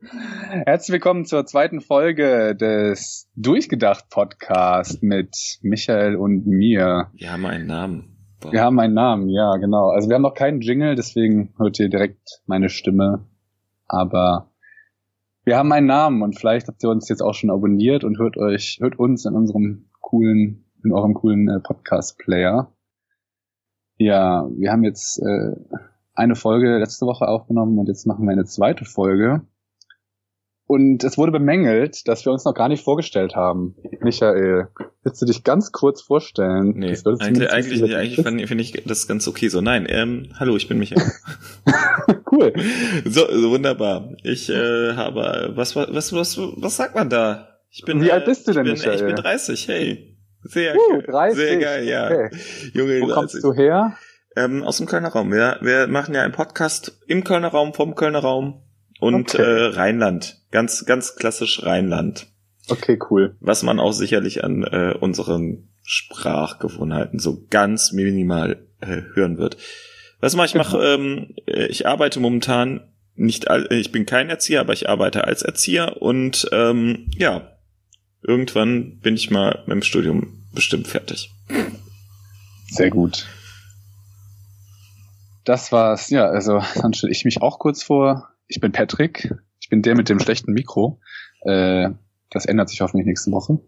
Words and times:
Herzlich 0.00 0.92
willkommen 0.92 1.24
zur 1.24 1.44
zweiten 1.44 1.80
Folge 1.80 2.54
des 2.54 3.28
Durchgedacht 3.34 4.08
Podcast 4.10 5.02
mit 5.02 5.58
Michael 5.62 6.14
und 6.14 6.46
mir. 6.46 7.10
Wir 7.14 7.32
haben 7.32 7.44
einen 7.44 7.66
Namen. 7.66 8.16
Boah. 8.40 8.52
Wir 8.52 8.62
haben 8.62 8.78
einen 8.78 8.94
Namen, 8.94 9.28
ja, 9.28 9.56
genau. 9.56 9.88
Also 9.88 10.08
wir 10.08 10.14
haben 10.14 10.22
noch 10.22 10.34
keinen 10.34 10.60
Jingle, 10.60 10.94
deswegen 10.94 11.52
hört 11.58 11.80
ihr 11.80 11.88
direkt 11.88 12.42
meine 12.46 12.68
Stimme. 12.68 13.26
Aber 13.88 14.52
wir 15.44 15.56
haben 15.56 15.72
einen 15.72 15.88
Namen 15.88 16.22
und 16.22 16.38
vielleicht 16.38 16.68
habt 16.68 16.80
ihr 16.84 16.90
uns 16.90 17.08
jetzt 17.08 17.20
auch 17.20 17.34
schon 17.34 17.50
abonniert 17.50 18.04
und 18.04 18.20
hört 18.20 18.36
euch, 18.36 18.78
hört 18.80 19.00
uns 19.00 19.24
in 19.24 19.34
unserem 19.34 19.90
coolen, 20.00 20.64
in 20.84 20.92
eurem 20.92 21.14
coolen 21.14 21.48
äh, 21.48 21.58
Podcast-Player. 21.58 22.72
Ja, 23.96 24.48
wir 24.56 24.70
haben 24.70 24.84
jetzt 24.84 25.18
äh, 25.18 25.56
eine 26.14 26.36
Folge 26.36 26.78
letzte 26.78 27.04
Woche 27.04 27.26
aufgenommen 27.26 27.80
und 27.80 27.88
jetzt 27.88 28.06
machen 28.06 28.24
wir 28.26 28.32
eine 28.32 28.44
zweite 28.44 28.84
Folge. 28.84 29.42
Und 30.68 31.02
es 31.02 31.16
wurde 31.16 31.32
bemängelt, 31.32 32.06
dass 32.08 32.26
wir 32.26 32.30
uns 32.30 32.44
noch 32.44 32.52
gar 32.52 32.68
nicht 32.68 32.84
vorgestellt 32.84 33.34
haben. 33.34 33.74
Michael, 34.00 34.68
willst 35.02 35.22
du 35.22 35.24
dich 35.24 35.42
ganz 35.42 35.72
kurz 35.72 36.02
vorstellen? 36.02 36.74
Nee, 36.76 36.94
eigentlich, 37.20 37.50
eigentlich, 37.50 37.80
nicht, 37.80 37.96
eigentlich 37.96 38.48
finde 38.48 38.62
ich 38.62 38.84
das 38.84 39.08
ganz 39.08 39.26
okay 39.26 39.48
so. 39.48 39.62
Nein, 39.62 39.86
ähm, 39.88 40.28
hallo, 40.38 40.56
ich 40.58 40.68
bin 40.68 40.78
Michael. 40.78 41.02
cool. 42.30 42.52
So, 43.06 43.26
so, 43.32 43.50
wunderbar. 43.50 44.10
Ich 44.22 44.50
äh, 44.50 44.92
habe, 44.92 45.52
was, 45.54 45.74
was, 45.74 46.12
was, 46.12 46.36
was 46.36 46.76
sagt 46.76 46.94
man 46.94 47.08
da? 47.08 47.60
Ich 47.70 47.84
bin, 47.86 48.02
Wie 48.02 48.12
alt 48.12 48.26
bist 48.26 48.46
du 48.46 48.52
denn, 48.52 48.66
ich 48.66 48.72
bin, 48.82 48.90
Michael? 48.90 49.08
Ich 49.08 49.14
bin 49.14 49.16
30, 49.16 49.68
hey. 49.68 50.18
Sehr, 50.42 50.76
uh, 50.76 51.00
30. 51.00 51.34
sehr 51.38 51.56
geil, 51.56 51.84
ja. 51.88 52.04
Okay. 52.04 52.30
Junge, 52.74 53.00
Wo 53.00 53.06
30. 53.06 53.14
kommst 53.14 53.42
du 53.42 53.54
her? 53.54 53.96
Ähm, 54.36 54.62
aus 54.62 54.76
dem 54.76 54.86
Kölner 54.86 55.08
Raum. 55.08 55.32
Wir, 55.32 55.56
wir 55.62 55.86
machen 55.86 56.14
ja 56.14 56.20
einen 56.20 56.34
Podcast 56.34 57.00
im 57.06 57.24
Kölner 57.24 57.48
Raum, 57.48 57.72
vom 57.72 57.94
Kölner 57.94 58.18
Raum 58.18 58.67
und 59.00 59.34
okay. 59.34 59.42
äh, 59.42 59.64
Rheinland. 59.66 60.40
Ganz, 60.50 60.84
ganz 60.86 61.16
klassisch 61.16 61.62
Rheinland. 61.64 62.26
Okay, 62.68 62.98
cool. 63.10 63.36
Was 63.40 63.62
man 63.62 63.80
auch 63.80 63.92
sicherlich 63.92 64.44
an 64.44 64.62
äh, 64.64 64.94
unseren 64.98 65.68
Sprachgewohnheiten 65.82 67.18
so 67.18 67.46
ganz 67.48 67.92
minimal 67.92 68.58
äh, 68.80 69.02
hören 69.14 69.38
wird. 69.38 69.56
Was 70.20 70.36
mache 70.36 70.46
ich? 70.46 70.54
Mach, 70.54 70.72
genau. 70.72 70.82
ähm, 70.82 71.34
äh, 71.46 71.66
ich 71.66 71.86
arbeite 71.86 72.20
momentan 72.20 72.80
nicht, 73.14 73.50
all, 73.50 73.66
ich 73.72 73.90
bin 73.90 74.04
kein 74.04 74.28
Erzieher, 74.28 74.60
aber 74.60 74.74
ich 74.74 74.88
arbeite 74.88 75.24
als 75.24 75.42
Erzieher 75.42 76.02
und 76.02 76.48
ähm, 76.52 77.10
ja, 77.16 77.52
irgendwann 78.22 78.98
bin 78.98 79.14
ich 79.14 79.30
mal 79.30 79.62
mit 79.66 79.76
dem 79.76 79.82
Studium 79.82 80.46
bestimmt 80.52 80.88
fertig. 80.88 81.30
Sehr 82.70 82.90
gut. 82.90 83.26
Das 85.44 85.72
war's. 85.72 86.10
Ja, 86.10 86.26
also 86.26 86.62
dann 86.74 86.92
stelle 86.92 87.12
ich 87.12 87.24
mich 87.24 87.40
auch 87.40 87.58
kurz 87.58 87.82
vor. 87.82 88.28
Ich 88.48 88.60
bin 88.60 88.72
Patrick. 88.72 89.34
Ich 89.60 89.68
bin 89.68 89.82
der 89.82 89.94
mit 89.94 90.08
dem 90.08 90.18
schlechten 90.18 90.52
Mikro. 90.52 91.00
Äh, 91.42 91.90
das 92.30 92.46
ändert 92.46 92.70
sich 92.70 92.80
hoffentlich 92.80 93.06
nächste 93.06 93.30
Woche. 93.30 93.60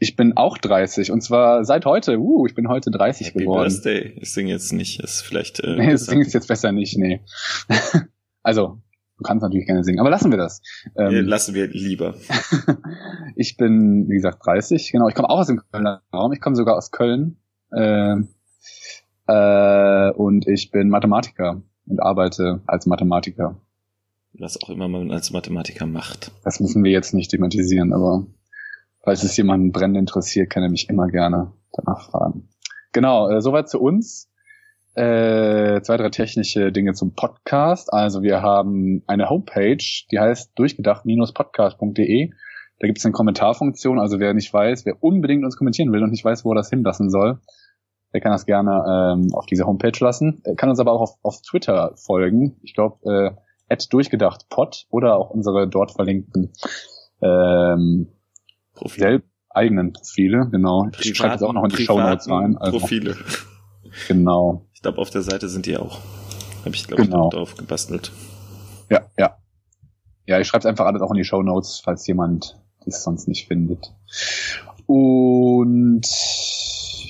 Ich 0.00 0.16
bin 0.16 0.36
auch 0.36 0.58
30 0.58 1.12
und 1.12 1.22
zwar 1.22 1.64
seit 1.64 1.84
heute. 1.84 2.18
Uh, 2.18 2.46
ich 2.46 2.54
bin 2.54 2.68
heute 2.68 2.90
30 2.90 3.28
Happy 3.28 3.40
geworden. 3.40 3.68
Birthday. 3.68 4.16
Ich 4.20 4.32
singe 4.32 4.50
jetzt 4.50 4.72
nicht. 4.72 5.00
Ist 5.00 5.22
vielleicht. 5.22 5.60
Äh, 5.60 5.76
nee, 5.76 5.92
das 5.92 6.06
singst 6.06 6.34
jetzt 6.34 6.48
besser 6.48 6.72
nicht. 6.72 6.96
Nee. 6.98 7.20
also 8.42 8.80
du 9.18 9.22
kannst 9.22 9.42
natürlich 9.42 9.66
gerne 9.66 9.84
singen, 9.84 10.00
aber 10.00 10.10
lassen 10.10 10.30
wir 10.30 10.38
das. 10.38 10.60
Ähm, 10.96 11.26
lassen 11.26 11.54
wir 11.54 11.68
lieber. 11.68 12.14
ich 13.36 13.56
bin 13.56 14.08
wie 14.08 14.14
gesagt 14.14 14.44
30. 14.44 14.90
Genau. 14.90 15.08
Ich 15.08 15.14
komme 15.14 15.30
auch 15.30 15.38
aus 15.38 15.46
dem 15.48 15.60
Kölner 15.70 16.02
Raum. 16.12 16.32
Ich 16.32 16.40
komme 16.40 16.56
sogar 16.56 16.76
aus 16.76 16.90
Köln. 16.90 17.38
Äh, 17.72 18.16
äh, 19.28 20.10
und 20.12 20.46
ich 20.48 20.70
bin 20.70 20.88
Mathematiker 20.88 21.62
und 21.86 22.00
arbeite 22.00 22.62
als 22.66 22.86
Mathematiker 22.86 23.60
was 24.38 24.62
auch 24.62 24.70
immer 24.70 24.88
man 24.88 25.10
als 25.10 25.30
Mathematiker 25.30 25.86
macht. 25.86 26.32
Das 26.44 26.60
müssen 26.60 26.84
wir 26.84 26.90
jetzt 26.90 27.14
nicht 27.14 27.30
thematisieren, 27.30 27.92
aber 27.92 28.26
falls 29.02 29.22
es 29.22 29.36
jemanden 29.36 29.72
brennend 29.72 29.98
interessiert, 29.98 30.50
kann 30.50 30.62
er 30.62 30.70
mich 30.70 30.88
immer 30.88 31.08
gerne 31.08 31.52
danach 31.72 32.10
fragen. 32.10 32.48
Genau, 32.92 33.28
äh, 33.30 33.40
soweit 33.40 33.68
zu 33.68 33.80
uns. 33.80 34.30
Äh, 34.94 35.82
zwei, 35.82 35.98
drei 35.98 36.08
technische 36.08 36.72
Dinge 36.72 36.94
zum 36.94 37.14
Podcast. 37.14 37.92
Also 37.92 38.22
wir 38.22 38.40
haben 38.40 39.02
eine 39.06 39.28
Homepage, 39.28 39.84
die 40.10 40.18
heißt 40.18 40.58
durchgedacht-podcast.de. 40.58 42.30
Da 42.78 42.86
gibt 42.86 42.98
es 42.98 43.04
eine 43.04 43.12
Kommentarfunktion, 43.12 43.98
also 43.98 44.20
wer 44.20 44.32
nicht 44.34 44.52
weiß, 44.52 44.86
wer 44.86 45.02
unbedingt 45.02 45.44
uns 45.44 45.56
kommentieren 45.56 45.92
will 45.92 46.02
und 46.02 46.10
nicht 46.10 46.24
weiß, 46.24 46.44
wo 46.44 46.52
er 46.52 46.56
das 46.56 46.70
hinlassen 46.70 47.10
soll, 47.10 47.40
der 48.12 48.20
kann 48.20 48.32
das 48.32 48.46
gerne 48.46 48.70
ähm, 48.70 49.34
auf 49.34 49.46
diese 49.46 49.66
Homepage 49.66 49.98
lassen. 50.00 50.40
Er 50.44 50.56
kann 50.56 50.70
uns 50.70 50.80
aber 50.80 50.92
auch 50.92 51.02
auf, 51.02 51.10
auf 51.22 51.42
Twitter 51.42 51.92
folgen. 51.96 52.56
Ich 52.62 52.74
glaube, 52.74 52.96
äh, 53.04 53.45
at 53.68 53.92
durchgedacht 53.92 54.48
pod 54.48 54.86
oder 54.90 55.16
auch 55.16 55.30
unsere 55.30 55.68
dort 55.68 55.92
verlinkten 55.92 56.52
ähm, 57.20 58.08
Profile. 58.74 59.22
eigenen 59.48 59.92
Profile, 59.92 60.48
genau. 60.50 60.88
ich 61.00 61.16
schreibe 61.16 61.34
es 61.34 61.42
auch 61.42 61.52
noch 61.52 61.64
in 61.64 61.70
die 61.70 61.84
Show 61.84 61.98
Notes 61.98 62.28
rein. 62.28 62.56
Also, 62.56 62.78
Profile. 62.78 63.16
Genau. 64.08 64.66
Ich 64.74 64.82
glaube, 64.82 64.98
auf 64.98 65.10
der 65.10 65.22
Seite 65.22 65.48
sind 65.48 65.66
die 65.66 65.76
auch. 65.76 66.00
Habe 66.64 66.74
ich, 66.74 66.86
glaube 66.86 67.04
genau. 67.04 67.28
ich, 67.28 67.34
drauf 67.34 67.56
gebastelt. 67.56 68.12
Ja, 68.90 69.06
ja. 69.18 69.38
Ja, 70.26 70.40
ich 70.40 70.46
schreibe 70.46 70.60
es 70.60 70.66
einfach 70.66 70.86
alles 70.86 71.02
auch 71.02 71.10
in 71.10 71.16
die 71.16 71.24
Show 71.24 71.42
Notes, 71.42 71.80
falls 71.82 72.06
jemand 72.06 72.58
es 72.84 73.02
sonst 73.02 73.28
nicht 73.28 73.46
findet. 73.46 73.92
Und 74.86 76.06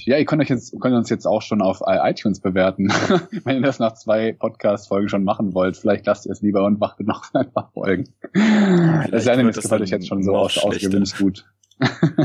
ja, 0.06 0.16
ihr 0.18 0.24
könnt 0.24 0.40
euch 0.40 0.48
jetzt, 0.48 0.72
könnt 0.80 0.94
uns 0.94 1.10
jetzt 1.10 1.26
auch 1.26 1.42
schon 1.42 1.60
auf 1.60 1.82
iTunes 1.84 2.38
bewerten. 2.38 2.88
Wenn 3.44 3.56
ihr 3.56 3.62
das 3.62 3.80
nach 3.80 3.94
zwei 3.94 4.32
Podcast-Folgen 4.32 5.08
schon 5.08 5.24
machen 5.24 5.52
wollt, 5.52 5.76
vielleicht 5.76 6.06
lasst 6.06 6.26
ihr 6.26 6.32
es 6.32 6.42
lieber 6.42 6.64
und 6.64 6.78
macht 6.78 7.00
noch 7.00 7.24
ein 7.34 7.50
paar 7.50 7.70
Folgen. 7.74 8.08
Vielleicht 8.32 9.12
das 9.12 9.26
ist 9.26 9.56
das 9.56 9.64
gefällt 9.64 9.82
euch 9.82 9.90
jetzt 9.90 10.06
schon 10.06 10.22
so 10.22 10.36
aus, 10.36 10.58
ausgewünscht 10.58 11.18
gut. 11.18 11.44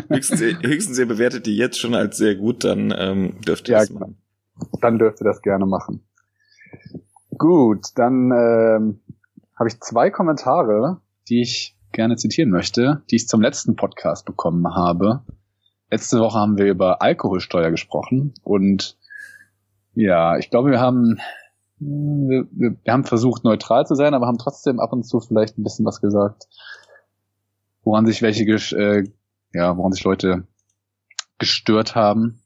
höchstens, 0.09 0.41
ihr, 0.41 0.59
höchstens 0.61 0.99
ihr 0.99 1.07
bewertet 1.07 1.47
die 1.47 1.57
jetzt 1.57 1.79
schon 1.79 1.95
als 1.95 2.17
sehr 2.17 2.35
gut, 2.35 2.63
dann 2.63 2.93
ähm, 2.95 3.41
dürft 3.41 3.67
ihr 3.67 3.73
ja, 3.73 3.79
das 3.79 3.89
machen. 3.89 4.15
Dann 4.79 4.99
dürft 4.99 5.19
ihr 5.19 5.25
das 5.25 5.41
gerne 5.41 5.65
machen. 5.65 6.03
Gut, 7.37 7.87
dann 7.95 8.31
ähm, 8.31 8.99
habe 9.57 9.69
ich 9.69 9.79
zwei 9.81 10.11
Kommentare, 10.11 11.01
die 11.29 11.41
ich 11.41 11.75
gerne 11.91 12.15
zitieren 12.15 12.51
möchte, 12.51 13.01
die 13.09 13.15
ich 13.15 13.27
zum 13.27 13.41
letzten 13.41 13.75
Podcast 13.75 14.25
bekommen 14.25 14.75
habe. 14.75 15.23
Letzte 15.91 16.19
Woche 16.19 16.39
haben 16.39 16.57
wir 16.57 16.67
über 16.67 17.01
Alkoholsteuer 17.01 17.69
gesprochen 17.69 18.33
und 18.43 18.97
ja, 19.93 20.37
ich 20.37 20.49
glaube, 20.49 20.71
wir 20.71 20.79
haben 20.79 21.19
wir, 21.79 22.47
wir, 22.51 22.77
wir 22.81 22.93
haben 22.93 23.03
versucht 23.03 23.43
neutral 23.43 23.85
zu 23.85 23.95
sein, 23.95 24.13
aber 24.13 24.27
haben 24.27 24.37
trotzdem 24.37 24.79
ab 24.79 24.93
und 24.93 25.03
zu 25.03 25.19
vielleicht 25.19 25.57
ein 25.57 25.63
bisschen 25.63 25.85
was 25.85 25.99
gesagt, 25.99 26.47
woran 27.83 28.05
sich 28.05 28.21
welche 28.21 28.45
äh, 28.45 29.03
ja, 29.53 29.75
woran 29.75 29.91
sich 29.91 30.03
Leute 30.03 30.47
gestört 31.39 31.93
haben. 31.93 32.41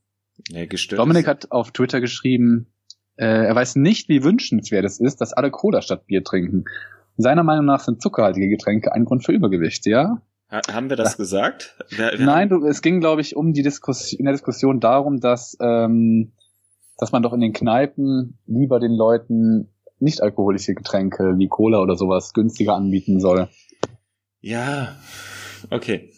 Ja, 0.49 0.65
gestört 0.65 0.99
Dominik 0.99 1.27
hat 1.27 1.51
auf 1.51 1.71
Twitter 1.71 2.01
geschrieben, 2.01 2.67
äh, 3.17 3.45
er 3.45 3.55
weiß 3.55 3.75
nicht, 3.75 4.09
wie 4.09 4.23
wünschenswert 4.23 4.85
es 4.85 4.99
ist, 4.99 5.21
dass 5.21 5.33
alle 5.33 5.51
Cola 5.51 5.81
statt 5.81 6.07
Bier 6.07 6.23
trinken. 6.23 6.65
Seiner 7.17 7.43
Meinung 7.43 7.65
nach 7.65 7.81
sind 7.81 8.01
zuckerhaltige 8.01 8.49
Getränke 8.49 8.91
ein 8.91 9.05
Grund 9.05 9.23
für 9.23 9.31
Übergewicht, 9.31 9.85
ja? 9.85 10.21
Haben 10.49 10.89
wir 10.89 10.97
das 10.97 11.13
ja. 11.13 11.17
gesagt? 11.17 11.75
Wir, 11.89 12.11
wir 12.17 12.25
Nein, 12.25 12.49
du, 12.49 12.65
es 12.65 12.81
ging, 12.81 12.99
glaube 12.99 13.21
ich, 13.21 13.35
um 13.35 13.53
die 13.53 13.63
Diskussion, 13.63 14.19
in 14.19 14.25
der 14.25 14.33
Diskussion 14.33 14.79
darum, 14.79 15.19
dass, 15.19 15.57
ähm, 15.59 16.33
dass 16.97 17.11
man 17.11 17.23
doch 17.23 17.33
in 17.33 17.41
den 17.41 17.53
Kneipen 17.53 18.37
lieber 18.45 18.79
den 18.79 18.93
Leuten 18.93 19.71
nicht 19.99 20.21
alkoholische 20.21 20.75
Getränke 20.75 21.35
wie 21.37 21.47
Cola 21.47 21.81
oder 21.81 21.95
sowas 21.95 22.33
günstiger 22.33 22.75
anbieten 22.75 23.19
soll. 23.19 23.49
Ja, 24.41 24.95
okay. 25.71 26.11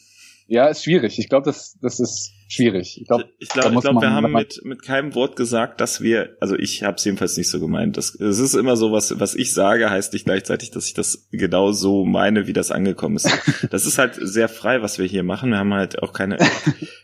Ja, 0.48 0.68
ist 0.68 0.84
schwierig. 0.84 1.20
Ich 1.20 1.30
glaube, 1.30 1.46
das, 1.46 1.78
das 1.82 2.00
ist 2.00 2.34
schwierig. 2.48 3.00
Ich 3.02 3.08
glaube, 3.08 3.26
ich 3.40 3.50
glaube, 3.50 3.80
glaub, 3.80 4.02
wir 4.02 4.12
haben 4.12 4.32
mit, 4.32 4.62
mit 4.64 4.82
keinem 4.82 5.16
Wort 5.16 5.36
gesagt, 5.36 5.82
dass 5.82 6.02
wir, 6.02 6.36
also 6.40 6.56
ich 6.56 6.84
habe 6.84 6.96
es 6.96 7.06
jedenfalls 7.06 7.38
nicht 7.38 7.50
so 7.50 7.60
gemeint. 7.60 7.98
Das, 7.98 8.16
es 8.16 8.40
ist 8.40 8.56
immer 8.56 8.78
so, 8.78 8.92
was, 8.92 9.20
was 9.20 9.36
ich 9.36 9.54
sage, 9.54 9.90
heißt 9.90 10.14
nicht 10.14 10.26
gleichzeitig, 10.26 10.72
dass 10.72 10.88
ich 10.88 10.94
das 10.94 11.28
genau 11.32 11.72
so 11.72 12.06
meine, 12.06 12.48
wie 12.48 12.54
das 12.54 12.72
angekommen 12.72 13.18
ist. 13.18 13.30
das 13.70 13.86
ist 13.86 13.98
halt 13.98 14.18
sehr 14.20 14.50
frei, 14.50 14.82
was 14.82 14.98
wir 14.98 15.06
hier 15.06 15.24
machen. 15.24 15.52
Wir 15.52 15.60
haben 15.60 15.74
halt 15.74 16.02
auch 16.02 16.14
keine, 16.14 16.38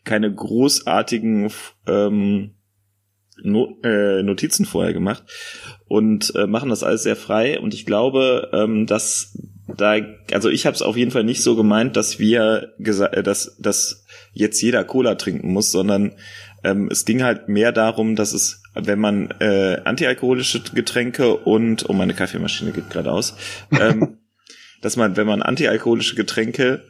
keine 0.04 0.34
großartigen 0.34 1.51
ähm, 1.88 2.51
Not, 3.42 3.84
äh, 3.84 4.22
Notizen 4.22 4.66
vorher 4.66 4.94
gemacht 4.94 5.24
und 5.88 6.36
äh, 6.36 6.46
machen 6.46 6.69
das 6.69 6.84
alles 6.84 7.04
sehr 7.04 7.16
frei. 7.16 7.60
Und 7.60 7.74
ich 7.74 7.86
glaube, 7.86 8.50
ähm, 8.54 8.86
dass 8.86 9.38
da, 9.68 9.96
also 10.31 10.50
ich 10.50 10.66
habe 10.66 10.75
es 10.75 10.81
auf 10.81 10.98
jeden 10.98 11.12
Fall 11.12 11.24
nicht 11.24 11.42
so 11.42 11.56
gemeint, 11.56 11.96
dass 11.96 12.19
wir 12.19 12.74
gesagt, 12.80 13.16
äh, 13.16 13.24
dass, 13.24 13.57
dass 13.57 14.02
jetzt 14.33 14.62
jeder 14.62 14.83
Cola 14.83 15.15
trinken 15.15 15.51
muss, 15.51 15.71
sondern 15.71 16.13
ähm, 16.63 16.89
es 16.91 17.06
ging 17.06 17.24
halt 17.24 17.47
mehr 17.47 17.71
darum, 17.71 18.15
dass 18.15 18.33
es, 18.33 18.62
wenn 18.74 19.00
man 19.00 19.31
äh, 19.39 19.81
antialkoholische 19.83 20.62
Getränke 20.74 21.35
und, 21.35 21.89
oh 21.89 21.94
meine 21.94 22.13
Kaffeemaschine 22.13 22.71
geht 22.71 22.89
gerade 22.89 23.12
aus, 23.12 23.35
ähm, 23.71 24.18
dass 24.81 24.97
man, 24.97 25.15
wenn 25.15 25.27
man 25.27 25.41
antialkoholische 25.41 26.15
Getränke 26.15 26.83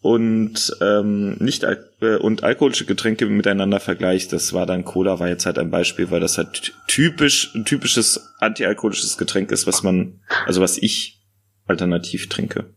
und 0.00 0.76
ähm, 0.80 1.36
nicht 1.38 1.62
äh, 1.62 2.16
und 2.16 2.42
alkoholische 2.42 2.84
Getränke 2.84 3.26
miteinander 3.26 3.78
vergleicht, 3.78 4.32
das 4.32 4.52
war 4.52 4.66
dann 4.66 4.84
Cola 4.84 5.20
war 5.20 5.28
jetzt 5.28 5.46
halt 5.46 5.58
ein 5.58 5.70
Beispiel, 5.70 6.10
weil 6.10 6.20
das 6.20 6.38
halt 6.38 6.74
typisch 6.88 7.54
ein 7.54 7.64
typisches 7.64 8.34
antialkoholisches 8.40 9.16
Getränk 9.16 9.52
ist, 9.52 9.66
was 9.68 9.84
man 9.84 10.20
also 10.44 10.60
was 10.60 10.76
ich 10.76 11.22
alternativ 11.66 12.28
trinke. 12.28 12.74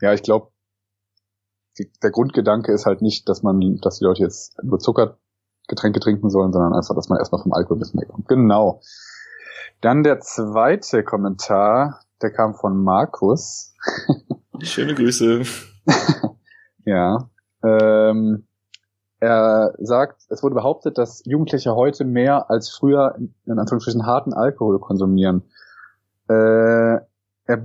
ja, 0.00 0.14
ich 0.14 0.22
glaube, 0.22 0.52
der 2.02 2.10
Grundgedanke 2.10 2.72
ist 2.72 2.86
halt 2.86 3.02
nicht, 3.02 3.28
dass 3.28 3.42
man, 3.42 3.78
dass 3.82 3.98
die 3.98 4.04
Leute 4.04 4.22
jetzt 4.22 4.56
nur 4.62 4.78
Zuckergetränke 4.78 6.00
trinken 6.00 6.30
sollen, 6.30 6.52
sondern 6.52 6.74
einfach, 6.74 6.94
dass 6.94 7.08
man 7.08 7.18
erstmal 7.18 7.42
vom 7.42 7.52
Alkohol 7.52 7.76
ein 7.76 7.80
bisschen 7.80 8.00
wegkommt. 8.00 8.28
Genau. 8.28 8.80
Dann 9.80 10.02
der 10.02 10.20
zweite 10.20 11.04
Kommentar, 11.04 12.00
der 12.22 12.32
kam 12.32 12.54
von 12.54 12.82
Markus. 12.82 13.74
Schöne 14.60 14.94
Grüße. 14.94 15.42
ja. 16.84 17.30
Ähm, 17.62 18.46
er 19.20 19.74
sagt, 19.78 20.22
es 20.28 20.42
wurde 20.42 20.54
behauptet, 20.54 20.98
dass 20.98 21.22
Jugendliche 21.24 21.74
heute 21.74 22.04
mehr 22.04 22.50
als 22.50 22.70
früher 22.70 23.16
in 23.16 23.58
Anführungsstrichen 23.58 24.06
harten 24.06 24.32
Alkohol 24.32 24.78
konsumieren. 24.78 25.42
Äh, 26.28 26.98
er, 27.46 27.62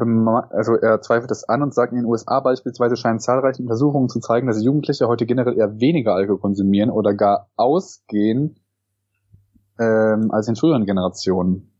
also 0.51 0.75
er 0.75 1.01
zweifelt 1.01 1.31
es 1.31 1.43
an 1.43 1.63
und 1.63 1.73
sagt, 1.73 1.91
in 1.91 1.99
den 1.99 2.05
USA 2.05 2.39
beispielsweise 2.39 2.95
scheinen 2.95 3.19
zahlreiche 3.19 3.61
Untersuchungen 3.61 4.09
zu 4.09 4.19
zeigen, 4.19 4.47
dass 4.47 4.63
Jugendliche 4.63 5.07
heute 5.07 5.25
generell 5.25 5.57
eher 5.57 5.79
weniger 5.79 6.13
Alkohol 6.13 6.39
konsumieren 6.39 6.91
oder 6.91 7.13
gar 7.13 7.49
ausgehen 7.55 8.59
ähm, 9.79 10.31
als 10.31 10.47
in 10.47 10.55
früheren 10.55 10.85
Generationen. 10.85 11.71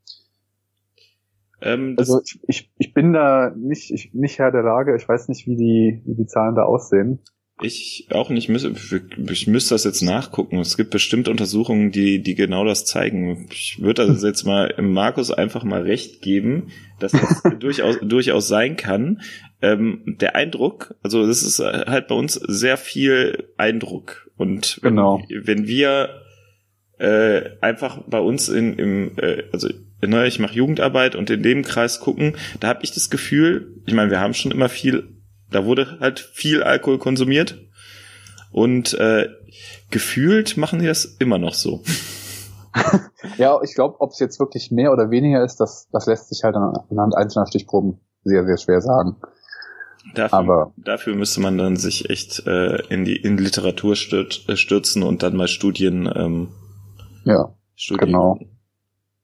Ähm, 1.62 1.96
also 1.98 2.22
ich, 2.24 2.40
ich, 2.48 2.72
ich 2.78 2.94
bin 2.94 3.14
da 3.14 3.52
nicht, 3.56 3.92
ich, 3.92 4.14
nicht 4.14 4.40
Herr 4.40 4.52
der 4.52 4.64
Lage, 4.64 4.96
ich 4.96 5.08
weiß 5.08 5.28
nicht, 5.28 5.46
wie 5.46 5.56
die, 5.56 6.02
wie 6.06 6.16
die 6.16 6.26
Zahlen 6.26 6.56
da 6.56 6.64
aussehen. 6.64 7.20
Ich 7.62 8.08
auch 8.12 8.30
nicht, 8.30 8.50
ich 8.50 9.48
müsste 9.48 9.74
das 9.76 9.84
jetzt 9.84 10.02
nachgucken. 10.02 10.60
Es 10.60 10.78
gibt 10.78 10.90
bestimmt 10.90 11.28
Untersuchungen, 11.28 11.92
die, 11.92 12.22
die 12.22 12.36
genau 12.36 12.66
das 12.66 12.86
zeigen. 12.86 13.48
Ich 13.52 13.82
würde 13.82 14.08
das 14.08 14.24
jetzt 14.24 14.46
mal 14.46 14.74
Markus 14.80 15.32
einfach 15.32 15.64
mal 15.64 15.82
recht 15.82 16.22
geben, 16.22 16.72
dass 17.00 17.12
das 17.12 17.44
durchaus, 17.60 17.98
durchaus 18.02 18.48
sein 18.48 18.78
kann. 18.78 19.22
Ähm, 19.62 20.18
der 20.20 20.36
Eindruck, 20.36 20.96
also 21.04 21.26
das 21.26 21.44
ist 21.44 21.60
halt 21.60 22.08
bei 22.08 22.16
uns 22.16 22.34
sehr 22.34 22.78
viel 22.78 23.50
Eindruck. 23.58 24.30
Und 24.38 24.80
wenn, 24.82 24.96
genau. 24.96 25.24
wenn 25.30 25.68
wir 25.68 26.22
äh, 26.98 27.58
einfach 27.62 28.00
bei 28.08 28.20
uns 28.20 28.50
in, 28.50 28.78
im, 28.78 29.12
äh, 29.18 29.44
also 29.52 29.70
ne, 30.02 30.28
ich 30.28 30.40
mache 30.40 30.56
Jugendarbeit 30.56 31.16
und 31.16 31.30
in 31.30 31.44
dem 31.44 31.64
Kreis 31.64 32.00
gucken, 32.00 32.36
da 32.60 32.70
habe 32.70 32.84
ich 32.84 32.92
das 32.92 33.10
Gefühl, 33.10 33.82
ich 33.86 33.94
meine, 33.94 34.12
wir 34.12 34.20
haben 34.20 34.34
schon 34.34 34.52
immer 34.52 34.70
viel 34.70 35.21
da 35.52 35.66
wurde 35.66 36.00
halt 36.00 36.20
viel 36.20 36.64
Alkohol 36.64 36.98
konsumiert 36.98 37.58
und 38.52 38.94
äh, 38.96 39.30
gefühlt 39.90 40.58
machen 40.58 40.80
die 40.80 40.88
das 40.88 41.06
immer 41.06 41.38
noch 41.38 41.54
so. 41.54 41.84
ja, 43.38 43.60
ich 43.62 43.76
glaube, 43.76 44.00
ob 44.00 44.12
es 44.12 44.20
jetzt 44.20 44.40
wirklich 44.40 44.72
mehr 44.72 44.92
oder 44.92 45.12
weniger 45.12 45.44
ist, 45.44 45.58
das, 45.58 45.90
das 45.92 46.06
lässt 46.06 46.30
sich 46.30 46.44
halt 46.44 46.56
anhand 46.56 47.16
einzelner 47.16 47.46
Stichproben 47.48 48.00
sehr, 48.24 48.46
sehr 48.46 48.58
schwer 48.58 48.82
sagen. 48.82 49.18
Dafür, 50.16 50.38
Aber 50.38 50.74
dafür 50.78 51.16
müsste 51.16 51.42
man 51.42 51.58
dann 51.58 51.76
sich 51.76 52.10
echt 52.10 52.46
äh, 52.48 52.82
in 52.88 53.06
die 53.06 53.16
in 53.16 53.38
Literatur 53.38 53.94
äh, 53.94 54.56
stürzen 54.56 55.04
und 55.04 55.22
dann 55.22 55.36
mal 55.36 55.48
Studien. 55.48 56.12
Ähm, 56.14 56.50
ja, 57.24 57.54
Studien. 57.76 58.08
genau. 58.08 58.40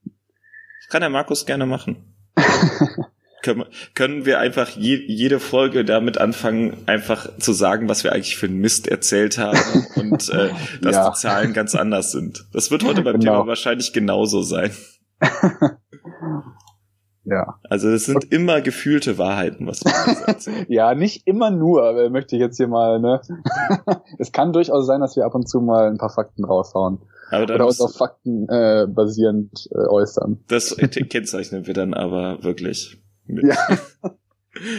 Das 0.04 0.88
kann 0.88 1.00
der 1.00 1.10
Markus 1.10 1.46
gerne 1.46 1.66
machen. 1.66 2.14
können, 3.42 3.64
können 3.94 4.26
wir 4.26 4.38
einfach 4.38 4.68
je, 4.70 4.96
jede 5.06 5.40
Folge 5.40 5.84
damit 5.84 6.18
anfangen, 6.18 6.76
einfach 6.86 7.28
zu 7.38 7.52
sagen, 7.52 7.88
was 7.88 8.04
wir 8.04 8.12
eigentlich 8.12 8.36
für 8.36 8.46
einen 8.46 8.58
Mist 8.58 8.88
erzählt 8.88 9.38
haben 9.38 9.58
und 9.96 10.28
äh, 10.30 10.50
dass 10.82 10.96
ja. 10.96 11.10
die 11.10 11.16
Zahlen 11.16 11.52
ganz 11.52 11.74
anders 11.74 12.12
sind. 12.12 12.46
Das 12.52 12.70
wird 12.70 12.84
heute 12.84 13.02
beim 13.02 13.18
genau. 13.18 13.32
Thema 13.32 13.46
wahrscheinlich 13.46 13.92
genauso 13.92 14.42
sein. 14.42 14.70
ja. 17.24 17.58
Also 17.68 17.88
es 17.88 18.06
sind 18.06 18.32
immer 18.32 18.60
gefühlte 18.60 19.18
Wahrheiten, 19.18 19.66
was 19.66 19.84
wir 19.84 19.92
erzählen. 20.26 20.66
ja, 20.68 20.94
nicht 20.94 21.26
immer 21.26 21.50
nur, 21.50 22.10
möchte 22.10 22.36
ich 22.36 22.40
jetzt 22.40 22.56
hier 22.56 22.68
mal, 22.68 23.00
ne? 23.00 23.20
es 24.18 24.32
kann 24.32 24.52
durchaus 24.52 24.86
sein, 24.86 25.00
dass 25.00 25.16
wir 25.16 25.24
ab 25.24 25.34
und 25.34 25.48
zu 25.48 25.60
mal 25.60 25.88
ein 25.88 25.98
paar 25.98 26.10
Fakten 26.10 26.44
raushauen. 26.44 27.00
Oder 27.30 27.66
uns 27.66 27.80
auf 27.80 27.94
Fakten 27.94 28.48
äh, 28.48 28.86
basierend 28.88 29.68
äh, 29.70 29.86
äußern. 29.86 30.44
Das 30.48 30.74
kennzeichnen 30.76 31.66
wir 31.66 31.74
dann 31.74 31.92
aber 31.92 32.42
wirklich. 32.42 33.02
Ja. 33.28 33.56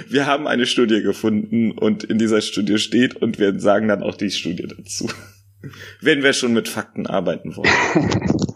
Wir 0.10 0.26
haben 0.26 0.48
eine 0.48 0.66
Studie 0.66 1.02
gefunden 1.02 1.72
und 1.72 2.04
in 2.04 2.18
dieser 2.18 2.42
Studie 2.42 2.78
steht 2.80 3.16
und 3.16 3.40
wir 3.40 3.60
sagen 3.60 3.88
dann 3.88 4.04
auch 4.04 4.16
die 4.16 4.32
Studie 4.32 4.68
dazu. 4.68 5.08
Wenn 6.02 6.24
wir 6.24 6.34
schon 6.34 6.54
mit 6.54 6.68
Fakten 6.68 7.08
arbeiten 7.08 7.56
wollen. 7.56 7.70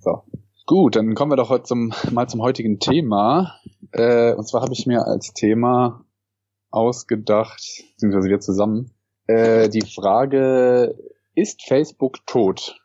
So. 0.00 0.22
Gut, 0.66 0.96
dann 0.96 1.14
kommen 1.14 1.32
wir 1.32 1.36
doch 1.36 1.50
heute 1.50 1.64
zum, 1.64 1.92
mal 2.10 2.28
zum 2.28 2.40
heutigen 2.40 2.78
Thema. 2.78 3.58
Äh, 3.92 4.32
und 4.32 4.48
zwar 4.48 4.62
habe 4.62 4.72
ich 4.72 4.86
mir 4.86 5.06
als 5.06 5.32
Thema 5.32 6.04
ausgedacht, 6.70 7.60
beziehungsweise 7.92 8.28
wir 8.28 8.40
zusammen, 8.40 8.90
äh, 9.26 9.68
die 9.68 9.82
Frage, 9.82 10.94
ist 11.34 11.62
Facebook 11.66 12.24
tot? 12.26 12.80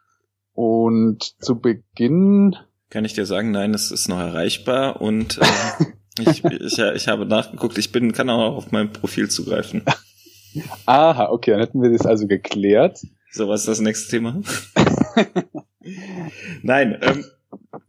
Und 0.53 1.35
zu 1.41 1.59
Beginn 1.59 2.55
kann 2.93 3.05
ich 3.05 3.13
dir 3.13 3.25
sagen, 3.25 3.49
nein, 3.49 3.73
es 3.73 3.89
ist 3.89 4.07
noch 4.07 4.19
erreichbar 4.19 5.01
und 5.01 5.39
äh, 5.39 5.85
ich, 6.29 6.45
ich, 6.45 6.77
ich 6.77 7.07
habe 7.07 7.25
nachgeguckt, 7.25 7.79
ich 7.79 7.91
bin, 7.91 8.13
kann 8.13 8.29
auch 8.29 8.55
auf 8.55 8.71
mein 8.71 8.93
Profil 8.93 9.31
zugreifen. 9.31 9.81
Aha, 10.85 11.29
okay, 11.31 11.51
dann 11.51 11.59
hätten 11.61 11.81
wir 11.81 11.89
das 11.89 12.05
also 12.05 12.27
geklärt. 12.27 12.99
So, 13.31 13.49
was 13.49 13.61
ist 13.61 13.67
das 13.67 13.79
nächste 13.79 14.11
Thema? 14.11 14.39
nein, 16.61 16.99
ähm, 17.01 17.25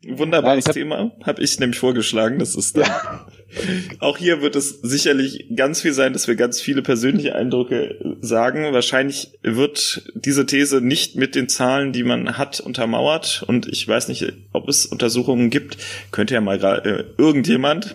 Wunderbares 0.06 0.66
Nein, 0.66 0.74
Thema, 0.74 1.12
habe 1.22 1.42
ich 1.42 1.58
nämlich 1.58 1.78
vorgeschlagen. 1.78 2.38
Das 2.38 2.54
ist. 2.54 2.76
Ja. 2.76 3.26
Auch 4.00 4.18
hier 4.18 4.42
wird 4.42 4.56
es 4.56 4.80
sicherlich 4.82 5.46
ganz 5.54 5.80
viel 5.80 5.92
sein, 5.92 6.12
dass 6.12 6.26
wir 6.26 6.34
ganz 6.34 6.60
viele 6.60 6.82
persönliche 6.82 7.34
Eindrücke 7.34 8.16
sagen. 8.20 8.72
Wahrscheinlich 8.72 9.32
wird 9.42 10.10
diese 10.14 10.46
These 10.46 10.80
nicht 10.80 11.16
mit 11.16 11.34
den 11.34 11.48
Zahlen, 11.48 11.92
die 11.92 12.02
man 12.02 12.36
hat, 12.36 12.60
untermauert. 12.60 13.44
Und 13.46 13.68
ich 13.68 13.86
weiß 13.86 14.08
nicht, 14.08 14.32
ob 14.52 14.68
es 14.68 14.86
Untersuchungen 14.86 15.50
gibt. 15.50 15.78
Könnte 16.10 16.34
ja 16.34 16.40
mal 16.40 16.62
äh, 16.62 17.04
irgendjemand 17.16 17.94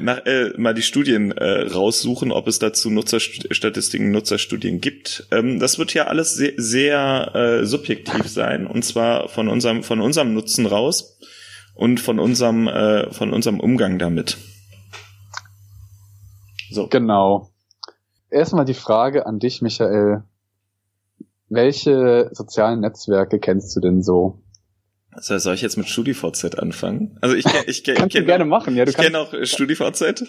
nach, 0.00 0.24
äh, 0.26 0.52
mal 0.56 0.74
die 0.74 0.82
Studien 0.82 1.32
äh, 1.32 1.62
raussuchen, 1.72 2.32
ob 2.32 2.48
es 2.48 2.58
dazu 2.58 2.90
Nutzerstatistiken, 2.90 4.10
Nutzerstudien 4.10 4.80
gibt. 4.80 5.26
Ähm, 5.30 5.58
das 5.58 5.78
wird 5.78 5.94
ja 5.94 6.04
alles 6.04 6.34
sehr, 6.34 6.52
sehr 6.56 7.34
äh, 7.34 7.66
subjektiv 7.66 8.28
sein 8.28 8.66
und 8.66 8.84
zwar 8.84 9.28
von 9.28 9.48
unserem 9.48 9.82
von 9.82 10.00
unserem 10.00 10.34
Nutzen 10.34 10.66
raus 10.66 11.18
und 11.74 12.00
von 12.00 12.18
unserem 12.18 12.68
äh, 12.68 13.12
von 13.12 13.32
unserem 13.32 13.60
Umgang 13.60 13.98
damit. 13.98 14.38
So. 16.70 16.88
Genau. 16.88 17.50
Erstmal 18.30 18.64
die 18.64 18.74
Frage 18.74 19.26
an 19.26 19.38
dich, 19.38 19.62
Michael. 19.62 20.24
Welche 21.48 22.30
sozialen 22.32 22.80
Netzwerke 22.80 23.38
kennst 23.38 23.76
du 23.76 23.80
denn 23.80 24.02
so? 24.02 24.43
Also 25.14 25.38
soll 25.38 25.54
ich 25.54 25.62
jetzt 25.62 25.76
mit 25.76 25.88
StudiVZ 25.88 26.58
anfangen? 26.58 27.16
Also 27.20 27.36
ich 27.36 27.44
kenne 27.44 27.64
ich, 27.66 27.84
kenn, 27.84 27.96
ich 28.06 28.12
kenn, 28.12 28.26
gerne 28.26 28.44
machen, 28.44 28.76
ja. 28.76 28.84
Du 28.84 28.90
ich 28.90 28.96
kenne 28.96 29.18
auch 29.18 29.32
StudiVZ. 29.42 30.24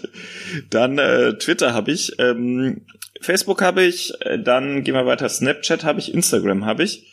Dann 0.69 0.97
äh, 0.97 1.37
Twitter 1.37 1.73
habe 1.73 1.91
ich, 1.91 2.13
ähm, 2.19 2.85
Facebook 3.21 3.61
habe 3.61 3.83
ich, 3.83 4.13
äh, 4.21 4.39
dann 4.39 4.83
gehen 4.83 4.93
wir 4.93 5.05
weiter. 5.05 5.27
Snapchat 5.27 5.83
habe 5.83 5.99
ich, 5.99 6.13
Instagram 6.13 6.65
habe 6.65 6.83
ich. 6.83 7.11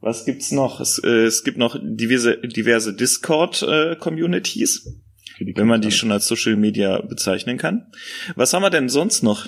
Was 0.00 0.24
gibt's 0.24 0.50
noch? 0.50 0.80
Es, 0.80 0.98
äh, 0.98 1.24
es 1.26 1.44
gibt 1.44 1.58
noch 1.58 1.78
diverse, 1.80 2.38
diverse 2.38 2.94
Discord-Communities, 2.94 4.86
äh, 5.38 5.52
wenn 5.54 5.66
man 5.66 5.80
die 5.80 5.92
schon 5.92 6.10
als 6.10 6.26
Social 6.26 6.56
Media 6.56 7.00
bezeichnen 7.02 7.56
kann. 7.56 7.86
Was 8.34 8.52
haben 8.52 8.62
wir 8.62 8.70
denn 8.70 8.88
sonst 8.88 9.22
noch? 9.22 9.46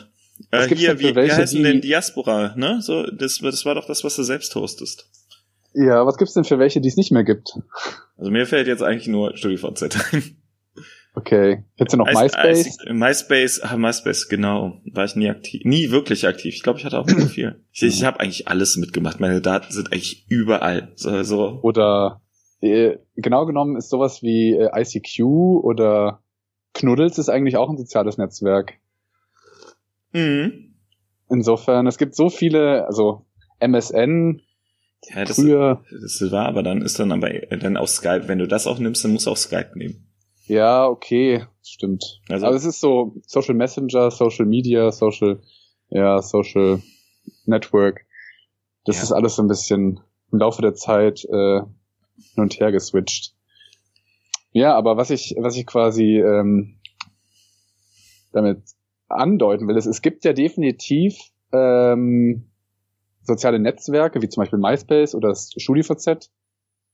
Äh, 0.50 0.68
hier, 0.74 0.98
wie, 1.00 1.14
wie 1.14 1.32
heißen 1.32 1.62
denn 1.62 1.80
Diaspora? 1.80 2.54
Ne? 2.56 2.80
So, 2.82 3.04
das, 3.04 3.38
das 3.38 3.64
war 3.64 3.74
doch 3.74 3.86
das, 3.86 4.04
was 4.04 4.16
du 4.16 4.22
selbst 4.22 4.54
hostest. 4.54 5.08
Ja, 5.74 6.06
was 6.06 6.16
gibt's 6.16 6.34
denn 6.34 6.44
für 6.44 6.58
welche, 6.58 6.80
die 6.80 6.88
es 6.88 6.96
nicht 6.96 7.10
mehr 7.10 7.24
gibt? 7.24 7.58
Also 8.16 8.30
mir 8.30 8.46
fällt 8.46 8.68
jetzt 8.68 8.82
eigentlich 8.82 9.08
nur 9.08 9.36
StudiVZ 9.36 9.82
ein. 10.12 10.36
Okay. 11.16 11.64
Jetzt 11.76 11.92
du 11.92 11.96
noch 11.96 12.06
MySpace? 12.06 12.78
MySpace, 12.90 13.60
ah, 13.60 13.76
MySpace, 13.76 14.28
genau. 14.28 14.80
War 14.92 15.04
ich 15.04 15.14
nie 15.14 15.28
aktiv, 15.28 15.62
nie 15.64 15.90
wirklich 15.90 16.26
aktiv. 16.26 16.54
Ich 16.54 16.62
glaube, 16.62 16.80
ich 16.80 16.84
hatte 16.84 16.98
auch 16.98 17.06
nicht 17.06 17.30
viel. 17.30 17.64
Ich, 17.72 17.82
ich 17.82 18.04
habe 18.04 18.18
eigentlich 18.20 18.48
alles 18.48 18.76
mitgemacht. 18.76 19.20
Meine 19.20 19.40
Daten 19.40 19.72
sind 19.72 19.92
eigentlich 19.92 20.26
überall. 20.28 20.92
So, 20.96 21.22
so. 21.22 21.60
Oder 21.62 22.20
äh, 22.60 22.98
genau 23.14 23.46
genommen 23.46 23.76
ist 23.76 23.90
sowas 23.90 24.22
wie 24.22 24.54
äh, 24.54 24.70
ICQ 24.74 25.20
oder 25.62 26.20
Knuddels 26.72 27.18
ist 27.18 27.28
eigentlich 27.28 27.56
auch 27.56 27.70
ein 27.70 27.78
soziales 27.78 28.18
Netzwerk. 28.18 28.74
Mhm. 30.12 30.74
Insofern, 31.28 31.86
es 31.86 31.96
gibt 31.96 32.16
so 32.16 32.28
viele, 32.28 32.86
also 32.86 33.24
MSN, 33.60 34.40
ja, 35.08 35.24
das, 35.24 35.36
Früher, 35.36 35.84
das 35.90 36.30
war, 36.30 36.46
aber 36.46 36.62
dann 36.62 36.82
ist 36.82 36.98
dann 36.98 37.12
aber 37.12 37.30
dann 37.30 37.76
auch 37.76 37.88
Skype. 37.88 38.28
Wenn 38.28 38.38
du 38.38 38.48
das 38.48 38.66
auch 38.66 38.78
nimmst, 38.78 39.04
dann 39.04 39.12
musst 39.12 39.26
du 39.26 39.30
auch 39.30 39.36
Skype 39.36 39.72
nehmen. 39.74 40.06
Ja, 40.46 40.86
okay, 40.86 41.44
stimmt. 41.62 42.20
Also, 42.28 42.46
aber 42.46 42.56
es 42.56 42.64
ist 42.64 42.80
so 42.80 43.16
Social 43.26 43.54
Messenger, 43.54 44.10
Social 44.10 44.46
Media, 44.46 44.92
Social, 44.92 45.40
ja, 45.88 46.20
Social 46.20 46.82
Network. 47.46 48.06
Das 48.84 48.96
ja. 48.96 49.02
ist 49.02 49.12
alles 49.12 49.36
so 49.36 49.42
ein 49.42 49.48
bisschen 49.48 50.00
im 50.30 50.38
Laufe 50.38 50.60
der 50.60 50.74
Zeit 50.74 51.24
äh, 51.24 51.60
hin 51.60 52.42
und 52.42 52.60
her 52.60 52.72
geswitcht. 52.72 53.34
Ja, 54.52 54.74
aber 54.74 54.96
was 54.96 55.10
ich, 55.10 55.34
was 55.38 55.56
ich 55.56 55.66
quasi 55.66 56.20
ähm, 56.20 56.78
damit 58.32 58.62
andeuten 59.08 59.66
will, 59.66 59.76
ist, 59.76 59.86
es 59.86 60.02
gibt 60.02 60.24
ja 60.24 60.32
definitiv 60.32 61.16
ähm, 61.52 62.50
soziale 63.24 63.58
Netzwerke, 63.58 64.22
wie 64.22 64.28
zum 64.28 64.42
Beispiel 64.42 64.58
MySpace 64.58 65.14
oder 65.14 65.28
das 65.28 65.52
StudiVZ, 65.56 66.30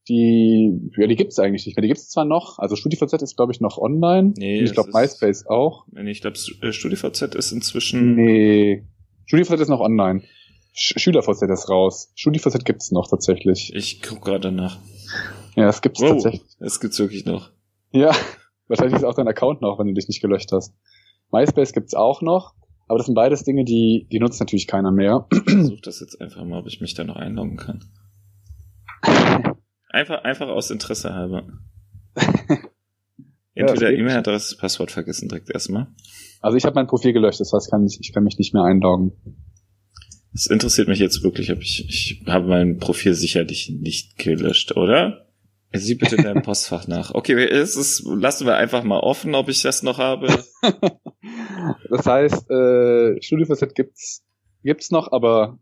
die, 0.09 0.91
ja, 0.97 1.07
die 1.07 1.17
gibt's 1.17 1.39
eigentlich 1.39 1.67
nicht 1.67 1.77
mehr. 1.77 1.83
Die 1.83 1.89
gibt's 1.89 2.09
zwar 2.09 2.25
noch, 2.25 2.59
also 2.59 2.75
StudiVZ 2.75 3.23
ist, 3.23 3.37
glaube 3.37 3.53
ich, 3.53 3.61
noch 3.61 3.79
online. 3.79 4.33
Nee, 4.37 4.63
ich 4.63 4.73
glaube, 4.73 4.91
MySpace 4.93 5.47
auch. 5.47 5.87
Nee, 5.93 6.11
ich 6.11 6.21
glaube, 6.21 6.39
äh, 6.63 6.73
StudiVZ 6.73 7.35
ist 7.35 7.53
inzwischen. 7.53 8.15
Nee. 8.15 8.85
StudiVZ 9.27 9.61
ist 9.61 9.69
noch 9.69 9.81
online. 9.81 10.23
Sch 10.73 10.95
SchülerVZ 10.97 11.43
ist 11.43 11.69
raus. 11.69 12.13
StudiVZ 12.15 12.65
gibt's 12.65 12.93
noch 12.93 13.09
tatsächlich. 13.09 13.73
Ich 13.75 14.03
guck 14.03 14.23
gerade 14.23 14.53
nach. 14.53 14.79
Ja, 15.57 15.69
es 15.69 15.83
gibt's 15.83 16.01
wow, 16.01 16.11
tatsächlich. 16.11 16.43
Es 16.61 16.81
gibt's 16.81 16.99
wirklich 16.99 17.25
noch. 17.27 17.51
Ja, 17.93 18.13
wahrscheinlich 18.69 18.97
ist 18.97 19.05
auch 19.05 19.15
dein 19.15 19.29
Account 19.29 19.61
noch, 19.61 19.79
wenn 19.79 19.89
du 19.89 19.95
dich 19.95 20.09
nicht 20.09 20.23
gelöscht 20.23 20.53
hast. 20.53 20.75
MySpace 21.33 21.73
gibt's 21.73 21.95
auch 21.95 22.23
noch, 22.23 22.55
aber 22.91 22.99
das 22.99 23.07
sind 23.07 23.15
beides 23.15 23.45
Dinge, 23.45 23.65
die, 23.65 24.09
die 24.11 24.19
nutzt 24.19 24.41
natürlich 24.41 24.67
keiner 24.67 24.91
mehr. 24.91 25.29
Ich 25.31 25.43
versuche 25.45 25.81
das 25.81 26.01
jetzt 26.01 26.21
einfach 26.21 26.45
mal, 26.45 26.59
ob 26.59 26.67
ich 26.67 26.81
mich 26.81 26.95
da 26.95 27.05
noch 27.05 27.15
einloggen 27.15 27.57
kann. 27.57 27.85
Einfach, 29.93 30.23
einfach 30.23 30.49
aus 30.49 30.71
Interesse 30.71 31.15
halber. 31.15 31.49
Entweder 33.55 33.91
ja, 33.91 33.99
E-Mail-Adresse, 33.99 34.57
Passwort 34.57 34.93
vergessen 34.93 35.29
direkt 35.29 35.51
erstmal. 35.51 35.89
Also 36.41 36.57
ich 36.57 36.65
habe 36.65 36.75
mein 36.75 36.87
Profil 36.87 37.13
gelöscht, 37.13 37.41
das 37.41 37.53
heißt, 37.53 37.71
kann 37.71 37.85
ich, 37.85 37.99
ich 38.01 38.13
kann 38.13 38.23
mich 38.23 38.39
nicht 38.39 38.55
mehr 38.55 38.63
einloggen. 38.63 39.13
Das 40.33 40.47
interessiert 40.47 40.87
mich 40.87 41.01
jetzt 41.01 41.25
wirklich, 41.25 41.51
ob 41.51 41.61
ich, 41.61 41.89
ich 41.89 42.23
habe 42.27 42.47
mein 42.47 42.79
Profil 42.79 43.15
sicherlich 43.15 43.73
nicht 43.81 44.17
gelöscht, 44.17 44.77
oder? 44.77 45.27
Sieh 45.73 45.95
bitte 45.95 46.17
in 46.17 46.25
deinem 46.25 46.43
Postfach 46.45 46.87
nach. 46.87 47.15
Okay, 47.15 47.45
es 47.45 47.77
ist, 47.77 48.05
lassen 48.05 48.47
wir 48.47 48.57
einfach 48.57 48.85
mal 48.85 49.01
offen, 49.01 49.35
ob 49.35 49.49
ich 49.49 49.63
das 49.63 49.83
noch 49.83 49.99
habe. 49.99 50.29
Das 51.89 52.07
heißt, 52.07 52.51
äh, 52.51 53.21
StudioVZ 53.23 53.75
gibt's, 53.75 54.25
gibt's 54.63 54.91
noch, 54.91 55.13
aber 55.13 55.59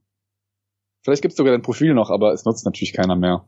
vielleicht 1.02 1.22
gibt's 1.22 1.36
sogar 1.36 1.52
dein 1.52 1.62
Profil 1.62 1.94
noch, 1.94 2.10
aber 2.10 2.32
es 2.32 2.44
nutzt 2.44 2.64
natürlich 2.64 2.92
keiner 2.92 3.16
mehr. 3.16 3.46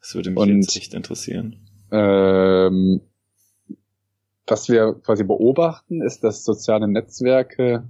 Das 0.00 0.14
würde 0.14 0.30
mich 0.30 0.38
Und, 0.38 0.62
jetzt 0.62 0.76
echt 0.76 0.94
interessieren. 0.94 1.68
Ähm, 1.92 3.00
was 4.46 4.68
wir 4.68 4.94
quasi 4.94 5.24
beobachten, 5.24 6.02
ist, 6.02 6.24
dass 6.24 6.44
soziale 6.44 6.88
Netzwerke 6.88 7.88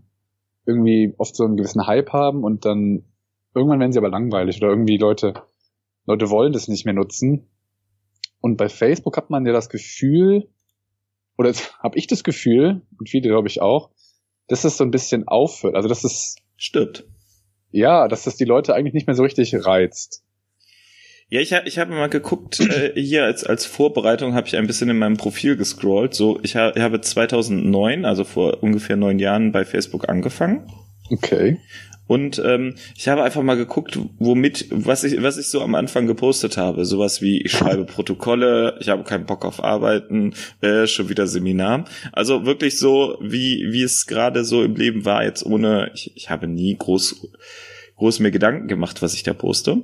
irgendwie 0.66 1.14
oft 1.18 1.34
so 1.34 1.44
einen 1.44 1.56
gewissen 1.56 1.86
Hype 1.86 2.12
haben 2.12 2.44
und 2.44 2.64
dann 2.64 3.04
irgendwann 3.54 3.80
werden 3.80 3.92
sie 3.92 3.98
aber 3.98 4.10
langweilig 4.10 4.58
oder 4.58 4.68
irgendwie 4.70 4.98
Leute, 4.98 5.34
Leute 6.06 6.30
wollen 6.30 6.52
das 6.52 6.68
nicht 6.68 6.84
mehr 6.84 6.94
nutzen. 6.94 7.48
Und 8.40 8.56
bei 8.56 8.68
Facebook 8.68 9.16
hat 9.16 9.30
man 9.30 9.44
ja 9.46 9.52
das 9.52 9.68
Gefühl, 9.68 10.48
oder 11.40 11.54
habe 11.82 11.98
ich 11.98 12.06
das 12.06 12.22
Gefühl, 12.22 12.82
und 12.98 13.08
viele 13.08 13.30
glaube 13.30 13.48
ich 13.48 13.62
auch, 13.62 13.88
dass 14.46 14.64
es 14.64 14.76
so 14.76 14.84
ein 14.84 14.90
bisschen 14.90 15.26
aufhört. 15.26 15.74
Also 15.74 15.88
dass 15.88 16.04
es 16.04 16.36
stirbt. 16.58 17.04
Ja, 17.70 18.08
dass 18.08 18.24
das 18.24 18.36
die 18.36 18.44
Leute 18.44 18.74
eigentlich 18.74 18.92
nicht 18.92 19.06
mehr 19.06 19.16
so 19.16 19.22
richtig 19.22 19.54
reizt. 19.54 20.22
Ja, 21.30 21.40
ich 21.40 21.54
habe 21.54 21.66
ich 21.66 21.78
hab 21.78 21.88
mal 21.88 22.10
geguckt, 22.10 22.60
äh, 22.60 22.92
hier 23.00 23.24
als, 23.24 23.44
als 23.44 23.64
Vorbereitung 23.64 24.34
habe 24.34 24.48
ich 24.48 24.56
ein 24.56 24.66
bisschen 24.66 24.90
in 24.90 24.98
meinem 24.98 25.16
Profil 25.16 25.56
gescrollt. 25.56 26.12
So, 26.12 26.40
ich, 26.42 26.56
ha, 26.56 26.72
ich 26.74 26.82
habe 26.82 27.00
2009, 27.00 28.04
also 28.04 28.24
vor 28.24 28.62
ungefähr 28.62 28.96
neun 28.96 29.18
Jahren 29.18 29.50
bei 29.50 29.64
Facebook 29.64 30.10
angefangen. 30.10 30.70
Okay. 31.10 31.58
Und 32.10 32.42
ähm, 32.44 32.74
ich 32.96 33.06
habe 33.06 33.22
einfach 33.22 33.42
mal 33.42 33.56
geguckt, 33.56 33.96
womit, 34.18 34.66
was 34.70 35.04
ich, 35.04 35.22
was 35.22 35.38
ich 35.38 35.46
so 35.46 35.60
am 35.60 35.76
Anfang 35.76 36.08
gepostet 36.08 36.56
habe. 36.56 36.84
Sowas 36.84 37.22
wie, 37.22 37.40
ich 37.40 37.52
schreibe 37.52 37.84
Protokolle, 37.84 38.76
ich 38.80 38.88
habe 38.88 39.04
keinen 39.04 39.26
Bock 39.26 39.44
auf 39.44 39.62
Arbeiten, 39.62 40.34
äh, 40.60 40.88
schon 40.88 41.08
wieder 41.08 41.28
Seminar. 41.28 41.84
Also 42.10 42.46
wirklich 42.46 42.80
so, 42.80 43.16
wie, 43.20 43.68
wie 43.70 43.84
es 43.84 44.06
gerade 44.06 44.44
so 44.44 44.64
im 44.64 44.74
Leben 44.74 45.04
war, 45.04 45.22
jetzt 45.22 45.46
ohne, 45.46 45.92
ich, 45.94 46.10
ich 46.16 46.30
habe 46.30 46.48
nie 46.48 46.76
groß, 46.76 47.28
groß 47.94 48.18
mir 48.18 48.32
Gedanken 48.32 48.66
gemacht, 48.66 49.02
was 49.02 49.14
ich 49.14 49.22
da 49.22 49.32
poste. 49.32 49.80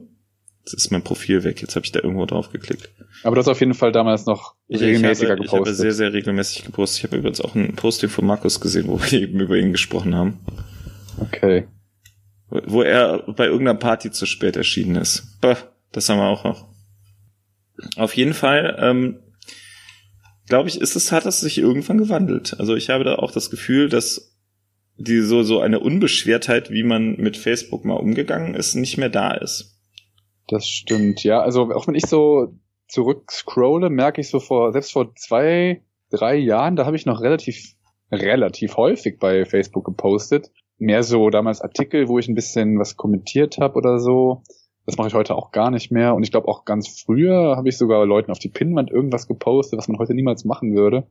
Jetzt 0.64 0.74
ist 0.74 0.90
mein 0.90 1.02
Profil 1.02 1.44
weg. 1.44 1.62
Jetzt 1.62 1.76
habe 1.76 1.86
ich 1.86 1.92
da 1.92 2.00
irgendwo 2.00 2.26
drauf 2.26 2.50
geklickt. 2.50 2.90
Aber 3.22 3.36
du 3.36 3.38
hast 3.38 3.46
auf 3.46 3.60
jeden 3.60 3.74
Fall 3.74 3.92
damals 3.92 4.26
noch 4.26 4.56
regelmäßiger 4.68 5.26
ich 5.26 5.30
habe, 5.30 5.42
gepostet. 5.42 5.52
Ich 5.52 5.68
habe 5.68 5.76
sehr, 5.76 5.92
sehr 5.92 6.12
regelmäßig 6.12 6.64
gepostet. 6.64 6.98
Ich 6.98 7.04
habe 7.04 7.18
übrigens 7.18 7.40
auch 7.40 7.54
ein 7.54 7.76
Posting 7.76 8.10
von 8.10 8.26
Markus 8.26 8.60
gesehen, 8.60 8.88
wo 8.88 9.00
wir 9.00 9.12
eben 9.12 9.38
über 9.38 9.56
ihn 9.56 9.70
gesprochen 9.70 10.16
haben. 10.16 10.40
Okay. 11.20 11.68
Wo 12.48 12.82
er 12.82 13.24
bei 13.32 13.46
irgendeiner 13.46 13.78
Party 13.78 14.10
zu 14.10 14.26
spät 14.26 14.56
erschienen 14.56 14.96
ist. 14.96 15.38
Bah, 15.40 15.56
das 15.92 16.08
haben 16.08 16.18
wir 16.18 16.28
auch 16.28 16.44
noch. 16.44 16.68
Auf 17.96 18.14
jeden 18.14 18.34
Fall, 18.34 18.76
ähm, 18.80 19.20
glaube 20.48 20.68
ich, 20.68 20.80
ist 20.80 20.96
es, 20.96 21.12
hat 21.12 21.26
es 21.26 21.40
sich 21.40 21.58
irgendwann 21.58 21.98
gewandelt. 21.98 22.58
Also 22.58 22.76
ich 22.76 22.90
habe 22.90 23.04
da 23.04 23.16
auch 23.16 23.32
das 23.32 23.50
Gefühl, 23.50 23.88
dass 23.88 24.36
die 24.96 25.20
so, 25.20 25.42
so 25.42 25.60
eine 25.60 25.80
Unbeschwertheit, 25.80 26.70
wie 26.70 26.82
man 26.82 27.16
mit 27.16 27.36
Facebook 27.36 27.84
mal 27.84 27.94
umgegangen 27.94 28.54
ist, 28.54 28.74
nicht 28.74 28.96
mehr 28.96 29.10
da 29.10 29.32
ist. 29.32 29.76
Das 30.48 30.66
stimmt, 30.66 31.24
ja. 31.24 31.40
Also 31.40 31.72
auch 31.74 31.86
wenn 31.86 31.94
ich 31.94 32.06
so 32.06 32.54
zurück 32.88 33.30
scrolle, 33.30 33.90
merke 33.90 34.20
ich 34.20 34.30
so 34.30 34.40
vor, 34.40 34.72
selbst 34.72 34.92
vor 34.92 35.14
zwei, 35.16 35.82
drei 36.10 36.36
Jahren, 36.36 36.76
da 36.76 36.86
habe 36.86 36.96
ich 36.96 37.04
noch 37.04 37.20
relativ, 37.20 37.74
relativ 38.10 38.76
häufig 38.76 39.18
bei 39.18 39.44
Facebook 39.44 39.84
gepostet. 39.84 40.50
Mehr 40.78 41.02
so 41.02 41.30
damals 41.30 41.60
Artikel, 41.60 42.08
wo 42.08 42.18
ich 42.18 42.28
ein 42.28 42.34
bisschen 42.34 42.78
was 42.78 42.96
kommentiert 42.96 43.58
habe 43.58 43.76
oder 43.76 43.98
so. 43.98 44.42
Das 44.84 44.96
mache 44.96 45.08
ich 45.08 45.14
heute 45.14 45.34
auch 45.34 45.50
gar 45.50 45.70
nicht 45.70 45.90
mehr. 45.90 46.14
Und 46.14 46.22
ich 46.22 46.30
glaube 46.30 46.48
auch 46.48 46.64
ganz 46.64 46.88
früher 46.88 47.56
habe 47.56 47.68
ich 47.68 47.76
sogar 47.76 48.04
Leuten 48.06 48.30
auf 48.30 48.38
die 48.38 48.48
Pinnwand 48.48 48.90
irgendwas 48.90 49.26
gepostet, 49.26 49.78
was 49.78 49.88
man 49.88 49.98
heute 49.98 50.14
niemals 50.14 50.44
machen 50.44 50.76
würde. 50.76 51.06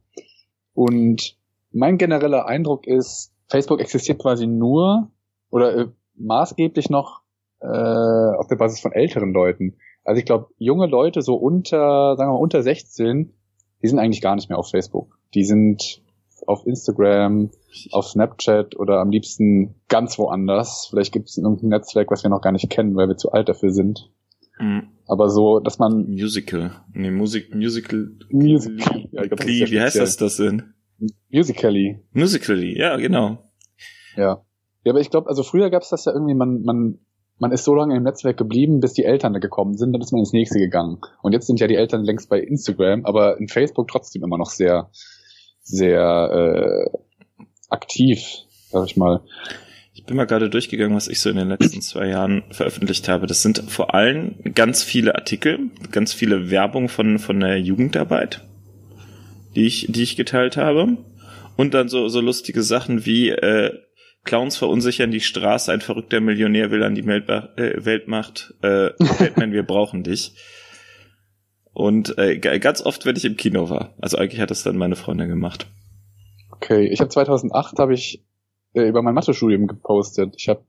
Und 0.74 1.38
mein 1.72 1.98
genereller 1.98 2.48
Eindruck 2.48 2.88
ist, 2.88 3.34
Facebook 3.50 3.82
existiert 3.82 4.20
quasi 4.20 4.48
nur 4.48 5.12
oder 5.50 5.76
äh, 5.76 5.88
maßgeblich 6.16 6.90
noch 6.90 7.22
äh, 7.60 7.68
auf 7.68 8.48
der 8.48 8.56
Basis 8.56 8.80
von 8.80 8.92
älteren 8.92 9.34
Leuten. 9.34 9.78
Also 10.04 10.20
ich 10.20 10.26
glaube, 10.26 10.48
junge 10.58 10.88
Leute 10.88 11.22
so 11.22 11.36
unter, 11.36 12.16
sagen 12.16 12.30
wir 12.30 12.36
mal 12.36 12.42
unter 12.42 12.62
16, 12.64 13.34
die 13.82 13.88
sind 13.88 14.00
eigentlich 14.00 14.22
gar 14.22 14.36
nicht 14.36 14.50
mehr 14.50 14.58
auf 14.58 14.70
Facebook. 14.70 15.18
Die 15.34 15.44
sind 15.44 16.02
auf 16.48 16.66
Instagram, 16.66 17.50
auf 17.92 18.08
Snapchat 18.08 18.78
oder 18.78 19.00
am 19.00 19.10
liebsten 19.10 19.76
ganz 19.88 20.18
woanders. 20.18 20.88
Vielleicht 20.90 21.14
gibt 21.14 21.30
es 21.30 21.38
irgendein 21.38 21.70
Netzwerk, 21.70 22.12
was 22.12 22.24
wir 22.24 22.30
noch 22.30 22.42
gar 22.42 22.52
nicht 22.52 22.70
kennen, 22.70 22.96
weil 22.96 23.08
wir 23.08 23.18
zu 23.18 23.32
alt 23.32 23.50
dafür 23.50 23.72
sind. 23.72 24.12
Mhm. 24.60 24.90
Aber 25.08 25.30
so, 25.30 25.60
dass 25.60 25.80
man 25.80 26.10
Musical, 26.10 26.72
nee, 26.94 27.12
Musik, 27.12 27.54
Musical, 27.54 28.10
Musical, 28.30 29.08
ja, 29.12 29.24
ich 29.24 29.30
glaub, 29.30 29.46
wie, 29.46 29.70
wie 29.70 29.82
heißt 29.82 29.98
das 29.98 30.18
das 30.18 30.38
denn? 30.38 30.74
Musically. 31.30 32.00
Musically, 32.14 32.78
ja, 32.78 32.96
genau. 32.98 33.52
Ja. 34.16 34.42
Ja, 34.84 34.92
aber 34.92 35.02
ich 35.02 35.10
glaube, 35.10 35.28
also 35.30 35.44
früher 35.44 35.70
gab 35.70 35.82
es 35.82 35.90
das 35.90 36.06
ja 36.06 36.14
irgendwie, 36.14 36.36
man, 36.36 36.62
man 36.62 37.00
man 37.38 37.52
ist 37.52 37.66
so 37.66 37.76
lange 37.76 37.96
im 37.96 38.04
Netzwerk 38.04 38.38
geblieben, 38.38 38.80
bis 38.80 38.94
die 38.94 39.04
Eltern 39.04 39.34
da 39.34 39.40
gekommen 39.40 39.76
sind, 39.76 39.94
dann 39.94 40.02
ist 40.02 40.12
man 40.12 40.20
ins 40.20 40.34
nächste 40.34 40.60
gegangen. 40.60 41.00
Und 41.22 41.34
jetzt 41.34 41.48
sind 41.48 41.60
ja 41.60 41.68
die 41.68 41.76
Eltern 41.76 42.04
längst 42.04 42.30
bei 42.30 42.40
Instagram, 42.40 43.06
aber 43.06 43.38
in 43.40 43.48
Facebook 43.48 43.88
trotzdem 43.88 44.24
immer 44.24 44.38
noch 44.38 44.50
sehr, 44.50 44.90
sehr 45.66 46.88
äh, 46.94 46.98
aktiv, 47.70 48.24
sag 48.70 48.86
ich 48.86 48.96
mal. 48.96 49.22
Ich 49.94 50.06
bin 50.06 50.16
mal 50.16 50.26
gerade 50.26 50.50
durchgegangen, 50.50 50.96
was 50.96 51.08
ich 51.08 51.20
so 51.20 51.30
in 51.30 51.38
den 51.38 51.50
letzten 51.50 51.82
zwei 51.82 52.08
Jahren 52.08 52.44
veröffentlicht 52.52 53.10
habe. 53.10 53.28
Das 53.28 53.42
sind 53.42 53.64
vor 53.68 53.96
allem 53.96 54.36
ganz 54.54 54.84
viele 54.84 55.16
Artikel, 55.16 55.72
ganz 55.92 56.14
viele 56.14 56.52
Werbung 56.52 56.90
von, 56.90 57.18
von 57.18 57.40
der 57.40 57.60
Jugendarbeit, 57.60 58.42
die 59.56 59.66
ich, 59.66 59.88
die 59.90 60.04
ich 60.04 60.16
geteilt 60.16 60.58
habe. 60.58 60.98
Und 61.58 61.74
dann 61.74 61.90
so, 61.90 62.08
so 62.10 62.22
lustige 62.22 62.62
Sachen 62.62 63.06
wie 63.06 63.30
äh, 63.30 63.72
Clowns 64.26 64.58
verunsichern 64.58 65.12
die 65.12 65.22
Straße, 65.22 65.72
ein 65.72 65.82
verrückter 65.82 66.20
Millionär 66.20 66.70
will 66.70 66.84
an 66.84 66.96
die 66.96 67.02
äh, 67.02 67.86
Weltmacht. 67.86 68.54
Äh, 68.62 68.92
Batman, 69.20 69.54
wir 69.54 69.64
brauchen 69.64 70.04
dich. 70.04 70.34
Und 71.76 72.18
äh, 72.18 72.40
ganz 72.40 72.82
oft, 72.82 73.06
wenn 73.06 73.18
ich 73.18 73.26
im 73.26 73.36
Kino 73.36 73.70
war. 73.70 73.94
Also 74.00 74.18
eigentlich 74.18 74.40
hat 74.40 74.50
das 74.50 74.64
dann 74.64 74.78
meine 74.78 74.96
Freundin 74.96 75.28
gemacht. 75.28 75.68
Okay, 76.52 76.88
ich 76.88 77.02
habe 77.02 77.10
2008 77.10 77.78
habe 77.80 77.94
ich 77.94 78.24
äh, 78.74 78.88
über 78.88 79.02
mein 79.02 79.14
Mathe-Studium 79.14 79.68
gepostet. 79.68 80.36
Ich 80.38 80.48
habe 80.48 80.64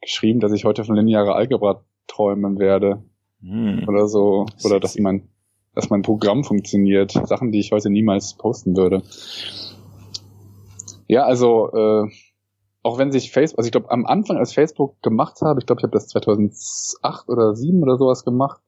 geschrieben, 0.00 0.38
dass 0.38 0.52
ich 0.52 0.64
heute 0.64 0.84
von 0.84 0.94
linearer 0.94 1.34
Algebra 1.34 1.82
träumen 2.06 2.60
werde. 2.60 3.02
Hm. 3.40 3.84
Oder 3.88 4.06
so. 4.06 4.46
Oder 4.62 4.78
dass 4.78 4.96
mein, 5.00 5.28
dass 5.74 5.90
mein 5.90 6.02
Programm 6.02 6.44
funktioniert. 6.44 7.10
Sachen, 7.10 7.50
die 7.50 7.58
ich 7.58 7.72
heute 7.72 7.90
niemals 7.90 8.34
posten 8.34 8.76
würde. 8.76 9.02
Ja, 11.08 11.24
also 11.24 11.72
äh, 11.72 12.10
auch 12.84 12.96
wenn 12.96 13.10
sich 13.10 13.32
Facebook, 13.32 13.58
also 13.58 13.66
ich 13.66 13.72
glaube 13.72 13.90
am 13.90 14.06
Anfang, 14.06 14.36
als 14.36 14.52
Facebook 14.52 15.02
gemacht 15.02 15.40
habe, 15.42 15.58
ich 15.58 15.66
glaube, 15.66 15.80
ich 15.80 15.82
habe 15.82 15.94
das 15.94 16.06
2008 16.06 17.28
oder 17.28 17.54
2007 17.54 17.82
oder 17.82 17.96
sowas 17.98 18.24
gemacht, 18.24 18.60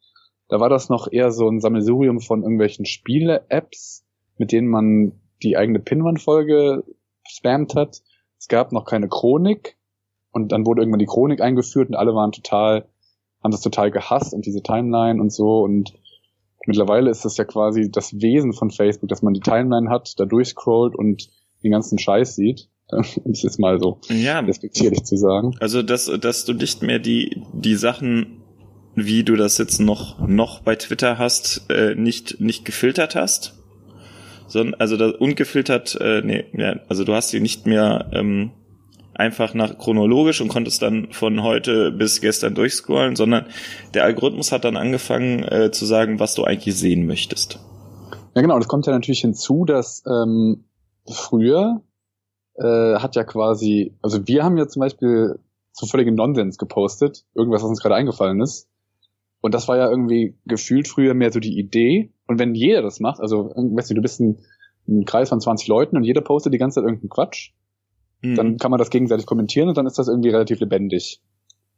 da 0.51 0.59
war 0.59 0.69
das 0.69 0.89
noch 0.89 1.11
eher 1.11 1.31
so 1.31 1.49
ein 1.49 1.61
Sammelsurium 1.61 2.21
von 2.21 2.43
irgendwelchen 2.43 2.85
Spiele-Apps, 2.85 4.05
mit 4.37 4.51
denen 4.51 4.69
man 4.69 5.13
die 5.43 5.57
eigene 5.57 5.79
Pinwand-Folge 5.79 6.85
spammt 7.27 7.77
hat. 7.77 8.03
Es 8.37 8.49
gab 8.49 8.73
noch 8.73 8.85
keine 8.85 9.09
Chronik 9.09 9.79
und 10.33 10.51
dann 10.51 10.67
wurde 10.67 10.83
irgendwann 10.83 10.99
die 10.99 11.07
Chronik 11.07 11.41
eingeführt 11.41 11.89
und 11.89 11.95
alle 11.95 12.15
waren 12.15 12.33
total, 12.33 12.89
haben 13.43 13.53
das 13.53 13.61
total 13.61 13.93
gehasst 13.93 14.35
und 14.35 14.45
diese 14.45 14.63
Timeline 14.63 15.21
und 15.21 15.33
so 15.33 15.61
und 15.61 15.95
mittlerweile 16.67 17.11
ist 17.11 17.25
das 17.25 17.37
ja 17.37 17.45
quasi 17.45 17.89
das 17.91 18.21
Wesen 18.21 18.53
von 18.53 18.71
Facebook, 18.71 19.09
dass 19.09 19.23
man 19.23 19.35
die 19.35 19.41
Timeline 19.41 19.89
hat, 19.89 20.19
da 20.19 20.25
durchscrollt 20.25 20.97
und 20.97 21.31
den 21.63 21.71
ganzen 21.71 21.99
Scheiß 21.99 22.35
sieht. 22.35 22.69
Um 22.91 23.31
es 23.31 23.43
jetzt 23.43 23.61
mal 23.61 23.79
so 23.79 24.01
ja, 24.09 24.41
respektierlich 24.41 25.05
zu 25.05 25.17
sagen. 25.17 25.55
Also, 25.61 25.81
dass, 25.81 26.07
dass 26.21 26.45
du 26.45 26.55
nicht 26.55 26.83
mehr 26.83 26.99
die, 26.99 27.45
die 27.53 27.77
Sachen, 27.77 28.40
wie 28.95 29.25
du 29.25 29.37
das 29.37 29.59
jetzt 29.59 29.81
noch, 29.81 30.19
noch 30.27 30.61
bei 30.61 30.77
Twitter 30.77 31.19
hast, 31.19 31.71
äh, 31.71 31.95
nicht, 31.95 32.41
nicht 32.41 32.65
gefiltert 32.65 33.15
hast. 33.15 33.55
Sondern, 34.47 34.75
also 34.81 34.97
das 34.97 35.13
ungefiltert, 35.15 35.97
äh, 36.01 36.23
nee, 36.23 36.45
ja, 36.53 36.81
also 36.89 37.05
du 37.05 37.15
hast 37.15 37.29
sie 37.29 37.41
nicht 37.41 37.67
mehr 37.67 38.11
ähm, 38.13 38.51
einfach 39.15 39.55
nach 39.55 39.77
chronologisch 39.79 40.41
und 40.41 40.49
konntest 40.49 40.81
dann 40.83 41.13
von 41.13 41.43
heute 41.43 41.93
bis 41.93 42.21
gestern 42.21 42.55
durchscrollen, 42.55 43.17
sondern 43.17 43.47
der 43.95 44.05
Algorithmus 44.05 44.51
hat 44.51 44.65
dann 44.65 44.77
angefangen 44.77 45.45
äh, 45.45 45.71
zu 45.71 45.85
sagen, 45.85 46.19
was 46.19 46.35
du 46.35 46.45
eigentlich 46.45 46.75
sehen 46.75 47.07
möchtest. 47.07 47.61
Ja, 48.35 48.43
genau. 48.43 48.59
Das 48.59 48.67
kommt 48.67 48.87
ja 48.87 48.93
natürlich 48.93 49.21
hinzu, 49.21 49.65
dass 49.67 50.03
ähm, 50.07 50.65
früher 51.07 51.83
äh, 52.55 52.97
hat 52.97 53.15
ja 53.15 53.25
quasi, 53.25 53.95
also 54.01 54.27
wir 54.27 54.43
haben 54.43 54.57
ja 54.57 54.67
zum 54.69 54.81
Beispiel 54.81 55.39
so 55.73 55.87
völligen 55.87 56.15
Nonsens 56.15 56.57
gepostet, 56.57 57.27
irgendwas, 57.35 57.63
was 57.63 57.69
uns 57.69 57.81
gerade 57.81 57.97
eingefallen 57.97 58.41
ist. 58.41 58.70
Und 59.41 59.55
das 59.55 59.69
war 59.69 59.77
ja 59.77 59.89
irgendwie 59.89 60.37
gefühlt 60.47 60.87
früher 60.89 61.15
mehr 61.15 61.33
so 61.33 61.41
die 61.41 61.59
Idee. 61.59 62.13
Und 62.27 62.39
wenn 62.39 62.55
jeder 62.55 62.83
das 62.83 63.01
macht, 63.01 63.21
also 63.21 63.51
weißt 63.55 63.91
du, 63.91 63.95
du 63.95 64.03
bist 64.03 64.21
ein, 64.21 64.41
ein 64.89 65.05
Kreis 65.05 65.29
von 65.29 65.41
20 65.41 65.67
Leuten 65.69 65.97
und 65.97 66.05
jeder 66.05 66.21
postet 66.21 66.53
die 66.53 66.59
ganze 66.59 66.77
Zeit 66.77 66.85
irgendeinen 66.85 67.11
Quatsch, 67.11 67.53
mhm. 68.23 68.35
dann 68.35 68.57
kann 68.59 68.71
man 68.71 68.79
das 68.79 68.91
gegenseitig 68.91 69.27
kommentieren 69.27 69.69
und 69.69 69.79
dann 69.79 69.87
ist 69.87 69.99
das 69.99 70.09
irgendwie 70.09 70.31
relativ 70.31 70.61
lebendig. 70.61 71.23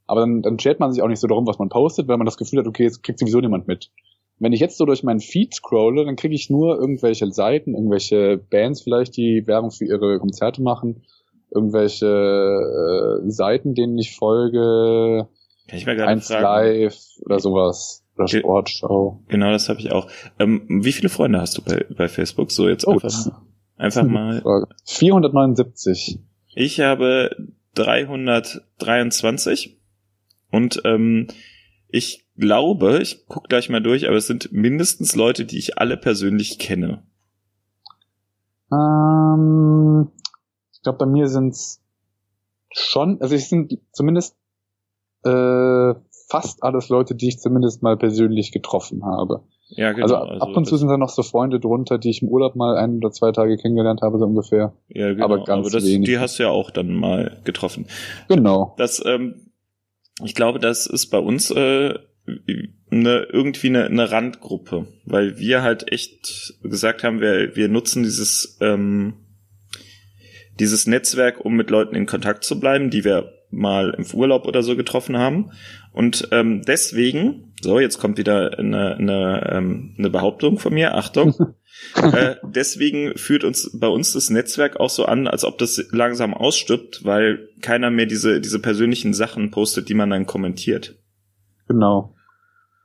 Aber 0.06 0.20
dann, 0.20 0.42
dann 0.42 0.58
schert 0.58 0.80
man 0.80 0.92
sich 0.92 1.02
auch 1.02 1.08
nicht 1.08 1.20
so 1.20 1.28
darum, 1.28 1.46
was 1.46 1.58
man 1.58 1.68
postet, 1.68 2.08
weil 2.08 2.18
man 2.18 2.26
das 2.26 2.36
Gefühl 2.36 2.58
hat, 2.58 2.66
okay, 2.66 2.82
jetzt 2.84 3.02
kriegt 3.02 3.18
sowieso 3.18 3.40
niemand 3.40 3.68
mit. 3.68 3.90
Wenn 4.38 4.52
ich 4.52 4.60
jetzt 4.60 4.76
so 4.76 4.84
durch 4.84 5.04
meinen 5.04 5.20
Feed 5.20 5.54
scrolle, 5.54 6.04
dann 6.04 6.16
kriege 6.16 6.34
ich 6.34 6.50
nur 6.50 6.76
irgendwelche 6.78 7.30
Seiten, 7.30 7.74
irgendwelche 7.74 8.38
Bands 8.50 8.82
vielleicht, 8.82 9.16
die 9.16 9.46
Werbung 9.46 9.70
für 9.70 9.84
ihre 9.84 10.18
Konzerte 10.18 10.62
machen, 10.62 11.04
irgendwelche 11.50 12.06
äh, 12.06 13.30
Seiten, 13.30 13.74
denen 13.74 13.96
ich 13.98 14.16
folge, 14.16 15.28
Kann 15.72 15.78
ich 15.78 15.86
mir 15.86 15.96
gerade 15.96 16.10
eins 16.10 16.26
fragen. 16.28 16.42
live 16.42 16.96
oder 17.24 17.40
sowas. 17.40 18.04
Oder 18.16 18.26
Ge- 18.26 18.40
Sportschau. 18.40 19.22
Genau, 19.28 19.50
das 19.50 19.70
habe 19.70 19.80
ich 19.80 19.90
auch. 19.90 20.06
Ähm, 20.38 20.66
wie 20.84 20.92
viele 20.92 21.08
Freunde 21.08 21.40
hast 21.40 21.56
du 21.56 21.62
bei, 21.62 21.86
bei 21.96 22.08
Facebook? 22.08 22.52
So 22.52 22.68
jetzt 22.68 22.86
Oh, 22.86 22.92
einfach, 22.92 23.40
einfach 23.76 24.02
mal. 24.04 24.42
Frage. 24.42 24.68
479. 24.84 26.20
Ich 26.54 26.80
habe 26.80 27.34
323 27.74 29.80
und 30.50 30.82
ähm, 30.84 31.28
ich 31.88 32.26
glaube, 32.36 32.98
ich 33.00 33.24
guck 33.28 33.48
gleich 33.48 33.70
mal 33.70 33.80
durch, 33.82 34.06
aber 34.08 34.16
es 34.16 34.26
sind 34.26 34.52
mindestens 34.52 35.16
Leute, 35.16 35.46
die 35.46 35.56
ich 35.58 35.78
alle 35.78 35.96
persönlich 35.96 36.58
kenne. 36.58 37.02
Ähm, 38.70 40.10
ich 40.72 40.82
glaube, 40.82 40.98
bei 40.98 41.06
mir 41.06 41.28
sind's 41.28 41.80
schon, 42.72 43.20
also 43.20 43.34
es 43.34 43.48
sind 43.48 43.78
zumindest 43.92 44.36
äh, 45.24 45.94
fast 46.28 46.62
alles 46.62 46.88
Leute, 46.88 47.14
die 47.14 47.28
ich 47.28 47.38
zumindest 47.38 47.82
mal 47.82 47.96
persönlich 47.96 48.52
getroffen 48.52 49.04
habe. 49.04 49.42
Ja, 49.74 49.92
genau. 49.92 50.04
also 50.04 50.16
ab 50.16 50.56
und 50.56 50.66
zu 50.66 50.76
sind 50.76 50.88
da 50.88 50.96
noch 50.96 51.08
so 51.08 51.22
Freunde 51.22 51.58
drunter, 51.58 51.98
die 51.98 52.10
ich 52.10 52.22
im 52.22 52.28
Urlaub 52.28 52.56
mal 52.56 52.76
ein 52.76 52.96
oder 52.96 53.10
zwei 53.10 53.32
Tage 53.32 53.56
kennengelernt 53.56 54.02
habe, 54.02 54.18
so 54.18 54.26
ungefähr. 54.26 54.74
ja, 54.88 55.12
genau, 55.12 55.24
aber 55.24 55.44
ganz 55.44 55.70
das, 55.70 55.84
wenig. 55.84 56.06
die 56.06 56.18
hast 56.18 56.38
du 56.38 56.44
ja 56.44 56.50
auch 56.50 56.70
dann 56.70 56.94
mal 56.94 57.40
getroffen. 57.44 57.86
Genau. 58.28 58.74
Das, 58.76 59.02
ähm, 59.04 59.52
ich 60.22 60.34
glaube, 60.34 60.58
das 60.58 60.86
ist 60.86 61.06
bei 61.06 61.18
uns 61.18 61.50
äh, 61.50 61.94
eine, 62.90 63.26
irgendwie 63.32 63.68
eine, 63.68 63.86
eine 63.86 64.10
Randgruppe, 64.10 64.86
weil 65.04 65.38
wir 65.38 65.62
halt 65.62 65.90
echt 65.90 66.54
gesagt 66.62 67.02
haben, 67.02 67.20
wir, 67.20 67.56
wir 67.56 67.68
nutzen 67.68 68.02
dieses, 68.02 68.58
ähm, 68.60 69.14
dieses 70.60 70.86
Netzwerk, 70.86 71.44
um 71.44 71.54
mit 71.54 71.70
Leuten 71.70 71.94
in 71.94 72.06
Kontakt 72.06 72.44
zu 72.44 72.60
bleiben, 72.60 72.90
die 72.90 73.04
wir 73.04 73.32
mal 73.52 73.94
im 73.96 74.04
Urlaub 74.12 74.46
oder 74.46 74.62
so 74.62 74.76
getroffen 74.76 75.18
haben. 75.18 75.52
Und 75.92 76.28
ähm, 76.32 76.62
deswegen, 76.66 77.54
so, 77.60 77.78
jetzt 77.78 77.98
kommt 77.98 78.18
wieder 78.18 78.58
eine, 78.58 78.96
eine, 78.96 79.50
ähm, 79.52 79.94
eine 79.98 80.10
Behauptung 80.10 80.58
von 80.58 80.72
mir, 80.72 80.94
Achtung. 80.94 81.34
äh, 81.96 82.36
deswegen 82.42 83.16
führt 83.16 83.44
uns 83.44 83.78
bei 83.78 83.86
uns 83.86 84.14
das 84.14 84.30
Netzwerk 84.30 84.80
auch 84.80 84.90
so 84.90 85.04
an, 85.04 85.28
als 85.28 85.44
ob 85.44 85.58
das 85.58 85.84
langsam 85.90 86.34
ausstirbt, 86.34 87.04
weil 87.04 87.48
keiner 87.60 87.90
mehr 87.90 88.06
diese, 88.06 88.40
diese 88.40 88.58
persönlichen 88.58 89.12
Sachen 89.12 89.50
postet, 89.50 89.88
die 89.88 89.94
man 89.94 90.10
dann 90.10 90.26
kommentiert. 90.26 90.98
Genau. 91.68 92.14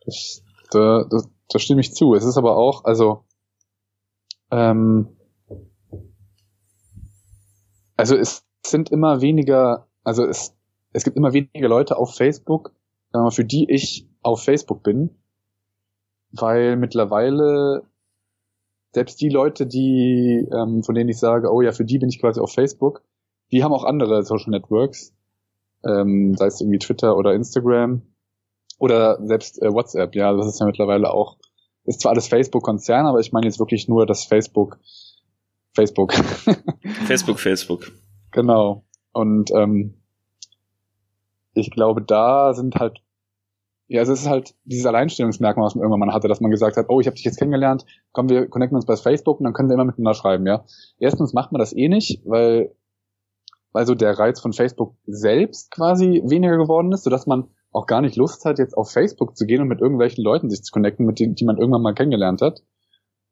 Das, 0.06 0.44
da, 0.72 1.06
da, 1.10 1.22
da 1.50 1.60
stimme 1.60 1.82
ich 1.82 1.94
zu. 1.94 2.14
Es 2.14 2.26
ist 2.26 2.38
aber 2.38 2.58
auch, 2.58 2.84
also, 2.84 3.24
ähm, 4.52 5.18
also 7.96 8.16
es 8.16 8.44
sind 8.66 8.92
immer 8.92 9.22
weniger, 9.22 9.88
also 10.04 10.26
es, 10.26 10.57
es 10.98 11.04
gibt 11.04 11.16
immer 11.16 11.32
weniger 11.32 11.70
Leute 11.70 11.96
auf 11.98 12.16
Facebook, 12.16 12.72
für 13.30 13.46
die 13.46 13.70
ich 13.70 14.08
auf 14.24 14.44
Facebook 14.44 14.82
bin, 14.82 15.12
weil 16.32 16.76
mittlerweile 16.76 17.84
selbst 18.94 19.22
die 19.22 19.30
Leute, 19.30 19.68
die, 19.68 20.48
ähm, 20.52 20.82
von 20.84 20.96
denen 20.96 21.10
ich 21.10 21.20
sage, 21.20 21.52
oh 21.54 21.62
ja, 21.62 21.72
für 21.72 21.86
die 21.86 22.00
bin 22.00 22.10
ich 22.10 22.20
quasi 22.20 22.40
auf 22.40 22.52
Facebook, 22.52 23.04
die 23.52 23.64
haben 23.64 23.74
auch 23.74 23.84
andere 23.84 24.24
Social 24.24 24.50
Networks, 24.50 25.14
ähm, 25.86 26.36
sei 26.36 26.48
es 26.48 26.62
irgendwie 26.62 26.80
Twitter 26.80 27.16
oder 27.16 27.36
Instagram 27.36 28.02
oder 28.80 29.20
selbst 29.24 29.62
äh, 29.62 29.72
WhatsApp, 29.72 30.16
ja, 30.16 30.34
das 30.34 30.48
ist 30.48 30.60
ja 30.60 30.66
mittlerweile 30.66 31.12
auch, 31.12 31.38
ist 31.86 32.02
zwar 32.02 32.14
alles 32.14 32.28
Facebook-Konzern, 32.28 33.06
aber 33.06 33.20
ich 33.20 33.32
meine 33.32 33.46
jetzt 33.46 33.60
wirklich 33.60 33.88
nur 33.88 34.08
das 34.08 34.26
Facebook, 34.26 34.80
Facebook. 35.76 36.14
Facebook, 37.06 37.40
Facebook. 37.40 37.92
Genau. 38.32 38.84
Und 39.14 39.52
ähm, 39.52 39.94
ich 41.58 41.72
glaube, 41.72 42.02
da 42.02 42.54
sind 42.54 42.76
halt, 42.76 43.02
ja, 43.88 44.02
es 44.02 44.10
ist 44.10 44.28
halt 44.28 44.56
dieses 44.66 44.86
Alleinstellungsmerkmal, 44.86 45.66
was 45.66 45.76
man 45.76 45.84
irgendwann 45.84 46.08
mal 46.08 46.14
hatte, 46.14 46.28
dass 46.28 46.42
man 46.42 46.52
gesagt 46.52 46.78
hat, 46.78 46.88
oh, 46.90 47.00
ich 47.00 47.08
habe 47.08 47.16
dich 47.16 47.26
jetzt 47.26 47.38
kennengelernt, 47.38 47.86
komm, 48.12 48.30
wir 48.30 48.48
connecten 48.48 48.76
uns 48.76 48.86
bei 48.86 48.96
Facebook 48.96 49.40
und 49.40 49.46
dann 49.46 49.54
können 49.54 49.70
wir 49.70 49.76
immer 49.76 49.86
miteinander 49.86 50.14
schreiben, 50.14 50.46
ja. 50.46 50.66
Erstens 51.00 51.34
macht 51.34 51.52
man 51.52 51.60
das 51.60 51.76
eh 51.76 51.88
nicht, 51.88 52.22
weil, 52.26 52.76
weil 53.72 53.86
so 53.86 53.96
der 53.96 54.18
Reiz 54.20 54.40
von 54.40 54.54
Facebook 54.54 54.96
selbst 55.06 55.72
quasi 55.72 56.22
weniger 56.26 56.58
geworden 56.58 56.92
ist, 56.92 57.04
sodass 57.04 57.28
man 57.28 57.50
auch 57.72 57.86
gar 57.86 58.02
nicht 58.02 58.16
Lust 58.16 58.46
hat, 58.46 58.60
jetzt 58.60 58.78
auf 58.78 58.92
Facebook 58.92 59.38
zu 59.38 59.46
gehen 59.46 59.62
und 59.62 59.68
mit 59.68 59.82
irgendwelchen 59.82 60.24
Leuten 60.24 60.50
sich 60.50 60.64
zu 60.64 60.72
connecten, 60.72 61.06
mit 61.06 61.20
denen, 61.20 61.36
die 61.36 61.46
man 61.46 61.58
irgendwann 61.58 61.82
mal 61.82 61.94
kennengelernt 61.94 62.42
hat. 62.42 62.64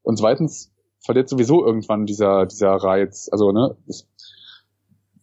Und 0.04 0.18
zweitens 0.18 0.72
verliert 1.04 1.30
sowieso 1.30 1.66
irgendwann 1.66 2.06
dieser, 2.06 2.46
dieser 2.46 2.72
Reiz. 2.72 3.30
Also, 3.32 3.52
ne, 3.52 3.76
ich 3.88 4.06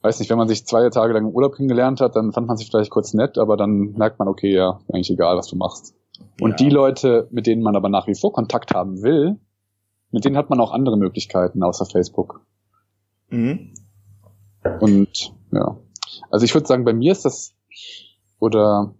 weiß 0.03 0.19
nicht, 0.19 0.31
wenn 0.31 0.39
man 0.39 0.49
sich 0.49 0.67
zwei 0.67 0.89
Tage 0.91 1.13
lang 1.13 1.27
im 1.27 1.35
Urlaub 1.35 1.55
kennengelernt 1.55 2.01
hat, 2.01 2.17
dann 2.17 2.33
fand 2.33 2.47
man 2.47 2.57
sich 2.57 2.69
vielleicht 2.69 2.91
kurz 2.91 3.15
nett, 3.15 3.39
aber 3.39 3.57
dann 3.57 3.93
merkt 3.93 4.19
man, 4.19 4.29
okay, 4.29 4.53
ja, 4.53 4.81
eigentlich 4.93 5.11
egal, 5.11 5.37
was 5.37 5.49
du 5.49 5.57
machst. 5.57 5.95
Und 6.41 6.51
Ja. 6.51 6.57
die 6.57 6.71
Leute, 6.71 7.29
mit 7.31 7.47
denen 7.47 7.63
man 7.63 7.77
aber 7.77 7.89
nach 7.89 8.07
wie 8.07 8.15
vor 8.15 8.33
Kontakt 8.33 8.75
haben 8.75 9.03
will, 9.03 9.39
mit 10.11 10.25
denen 10.25 10.37
hat 10.37 10.51
man 10.51 10.61
auch 10.61 10.73
andere 10.73 10.97
Möglichkeiten 10.97 11.63
außer 11.63 11.87
Facebook. 11.87 12.45
Mhm. 13.31 13.73
Und 14.81 15.33
ja, 15.53 15.79
also 16.31 16.45
ich 16.45 16.55
würde 16.55 16.67
sagen, 16.67 16.85
bei 16.85 16.93
mir 16.93 17.13
ist 17.13 17.25
das 17.25 17.55
oder 18.39 18.95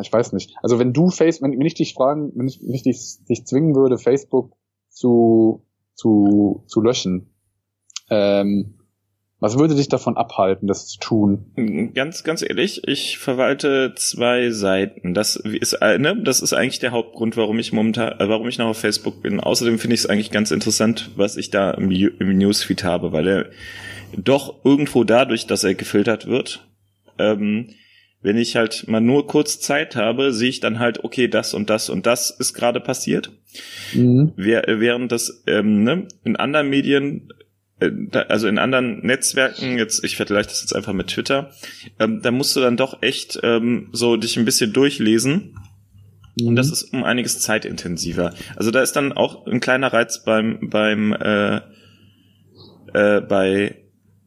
ich 0.00 0.12
weiß 0.12 0.32
nicht. 0.32 0.54
Also 0.62 0.78
wenn 0.78 0.92
du 0.92 1.10
Face, 1.10 1.40
wenn, 1.40 1.52
wenn 1.52 1.66
ich 1.66 1.74
dich 1.74 1.94
fragen, 1.94 2.32
wenn 2.34 2.48
ich, 2.48 2.60
wenn 2.62 2.74
ich 2.74 2.82
dich, 2.82 3.24
dich 3.28 3.46
zwingen 3.46 3.74
würde, 3.74 3.96
Facebook 3.98 4.52
zu 4.88 5.64
zu 5.94 6.64
zu 6.66 6.80
löschen, 6.82 7.30
ähm, 8.10 8.74
was 9.38 9.58
würde 9.58 9.74
dich 9.74 9.88
davon 9.88 10.16
abhalten, 10.16 10.66
das 10.66 10.86
zu 10.86 10.98
tun? 10.98 11.92
Ganz, 11.94 12.24
ganz 12.24 12.42
ehrlich, 12.42 12.88
ich 12.88 13.18
verwalte 13.18 13.92
zwei 13.94 14.50
Seiten. 14.50 15.12
Das 15.12 15.36
ist, 15.36 15.74
äh, 15.74 15.98
ne, 15.98 16.16
das 16.22 16.40
ist 16.40 16.54
eigentlich 16.54 16.78
der 16.78 16.92
Hauptgrund, 16.92 17.36
warum 17.36 17.58
ich 17.58 17.72
momentan, 17.72 18.18
äh, 18.18 18.28
warum 18.28 18.48
ich 18.48 18.56
noch 18.56 18.68
auf 18.68 18.78
Facebook 18.78 19.22
bin. 19.22 19.40
Außerdem 19.40 19.78
finde 19.78 19.94
ich 19.94 20.00
es 20.00 20.06
eigentlich 20.06 20.30
ganz 20.30 20.50
interessant, 20.50 21.10
was 21.16 21.36
ich 21.36 21.50
da 21.50 21.72
im, 21.72 21.90
im 21.90 22.38
Newsfeed 22.38 22.82
habe, 22.82 23.12
weil 23.12 23.28
er 23.28 23.46
doch 24.16 24.64
irgendwo 24.64 25.04
dadurch, 25.04 25.46
dass 25.46 25.64
er 25.64 25.74
gefiltert 25.74 26.26
wird, 26.26 26.66
ähm, 27.18 27.70
wenn 28.22 28.38
ich 28.38 28.56
halt 28.56 28.88
mal 28.88 29.00
nur 29.00 29.26
kurz 29.26 29.60
Zeit 29.60 29.96
habe, 29.96 30.32
sehe 30.32 30.48
ich 30.48 30.60
dann 30.60 30.78
halt, 30.78 31.04
okay, 31.04 31.28
das 31.28 31.54
und 31.54 31.68
das 31.70 31.90
und 31.90 32.06
das 32.06 32.30
ist 32.30 32.54
gerade 32.54 32.80
passiert. 32.80 33.30
Mhm. 33.92 34.32
Während 34.36 35.12
das 35.12 35.44
ähm, 35.46 35.84
ne, 35.84 36.08
in 36.24 36.36
anderen 36.36 36.68
Medien, 36.68 37.28
also 38.28 38.48
in 38.48 38.58
anderen 38.58 39.00
Netzwerken, 39.00 39.76
jetzt 39.78 40.02
ich 40.04 40.16
vergleiche 40.16 40.48
das 40.48 40.62
jetzt 40.62 40.74
einfach 40.74 40.92
mit 40.92 41.08
Twitter, 41.08 41.50
ähm, 41.98 42.22
da 42.22 42.30
musst 42.30 42.56
du 42.56 42.60
dann 42.60 42.76
doch 42.76 43.02
echt 43.02 43.38
ähm, 43.42 43.88
so 43.92 44.16
dich 44.16 44.36
ein 44.36 44.44
bisschen 44.44 44.72
durchlesen 44.72 45.54
und 46.38 46.52
Mhm. 46.52 46.56
das 46.56 46.70
ist 46.70 46.92
um 46.92 47.02
einiges 47.04 47.40
zeitintensiver. 47.40 48.34
Also 48.56 48.70
da 48.70 48.82
ist 48.82 48.92
dann 48.92 49.12
auch 49.12 49.46
ein 49.46 49.60
kleiner 49.60 49.92
Reiz 49.92 50.22
beim 50.24 50.68
beim 50.70 51.12
äh, 51.14 51.60
äh, 52.92 53.20
bei 53.22 53.76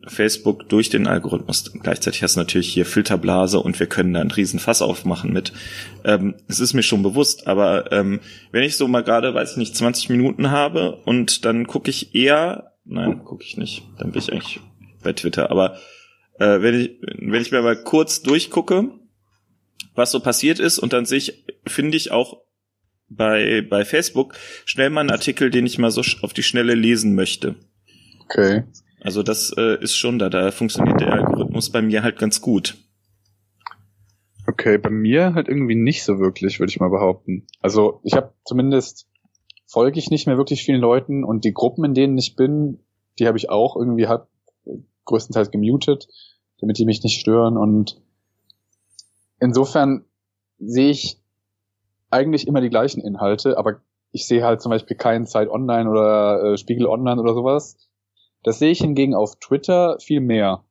Facebook 0.07 0.69
durch 0.69 0.89
den 0.89 1.07
Algorithmus. 1.07 1.71
Gleichzeitig 1.83 2.23
hast 2.23 2.35
du 2.35 2.39
natürlich 2.39 2.69
hier 2.69 2.85
Filterblase 2.85 3.59
und 3.59 3.79
wir 3.79 3.87
können 3.87 4.13
da 4.13 4.21
einen 4.21 4.31
riesen 4.31 4.59
Fass 4.59 4.81
aufmachen 4.81 5.31
mit. 5.33 5.51
Ähm, 6.03 6.35
es 6.47 6.59
ist 6.59 6.73
mir 6.73 6.83
schon 6.83 7.03
bewusst, 7.03 7.45
aber 7.47 7.91
ähm, 7.91 8.19
wenn 8.51 8.63
ich 8.63 8.77
so 8.77 8.87
mal 8.87 9.03
gerade, 9.03 9.33
weiß 9.33 9.51
ich 9.51 9.57
nicht, 9.57 9.75
20 9.75 10.09
Minuten 10.09 10.49
habe 10.49 10.95
und 11.05 11.45
dann 11.45 11.67
gucke 11.67 11.91
ich 11.91 12.15
eher 12.15 12.68
Nein, 12.89 13.23
gucke 13.23 13.43
ich 13.43 13.55
nicht. 13.55 13.83
Dann 13.99 14.11
bin 14.11 14.19
ich 14.19 14.31
eigentlich 14.31 14.59
bei 15.03 15.13
Twitter. 15.13 15.51
Aber 15.51 15.77
äh, 16.39 16.61
wenn 16.61 16.79
ich 16.79 16.97
wenn 17.19 17.41
ich 17.41 17.51
mir 17.51 17.61
mal 17.61 17.81
kurz 17.81 18.23
durchgucke, 18.23 18.89
was 19.93 20.11
so 20.11 20.19
passiert 20.19 20.59
ist 20.59 20.79
und 20.79 20.91
dann 20.91 21.05
sehe 21.05 21.19
ich, 21.19 21.45
finde 21.67 21.97
ich 21.97 22.11
auch 22.11 22.41
bei 23.07 23.61
bei 23.61 23.85
Facebook 23.85 24.33
schnell 24.65 24.89
mal 24.89 25.01
einen 25.01 25.11
Artikel, 25.11 25.51
den 25.51 25.67
ich 25.67 25.77
mal 25.77 25.91
so 25.91 26.01
auf 26.23 26.33
die 26.33 26.43
Schnelle 26.43 26.73
lesen 26.73 27.13
möchte. 27.13 27.55
Okay. 28.25 28.63
Also 29.01 29.21
das 29.21 29.53
äh, 29.55 29.81
ist 29.81 29.95
schon 29.95 30.17
da. 30.17 30.29
Da 30.29 30.51
funktioniert 30.51 30.99
der 30.99 31.13
Algorithmus 31.13 31.71
bei 31.71 31.83
mir 31.83 32.01
halt 32.01 32.17
ganz 32.17 32.41
gut. 32.41 32.75
Okay, 34.47 34.79
bei 34.79 34.89
mir 34.89 35.35
halt 35.35 35.47
irgendwie 35.47 35.75
nicht 35.75 36.03
so 36.03 36.19
wirklich, 36.19 36.59
würde 36.59 36.71
ich 36.71 36.79
mal 36.79 36.89
behaupten. 36.89 37.45
Also 37.61 38.01
ich 38.03 38.13
habe 38.13 38.33
zumindest 38.45 39.08
folge 39.69 39.99
ich 39.99 40.09
nicht 40.09 40.25
mehr 40.25 40.37
wirklich 40.37 40.63
vielen 40.63 40.81
Leuten 40.81 41.23
und 41.23 41.45
die 41.45 41.53
Gruppen, 41.53 41.85
in 41.85 41.93
denen 41.93 42.17
ich 42.17 42.35
bin, 42.35 42.79
die 43.19 43.27
habe 43.27 43.37
ich 43.37 43.51
auch 43.51 43.75
irgendwie 43.75 44.07
halt 44.07 44.23
größtenteils 45.05 45.51
gemutet, 45.51 46.07
damit 46.59 46.79
die 46.79 46.85
mich 46.85 47.03
nicht 47.03 47.19
stören 47.19 47.55
und 47.55 48.01
insofern 49.39 50.05
sehe 50.57 50.89
ich 50.89 51.21
eigentlich 52.09 52.47
immer 52.47 52.61
die 52.61 52.69
gleichen 52.69 53.01
Inhalte, 53.01 53.59
aber 53.59 53.81
ich 54.11 54.25
sehe 54.25 54.43
halt 54.43 54.59
zum 54.59 54.71
Beispiel 54.71 54.97
keinen 54.97 55.27
Zeit 55.27 55.49
Online 55.49 55.87
oder 55.87 56.43
äh, 56.43 56.57
Spiegel 56.57 56.87
Online 56.87 57.21
oder 57.21 57.35
sowas. 57.35 57.77
Das 58.41 58.57
sehe 58.57 58.71
ich 58.71 58.79
hingegen 58.79 59.13
auf 59.13 59.35
Twitter 59.35 59.97
viel 59.99 60.19
mehr. 60.19 60.63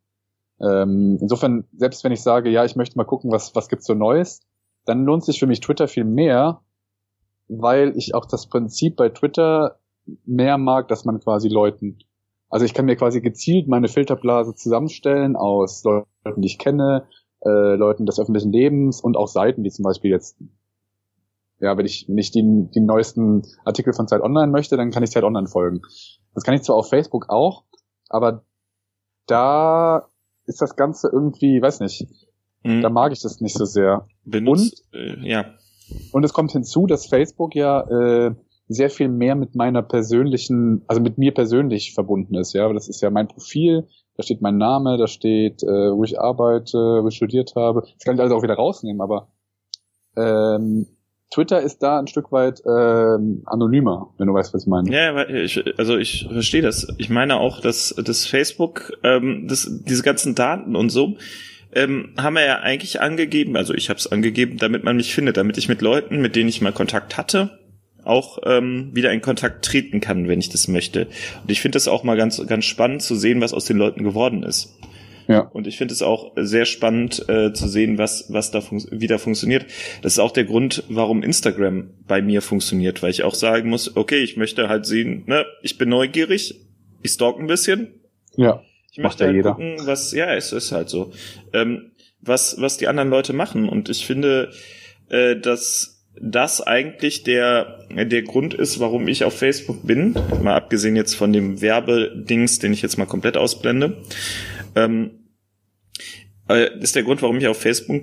Ähm, 0.60 1.18
insofern, 1.20 1.68
selbst 1.76 2.02
wenn 2.02 2.10
ich 2.10 2.22
sage, 2.22 2.50
ja, 2.50 2.64
ich 2.64 2.74
möchte 2.74 2.98
mal 2.98 3.04
gucken, 3.04 3.30
was, 3.30 3.54
was 3.54 3.68
gibt's 3.68 3.86
so 3.86 3.94
Neues, 3.94 4.40
dann 4.86 5.04
lohnt 5.04 5.24
sich 5.24 5.38
für 5.38 5.46
mich 5.46 5.60
Twitter 5.60 5.86
viel 5.86 6.04
mehr, 6.04 6.62
weil 7.48 7.96
ich 7.96 8.14
auch 8.14 8.26
das 8.26 8.48
Prinzip 8.48 8.96
bei 8.96 9.08
Twitter 9.08 9.78
mehr 10.24 10.58
mag, 10.58 10.88
dass 10.88 11.04
man 11.04 11.20
quasi 11.20 11.48
Leuten, 11.48 11.98
also 12.48 12.64
ich 12.64 12.74
kann 12.74 12.86
mir 12.86 12.96
quasi 12.96 13.20
gezielt 13.20 13.68
meine 13.68 13.88
Filterblase 13.88 14.54
zusammenstellen 14.54 15.36
aus 15.36 15.82
Leuten, 15.84 16.40
die 16.40 16.48
ich 16.48 16.58
kenne, 16.58 17.06
äh, 17.44 17.74
Leuten 17.74 18.06
des 18.06 18.18
öffentlichen 18.18 18.52
Lebens 18.52 19.00
und 19.00 19.16
auch 19.16 19.28
Seiten, 19.28 19.64
wie 19.64 19.70
zum 19.70 19.84
Beispiel 19.84 20.10
jetzt, 20.10 20.38
ja, 21.60 21.76
wenn 21.76 21.86
ich, 21.86 22.08
ich 22.08 22.30
die, 22.30 22.68
die 22.74 22.80
neuesten 22.80 23.42
Artikel 23.64 23.92
von 23.92 24.08
Zeit 24.08 24.22
Online 24.22 24.50
möchte, 24.50 24.76
dann 24.76 24.90
kann 24.90 25.02
ich 25.02 25.10
Zeit 25.10 25.24
Online 25.24 25.48
folgen. 25.48 25.82
Das 26.34 26.44
kann 26.44 26.54
ich 26.54 26.62
zwar 26.62 26.76
auf 26.76 26.88
Facebook 26.88 27.28
auch, 27.28 27.64
aber 28.08 28.44
da 29.26 30.08
ist 30.46 30.62
das 30.62 30.76
Ganze 30.76 31.10
irgendwie, 31.12 31.60
weiß 31.60 31.80
nicht, 31.80 32.06
mhm. 32.62 32.80
da 32.82 32.90
mag 32.90 33.12
ich 33.12 33.20
das 33.20 33.40
nicht 33.40 33.56
so 33.56 33.64
sehr. 33.64 34.06
Benutzt, 34.24 34.86
und, 34.92 34.98
äh, 34.98 35.28
ja. 35.28 35.54
Und 36.12 36.24
es 36.24 36.32
kommt 36.32 36.52
hinzu, 36.52 36.86
dass 36.86 37.06
Facebook 37.06 37.54
ja 37.54 37.80
äh, 37.80 38.34
sehr 38.68 38.90
viel 38.90 39.08
mehr 39.08 39.34
mit 39.34 39.54
meiner 39.54 39.82
persönlichen, 39.82 40.82
also 40.86 41.00
mit 41.00 41.18
mir 41.18 41.32
persönlich 41.32 41.94
verbunden 41.94 42.34
ist, 42.34 42.52
ja. 42.52 42.70
Das 42.72 42.88
ist 42.88 43.00
ja 43.00 43.10
mein 43.10 43.28
Profil, 43.28 43.88
da 44.16 44.22
steht 44.22 44.42
mein 44.42 44.58
Name, 44.58 44.98
da 44.98 45.06
steht, 45.06 45.62
äh, 45.62 45.66
wo 45.66 46.04
ich 46.04 46.20
arbeite, 46.20 46.76
wo 47.02 47.08
ich 47.08 47.16
studiert 47.16 47.54
habe. 47.56 47.82
Das 47.82 48.04
kann 48.04 48.16
ich 48.16 48.20
also 48.20 48.36
auch 48.36 48.42
wieder 48.42 48.54
rausnehmen, 48.54 49.00
aber 49.00 49.28
ähm, 50.16 50.86
Twitter 51.30 51.60
ist 51.60 51.82
da 51.82 51.98
ein 51.98 52.06
Stück 52.06 52.32
weit 52.32 52.62
ähm, 52.66 53.42
anonymer, 53.44 54.14
wenn 54.16 54.28
du 54.28 54.34
weißt, 54.34 54.54
was 54.54 54.62
ich 54.62 54.68
meine. 54.68 54.90
Ja, 54.90 55.28
ich, 55.28 55.62
also 55.78 55.98
ich 55.98 56.26
verstehe 56.30 56.62
das. 56.62 56.88
Ich 56.96 57.10
meine 57.10 57.36
auch, 57.36 57.60
dass 57.60 57.94
das 58.02 58.26
Facebook, 58.26 58.92
ähm, 59.04 59.46
das, 59.46 59.70
diese 59.84 60.02
ganzen 60.02 60.34
Daten 60.34 60.74
und 60.74 60.88
so, 60.88 61.16
ähm, 61.74 62.14
haben 62.16 62.34
wir 62.34 62.44
ja 62.44 62.60
eigentlich 62.60 63.00
angegeben, 63.00 63.56
also 63.56 63.74
ich 63.74 63.88
habe 63.88 63.98
es 63.98 64.10
angegeben, 64.10 64.56
damit 64.58 64.84
man 64.84 64.96
mich 64.96 65.14
findet, 65.14 65.36
damit 65.36 65.58
ich 65.58 65.68
mit 65.68 65.82
Leuten, 65.82 66.20
mit 66.20 66.36
denen 66.36 66.48
ich 66.48 66.60
mal 66.60 66.72
Kontakt 66.72 67.16
hatte, 67.16 67.58
auch 68.04 68.38
ähm, 68.44 68.90
wieder 68.94 69.12
in 69.12 69.20
Kontakt 69.20 69.64
treten 69.64 70.00
kann, 70.00 70.28
wenn 70.28 70.40
ich 70.40 70.48
das 70.48 70.68
möchte. 70.68 71.06
Und 71.42 71.50
ich 71.50 71.60
finde 71.60 71.76
das 71.76 71.88
auch 71.88 72.04
mal 72.04 72.16
ganz, 72.16 72.44
ganz 72.46 72.64
spannend 72.64 73.02
zu 73.02 73.14
sehen, 73.14 73.40
was 73.40 73.52
aus 73.52 73.66
den 73.66 73.76
Leuten 73.76 74.02
geworden 74.02 74.42
ist. 74.42 74.74
Ja. 75.28 75.40
Und 75.40 75.66
ich 75.66 75.76
finde 75.76 75.92
es 75.92 76.00
auch 76.00 76.32
sehr 76.36 76.64
spannend 76.64 77.28
äh, 77.28 77.52
zu 77.52 77.68
sehen, 77.68 77.98
was, 77.98 78.32
was 78.32 78.50
da 78.50 78.62
wieder 78.90 79.18
funktioniert. 79.18 79.66
Das 80.00 80.14
ist 80.14 80.18
auch 80.18 80.32
der 80.32 80.44
Grund, 80.44 80.84
warum 80.88 81.22
Instagram 81.22 81.90
bei 82.06 82.22
mir 82.22 82.40
funktioniert, 82.40 83.02
weil 83.02 83.10
ich 83.10 83.24
auch 83.24 83.34
sagen 83.34 83.68
muss, 83.68 83.94
okay, 83.94 84.20
ich 84.20 84.38
möchte 84.38 84.70
halt 84.70 84.86
sehen, 84.86 85.24
ne, 85.26 85.44
ich 85.62 85.76
bin 85.76 85.90
neugierig, 85.90 86.54
ich 87.02 87.10
stalk 87.10 87.38
ein 87.38 87.46
bisschen. 87.46 87.88
Ja. 88.36 88.62
Ich 88.98 89.04
möchte 89.04 89.26
halt 89.26 89.36
jeder. 89.36 89.52
gucken, 89.52 89.76
was, 89.84 90.10
ja, 90.10 90.34
es 90.34 90.52
ist 90.52 90.72
halt 90.72 90.88
so, 90.88 91.12
ähm, 91.52 91.92
was, 92.20 92.60
was 92.60 92.78
die 92.78 92.88
anderen 92.88 93.10
Leute 93.10 93.32
machen. 93.32 93.68
Und 93.68 93.88
ich 93.88 94.04
finde, 94.04 94.50
äh, 95.08 95.36
dass 95.36 96.04
das 96.20 96.60
eigentlich 96.60 97.22
der, 97.22 97.86
der 97.90 98.22
Grund 98.22 98.54
ist, 98.54 98.80
warum 98.80 99.06
ich 99.06 99.22
auf 99.22 99.38
Facebook 99.38 99.86
bin, 99.86 100.16
mal 100.42 100.56
abgesehen 100.56 100.96
jetzt 100.96 101.14
von 101.14 101.32
dem 101.32 101.60
Werbedings, 101.60 102.58
den 102.58 102.72
ich 102.72 102.82
jetzt 102.82 102.98
mal 102.98 103.06
komplett 103.06 103.36
ausblende. 103.36 103.98
Ähm, 104.74 105.10
äh, 106.48 106.76
ist 106.80 106.96
der 106.96 107.04
Grund, 107.04 107.22
warum 107.22 107.38
ich 107.38 107.46
auf 107.46 107.60
Facebook, 107.60 108.02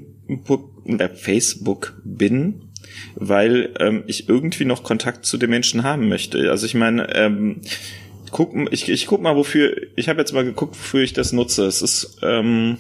äh, 0.85 1.09
Facebook 1.09 2.01
bin, 2.05 2.71
weil 3.15 3.73
ähm, 3.81 4.05
ich 4.07 4.29
irgendwie 4.29 4.63
noch 4.63 4.83
Kontakt 4.83 5.25
zu 5.25 5.37
den 5.37 5.49
Menschen 5.49 5.83
haben 5.83 6.07
möchte. 6.07 6.49
Also 6.49 6.65
ich 6.65 6.73
meine, 6.73 7.13
ähm, 7.13 7.59
guck, 8.35 8.53
ich, 8.73 8.89
ich 8.89 9.07
guck 9.07 9.21
mal, 9.21 9.37
wofür, 9.37 9.77
ich 9.95 10.09
habe 10.09 10.19
jetzt 10.19 10.33
mal 10.33 10.43
geguckt, 10.43 10.77
wofür 10.77 11.03
ich 11.03 11.13
das 11.13 11.31
nutze. 11.31 11.65
Es 11.67 11.81
ist, 11.81 12.17
ähm, 12.21 12.77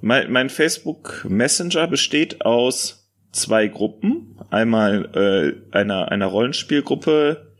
mein, 0.00 0.30
mein 0.30 0.48
Facebook 0.48 1.26
Messenger 1.28 1.88
besteht 1.88 2.44
aus 2.44 3.10
zwei 3.32 3.66
Gruppen. 3.66 4.38
Einmal 4.50 5.10
äh, 5.72 5.76
einer, 5.76 6.12
einer 6.12 6.26
Rollenspielgruppe, 6.26 7.52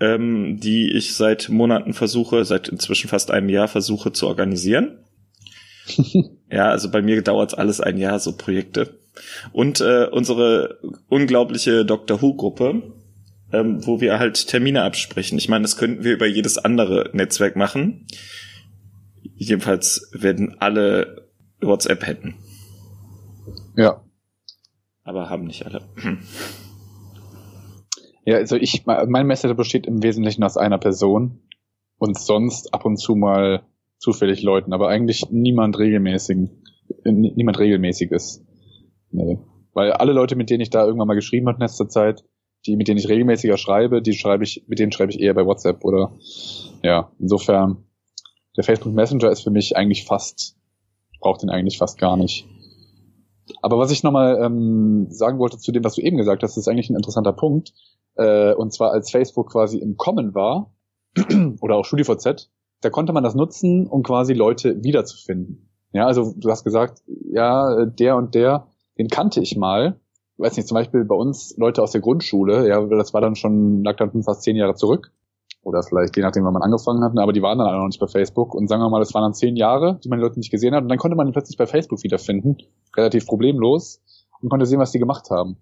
ähm, 0.00 0.58
die 0.58 0.92
ich 0.92 1.14
seit 1.14 1.50
Monaten 1.50 1.92
versuche, 1.92 2.46
seit 2.46 2.68
inzwischen 2.68 3.08
fast 3.08 3.30
einem 3.30 3.50
Jahr 3.50 3.68
versuche 3.68 4.12
zu 4.12 4.28
organisieren. 4.28 5.04
ja, 6.50 6.70
also 6.70 6.90
bei 6.90 7.02
mir 7.02 7.20
dauert 7.20 7.58
alles 7.58 7.82
ein 7.82 7.98
Jahr, 7.98 8.18
so 8.18 8.34
Projekte. 8.34 8.98
Und 9.52 9.82
äh, 9.82 10.06
unsere 10.10 10.78
unglaubliche 11.08 11.84
Doctor 11.84 12.22
Who-Gruppe, 12.22 12.94
ähm, 13.52 13.86
wo 13.86 14.00
wir 14.00 14.18
halt 14.18 14.48
Termine 14.48 14.82
absprechen. 14.82 15.38
Ich 15.38 15.48
meine, 15.48 15.62
das 15.62 15.76
könnten 15.76 16.04
wir 16.04 16.12
über 16.14 16.26
jedes 16.26 16.58
andere 16.58 17.10
Netzwerk 17.12 17.56
machen. 17.56 18.06
Jedenfalls 19.34 20.10
werden 20.12 20.56
alle 20.58 21.30
WhatsApp 21.60 22.06
hätten. 22.06 22.34
Ja. 23.76 24.02
Aber 25.04 25.30
haben 25.30 25.44
nicht 25.44 25.64
alle. 25.64 25.82
Ja, 28.24 28.36
also 28.36 28.56
ich, 28.56 28.84
mein 28.86 29.26
Messenger 29.26 29.54
besteht 29.54 29.86
im 29.86 30.02
Wesentlichen 30.02 30.42
aus 30.42 30.56
einer 30.56 30.78
Person 30.78 31.42
und 31.98 32.18
sonst 32.18 32.74
ab 32.74 32.84
und 32.84 32.96
zu 32.96 33.14
mal 33.14 33.64
zufällig 33.98 34.42
Leuten, 34.42 34.72
aber 34.72 34.88
eigentlich 34.88 35.30
niemand 35.30 35.78
regelmäßig, 35.78 36.50
niemand 37.04 37.58
regelmäßiges. 37.58 38.44
Nee. 39.10 39.38
Weil 39.72 39.92
alle 39.92 40.12
Leute, 40.12 40.34
mit 40.34 40.50
denen 40.50 40.60
ich 40.60 40.70
da 40.70 40.84
irgendwann 40.84 41.08
mal 41.08 41.14
geschrieben 41.14 41.46
habe 41.46 41.56
in 41.56 41.62
letzter 41.62 41.88
Zeit, 41.88 42.24
die, 42.66 42.76
mit 42.76 42.88
denen 42.88 42.98
ich 42.98 43.08
regelmäßiger 43.08 43.56
schreibe, 43.56 44.02
die 44.02 44.14
schreibe 44.14 44.44
ich, 44.44 44.64
mit 44.66 44.78
denen 44.78 44.92
schreibe 44.92 45.12
ich 45.12 45.20
eher 45.20 45.34
bei 45.34 45.46
WhatsApp 45.46 45.84
oder, 45.84 46.12
ja, 46.82 47.10
insofern, 47.18 47.84
der 48.56 48.64
Facebook 48.64 48.92
Messenger 48.92 49.30
ist 49.30 49.42
für 49.42 49.50
mich 49.50 49.76
eigentlich 49.76 50.04
fast, 50.04 50.56
braucht 51.20 51.42
den 51.42 51.50
eigentlich 51.50 51.78
fast 51.78 51.98
gar 51.98 52.16
nicht. 52.16 52.46
Aber 53.62 53.78
was 53.78 53.90
ich 53.90 54.02
nochmal 54.02 54.40
ähm, 54.42 55.06
sagen 55.10 55.38
wollte 55.38 55.58
zu 55.58 55.72
dem, 55.72 55.84
was 55.84 55.94
du 55.94 56.02
eben 56.02 56.16
gesagt 56.16 56.42
hast, 56.42 56.56
ist 56.56 56.68
eigentlich 56.68 56.90
ein 56.90 56.96
interessanter 56.96 57.32
Punkt. 57.32 57.72
Äh, 58.16 58.54
und 58.54 58.72
zwar 58.72 58.92
als 58.92 59.10
Facebook 59.10 59.52
quasi 59.52 59.78
im 59.78 59.96
Kommen 59.96 60.34
war, 60.34 60.74
oder 61.60 61.76
auch 61.76 61.84
StudiVZ, 61.84 62.50
da 62.80 62.90
konnte 62.90 63.12
man 63.12 63.24
das 63.24 63.34
nutzen, 63.34 63.86
um 63.86 64.02
quasi 64.02 64.32
Leute 64.34 64.82
wiederzufinden. 64.82 65.70
Ja, 65.92 66.06
also 66.06 66.34
du 66.36 66.50
hast 66.50 66.64
gesagt, 66.64 67.02
ja, 67.06 67.86
der 67.86 68.16
und 68.16 68.34
der, 68.34 68.66
den 68.98 69.08
kannte 69.08 69.40
ich 69.40 69.56
mal. 69.56 70.00
Weiß 70.38 70.56
nicht, 70.56 70.68
zum 70.68 70.74
Beispiel 70.74 71.04
bei 71.04 71.14
uns 71.14 71.56
Leute 71.56 71.82
aus 71.82 71.92
der 71.92 72.00
Grundschule, 72.02 72.68
ja, 72.68 72.84
das 72.86 73.14
war 73.14 73.20
dann 73.20 73.36
schon, 73.36 73.82
lag 73.82 73.96
dann 73.96 74.22
fast 74.22 74.42
zehn 74.42 74.56
Jahre 74.56 74.74
zurück. 74.74 75.10
Oder 75.62 75.82
vielleicht 75.82 76.16
je 76.16 76.22
nachdem, 76.22 76.44
wann 76.44 76.52
man 76.52 76.62
angefangen 76.62 77.02
hat, 77.02 77.18
aber 77.18 77.32
die 77.32 77.42
waren 77.42 77.58
dann 77.58 77.66
alle 77.66 77.78
noch 77.78 77.86
nicht 77.86 77.98
bei 77.98 78.06
Facebook. 78.06 78.54
Und 78.54 78.68
sagen 78.68 78.82
wir 78.82 78.88
mal, 78.88 79.00
das 79.00 79.14
waren 79.14 79.22
dann 79.22 79.34
zehn 79.34 79.56
Jahre, 79.56 79.98
die 80.04 80.08
man 80.08 80.20
die 80.20 80.22
Leute 80.22 80.38
nicht 80.38 80.52
gesehen 80.52 80.74
hat. 80.76 80.82
Und 80.82 80.88
dann 80.88 80.98
konnte 80.98 81.16
man 81.16 81.26
ihn 81.26 81.32
plötzlich 81.32 81.56
bei 81.56 81.66
Facebook 81.66 82.04
wiederfinden. 82.04 82.58
Relativ 82.96 83.26
problemlos. 83.26 84.00
Und 84.40 84.48
konnte 84.48 84.66
sehen, 84.66 84.78
was 84.78 84.92
die 84.92 85.00
gemacht 85.00 85.28
haben. 85.30 85.56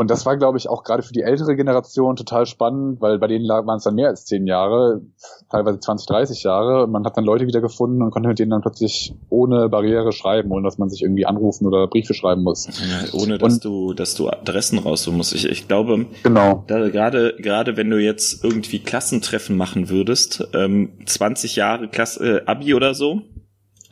Und 0.00 0.10
das 0.10 0.24
war, 0.24 0.38
glaube 0.38 0.56
ich, 0.56 0.66
auch 0.66 0.82
gerade 0.82 1.02
für 1.02 1.12
die 1.12 1.20
ältere 1.20 1.54
Generation 1.54 2.16
total 2.16 2.46
spannend, 2.46 3.02
weil 3.02 3.18
bei 3.18 3.26
denen 3.26 3.46
waren 3.46 3.76
es 3.76 3.84
dann 3.84 3.96
mehr 3.96 4.08
als 4.08 4.24
zehn 4.24 4.46
Jahre, 4.46 5.02
teilweise 5.50 5.78
20, 5.78 6.06
30 6.06 6.42
Jahre. 6.42 6.84
Und 6.84 6.90
man 6.90 7.04
hat 7.04 7.18
dann 7.18 7.24
Leute 7.26 7.46
wiedergefunden 7.46 8.00
und 8.00 8.10
konnte 8.10 8.30
mit 8.30 8.38
denen 8.38 8.50
dann 8.50 8.62
plötzlich 8.62 9.14
ohne 9.28 9.68
Barriere 9.68 10.12
schreiben, 10.12 10.52
ohne 10.52 10.62
dass 10.62 10.78
man 10.78 10.88
sich 10.88 11.02
irgendwie 11.02 11.26
anrufen 11.26 11.66
oder 11.66 11.86
Briefe 11.86 12.14
schreiben 12.14 12.42
muss. 12.42 12.66
Ja, 12.66 13.12
ohne 13.12 13.36
dass 13.36 13.52
und, 13.52 13.64
du, 13.66 13.92
dass 13.92 14.14
du 14.14 14.30
Adressen 14.30 14.78
raussuchen 14.78 15.18
musst. 15.18 15.34
Ich, 15.34 15.46
ich 15.46 15.68
glaube, 15.68 16.06
genau. 16.22 16.64
gerade, 16.66 17.34
gerade 17.36 17.76
wenn 17.76 17.90
du 17.90 17.98
jetzt 17.98 18.42
irgendwie 18.42 18.78
Klassentreffen 18.78 19.54
machen 19.54 19.90
würdest, 19.90 20.48
ähm, 20.54 20.92
20 21.04 21.56
Jahre 21.56 21.88
Klasse, 21.88 22.38
äh, 22.38 22.46
Abi 22.46 22.72
oder 22.72 22.94
so, 22.94 23.20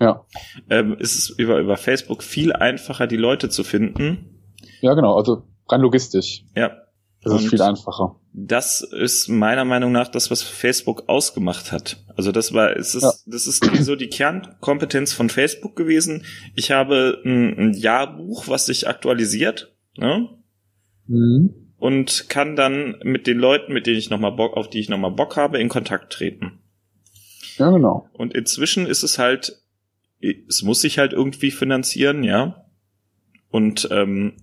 ja. 0.01 0.25
ähm, 0.71 0.97
ist 0.99 1.19
es 1.19 1.29
über, 1.29 1.59
über 1.59 1.77
Facebook 1.77 2.23
viel 2.23 2.55
einfacher, 2.55 3.07
die 3.07 3.19
Leute 3.19 3.51
zu 3.51 3.63
finden. 3.63 4.55
Ja, 4.81 4.95
genau. 4.95 5.15
Also 5.15 5.43
rein 5.71 5.81
logistisch. 5.81 6.45
Ja. 6.55 6.73
Das 7.23 7.43
ist 7.43 7.51
viel 7.51 7.63
einfacher. 7.63 8.17
Das 8.33 8.81
ist 8.81 9.29
meiner 9.29 9.65
Meinung 9.65 9.91
nach 9.91 10.09
das, 10.09 10.31
was 10.31 10.43
Facebook 10.43 11.09
ausgemacht 11.09 11.73
hat. 11.73 12.05
Also 12.17 12.31
das 12.31 12.55
war, 12.55 12.77
es 12.77 12.95
ist, 12.95 13.03
ja. 13.03 13.13
das 13.27 13.47
ist 13.47 13.65
so 13.85 13.97
die 13.97 14.09
Kernkompetenz 14.09 15.13
von 15.13 15.29
Facebook 15.29 15.75
gewesen. 15.75 16.25
Ich 16.55 16.71
habe 16.71 17.21
ein, 17.25 17.59
ein 17.59 17.75
Jahrbuch, 17.75 18.47
was 18.47 18.67
sich 18.67 18.87
aktualisiert, 18.87 19.75
ne? 19.97 20.29
Mhm. 21.07 21.55
Und 21.77 22.29
kann 22.29 22.57
dann 22.57 22.97
mit 23.03 23.27
den 23.27 23.39
Leuten, 23.39 23.73
mit 23.73 23.87
denen 23.87 23.99
ich 23.99 24.11
nochmal 24.11 24.33
Bock, 24.33 24.57
auf 24.57 24.69
die 24.71 24.81
ich 24.81 24.89
nochmal 24.89 25.13
Bock 25.13 25.37
habe, 25.37 25.59
in 25.61 25.69
Kontakt 25.69 26.13
treten. 26.13 26.61
Ja, 27.57 27.71
genau. 27.71 28.09
Und 28.13 28.35
inzwischen 28.35 28.87
ist 28.87 29.03
es 29.03 29.19
halt, 29.19 29.63
es 30.21 30.63
muss 30.63 30.81
sich 30.81 30.99
halt 30.99 31.13
irgendwie 31.13 31.51
finanzieren, 31.51 32.23
ja. 32.23 32.65
Und 33.51 33.89
ähm, 33.91 34.35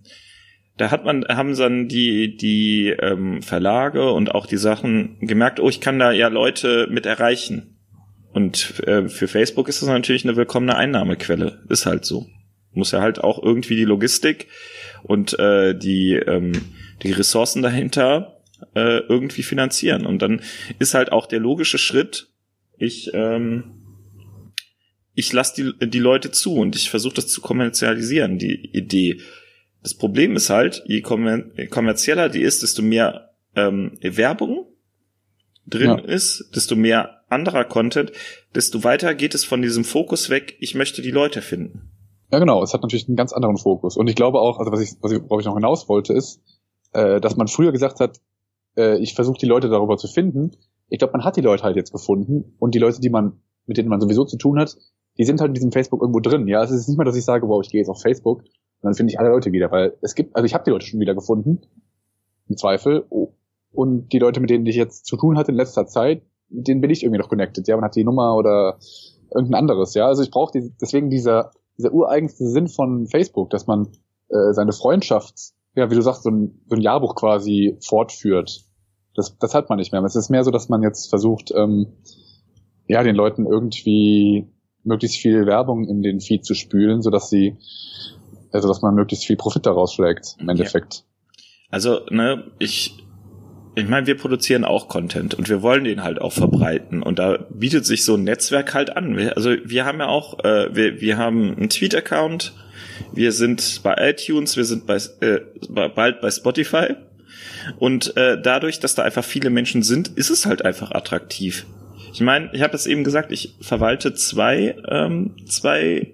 da 0.77 0.91
hat 0.91 1.05
man, 1.05 1.25
haben 1.25 1.55
dann 1.55 1.87
die, 1.87 2.35
die 2.35 2.89
ähm, 2.89 3.41
Verlage 3.41 4.11
und 4.11 4.33
auch 4.35 4.45
die 4.45 4.57
Sachen 4.57 5.17
gemerkt, 5.21 5.59
oh, 5.59 5.69
ich 5.69 5.79
kann 5.79 5.99
da 5.99 6.11
ja 6.11 6.27
Leute 6.27 6.87
mit 6.89 7.05
erreichen. 7.05 7.77
Und 8.33 8.85
äh, 8.85 9.07
für 9.07 9.29
Facebook 9.29 9.69
ist 9.69 9.81
das 9.81 9.87
natürlich 9.87 10.25
eine 10.25 10.35
willkommene 10.35 10.75
Einnahmequelle. 10.75 11.63
Ist 11.69 11.85
halt 11.85 12.03
so. 12.03 12.27
Muss 12.73 12.91
ja 12.91 13.01
halt 13.01 13.23
auch 13.23 13.41
irgendwie 13.41 13.77
die 13.77 13.85
Logistik 13.85 14.47
und 15.03 15.39
äh, 15.39 15.73
die, 15.77 16.15
ähm, 16.15 16.51
die 17.03 17.13
Ressourcen 17.13 17.61
dahinter 17.61 18.41
äh, 18.73 18.99
irgendwie 19.07 19.43
finanzieren. 19.43 20.05
Und 20.05 20.21
dann 20.21 20.41
ist 20.79 20.93
halt 20.93 21.13
auch 21.13 21.27
der 21.27 21.39
logische 21.39 21.77
Schritt, 21.77 22.27
ich, 22.77 23.11
ähm, 23.13 23.81
ich 25.13 25.31
lasse 25.31 25.73
die, 25.79 25.89
die 25.89 25.99
Leute 25.99 26.31
zu 26.31 26.55
und 26.55 26.75
ich 26.75 26.89
versuche 26.89 27.15
das 27.15 27.29
zu 27.29 27.39
kommerzialisieren, 27.39 28.37
die 28.37 28.69
Idee. 28.73 29.21
Das 29.85 29.93
Problem 29.93 30.35
ist 30.35 30.49
halt, 30.49 30.81
je 30.87 31.01
kommerzieller 31.01 32.27
die 32.27 32.41
ist, 32.41 32.63
desto 32.63 32.81
mehr 32.81 33.35
ähm, 33.55 33.99
Werbung 34.01 34.65
drin 35.67 35.99
ja. 35.99 35.99
ist, 35.99 36.49
desto 36.55 36.75
mehr 36.75 37.21
anderer 37.29 37.65
Content, 37.65 38.11
desto 38.55 38.83
weiter 38.83 39.13
geht 39.13 39.35
es 39.35 39.45
von 39.45 39.61
diesem 39.61 39.83
Fokus 39.83 40.31
weg, 40.31 40.57
ich 40.59 40.73
möchte 40.73 41.03
die 41.03 41.11
Leute 41.11 41.43
finden. 41.43 41.91
Ja, 42.31 42.39
genau, 42.39 42.63
es 42.63 42.73
hat 42.73 42.81
natürlich 42.81 43.07
einen 43.07 43.15
ganz 43.15 43.31
anderen 43.31 43.57
Fokus. 43.57 43.95
Und 43.95 44.07
ich 44.07 44.15
glaube 44.15 44.39
auch, 44.39 44.57
also 44.57 44.71
was 44.71 44.81
ich, 44.81 44.95
was 45.01 45.11
ich, 45.11 45.21
worauf 45.21 45.41
ich 45.41 45.45
noch 45.45 45.53
hinaus 45.53 45.87
wollte, 45.87 46.13
ist, 46.13 46.41
äh, 46.93 47.21
dass 47.21 47.35
man 47.35 47.47
früher 47.47 47.71
gesagt 47.71 47.99
hat, 47.99 48.19
äh, 48.75 48.97
ich 48.97 49.13
versuche 49.13 49.37
die 49.37 49.45
Leute 49.45 49.69
darüber 49.69 49.97
zu 49.97 50.07
finden. 50.07 50.57
Ich 50.89 50.97
glaube, 50.97 51.11
man 51.13 51.23
hat 51.23 51.37
die 51.37 51.41
Leute 51.41 51.61
halt 51.61 51.75
jetzt 51.75 51.91
gefunden 51.91 52.55
und 52.57 52.73
die 52.73 52.79
Leute, 52.79 53.01
die 53.01 53.11
man, 53.11 53.39
mit 53.67 53.77
denen 53.77 53.89
man 53.89 54.01
sowieso 54.01 54.25
zu 54.25 54.37
tun 54.37 54.57
hat, 54.57 54.77
die 55.19 55.25
sind 55.25 55.41
halt 55.41 55.49
in 55.49 55.53
diesem 55.53 55.71
Facebook 55.71 56.01
irgendwo 56.01 56.21
drin. 56.21 56.47
Ja, 56.47 56.63
es 56.63 56.71
ist 56.71 56.87
nicht 56.87 56.97
mal, 56.97 57.03
dass 57.03 57.15
ich 57.15 57.23
sage, 57.23 57.47
wow, 57.47 57.61
ich 57.63 57.69
gehe 57.69 57.81
jetzt 57.81 57.89
auf 57.89 58.01
Facebook, 58.01 58.41
dann 58.85 58.93
finde 58.93 59.11
ich 59.11 59.19
alle 59.19 59.29
Leute 59.29 59.51
wieder, 59.51 59.71
weil 59.71 59.97
es 60.01 60.15
gibt, 60.15 60.35
also 60.35 60.45
ich 60.45 60.53
habe 60.53 60.63
die 60.63 60.71
Leute 60.71 60.85
schon 60.85 60.99
wieder 60.99 61.15
gefunden, 61.15 61.61
im 62.47 62.57
Zweifel. 62.57 63.05
Und 63.71 64.13
die 64.13 64.19
Leute, 64.19 64.39
mit 64.39 64.49
denen 64.49 64.65
ich 64.65 64.75
jetzt 64.75 65.05
zu 65.05 65.17
tun 65.17 65.37
hatte 65.37 65.51
in 65.51 65.57
letzter 65.57 65.85
Zeit, 65.85 66.23
mit 66.49 66.67
denen 66.67 66.81
bin 66.81 66.91
ich 66.91 67.03
irgendwie 67.03 67.19
noch 67.19 67.29
connected. 67.29 67.67
Ja, 67.67 67.75
man 67.75 67.85
hat 67.85 67.95
die 67.95 68.03
Nummer 68.03 68.35
oder 68.35 68.77
irgendein 69.33 69.59
anderes. 69.59 69.93
Ja, 69.95 70.07
also 70.07 70.23
ich 70.23 70.31
brauche 70.31 70.51
die, 70.57 70.71
deswegen 70.79 71.09
dieser 71.09 71.51
dieser 71.77 71.93
ureigenste 71.93 72.47
Sinn 72.47 72.67
von 72.67 73.07
Facebook, 73.07 73.49
dass 73.49 73.67
man 73.67 73.87
äh, 74.29 74.53
seine 74.53 74.71
Freundschaft, 74.71 75.35
ja, 75.75 75.89
wie 75.89 75.95
du 75.95 76.01
sagst, 76.01 76.23
so 76.23 76.29
ein, 76.29 76.61
so 76.67 76.75
ein 76.75 76.81
Jahrbuch 76.81 77.15
quasi 77.15 77.77
fortführt. 77.81 78.63
Das, 79.13 79.37
das 79.37 79.53
hat 79.53 79.69
man 79.69 79.77
nicht 79.79 79.91
mehr. 79.91 80.03
Es 80.03 80.15
ist 80.15 80.29
mehr 80.29 80.43
so, 80.43 80.51
dass 80.51 80.69
man 80.69 80.83
jetzt 80.83 81.09
versucht, 81.09 81.51
ähm, 81.55 81.87
ja, 82.87 83.03
den 83.03 83.15
Leuten 83.15 83.45
irgendwie 83.45 84.47
möglichst 84.83 85.17
viel 85.17 85.45
Werbung 85.45 85.87
in 85.87 86.01
den 86.01 86.19
Feed 86.19 86.45
zu 86.45 86.53
spülen, 86.53 87.01
so 87.01 87.09
dass 87.09 87.29
sie 87.29 87.57
also 88.55 88.67
dass 88.67 88.81
man 88.81 88.95
möglichst 88.95 89.25
viel 89.25 89.35
Profit 89.35 89.65
daraus 89.65 89.93
schlägt 89.93 90.35
im 90.39 90.49
Endeffekt. 90.49 90.95
Ja. 90.95 91.01
Also, 91.71 92.01
ne, 92.09 92.51
ich 92.59 93.05
ich 93.77 93.89
meine, 93.89 94.07
wir 94.07 94.15
produzieren 94.15 94.63
auch 94.63 94.87
Content 94.87 95.33
und 95.33 95.49
wir 95.49 95.61
wollen 95.61 95.83
den 95.83 96.01
halt 96.01 96.21
auch 96.21 96.31
verbreiten 96.31 97.03
und 97.03 97.19
da 97.19 97.39
bietet 97.49 97.85
sich 97.85 98.05
so 98.05 98.15
ein 98.15 98.23
Netzwerk 98.23 98.73
halt 98.73 98.95
an. 98.95 99.17
Also 99.35 99.53
wir 99.65 99.85
haben 99.85 99.99
ja 99.99 100.07
auch, 100.07 100.39
äh, 100.45 100.73
wir, 100.73 101.01
wir 101.01 101.17
haben 101.17 101.55
einen 101.55 101.69
Tweet-Account, 101.69 102.53
wir 103.13 103.33
sind 103.33 103.81
bei 103.83 103.95
iTunes, 103.97 104.55
wir 104.55 104.63
sind 104.63 104.85
bei, 104.85 104.95
äh, 105.19 105.41
bald 105.69 106.21
bei 106.21 106.31
Spotify 106.31 106.95
und 107.77 108.15
äh, 108.15 108.41
dadurch, 108.41 108.79
dass 108.79 108.95
da 108.95 109.03
einfach 109.03 109.25
viele 109.25 109.49
Menschen 109.49 109.83
sind, 109.83 110.07
ist 110.07 110.29
es 110.29 110.45
halt 110.45 110.63
einfach 110.63 110.91
attraktiv. 110.91 111.65
Ich 112.13 112.21
meine, 112.21 112.49
ich 112.53 112.61
habe 112.61 112.75
es 112.75 112.87
eben 112.87 113.03
gesagt, 113.03 113.33
ich 113.33 113.55
verwalte 113.59 114.13
zwei, 114.13 114.77
ähm, 114.87 115.35
zwei 115.47 116.13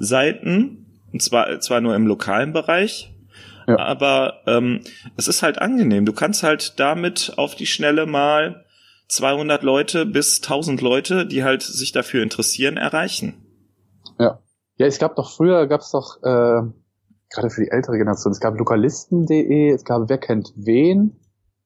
Seiten 0.00 0.85
und 1.16 1.22
zwar, 1.22 1.60
zwar 1.60 1.80
nur 1.80 1.94
im 1.94 2.06
lokalen 2.06 2.52
Bereich, 2.52 3.10
ja. 3.66 3.78
aber 3.78 4.42
ähm, 4.46 4.82
es 5.16 5.28
ist 5.28 5.42
halt 5.42 5.58
angenehm. 5.58 6.04
Du 6.04 6.12
kannst 6.12 6.42
halt 6.42 6.78
damit 6.78 7.32
auf 7.38 7.54
die 7.54 7.64
Schnelle 7.64 8.04
mal 8.04 8.66
200 9.08 9.62
Leute 9.62 10.04
bis 10.04 10.42
1000 10.42 10.82
Leute, 10.82 11.26
die 11.26 11.42
halt 11.42 11.62
sich 11.62 11.92
dafür 11.92 12.22
interessieren, 12.22 12.76
erreichen. 12.76 13.32
Ja. 14.18 14.40
Ja, 14.76 14.84
es 14.84 14.98
gab 14.98 15.16
doch 15.16 15.30
früher, 15.30 15.66
gab 15.68 15.80
es 15.80 15.90
doch, 15.90 16.18
äh, 16.22 16.60
gerade 17.30 17.48
für 17.48 17.64
die 17.64 17.70
ältere 17.70 17.96
Generation, 17.96 18.32
es 18.32 18.40
gab 18.40 18.58
lokalisten.de, 18.58 19.70
es 19.70 19.86
gab 19.86 20.10
Wer 20.10 20.18
kennt 20.18 20.52
wen. 20.54 21.18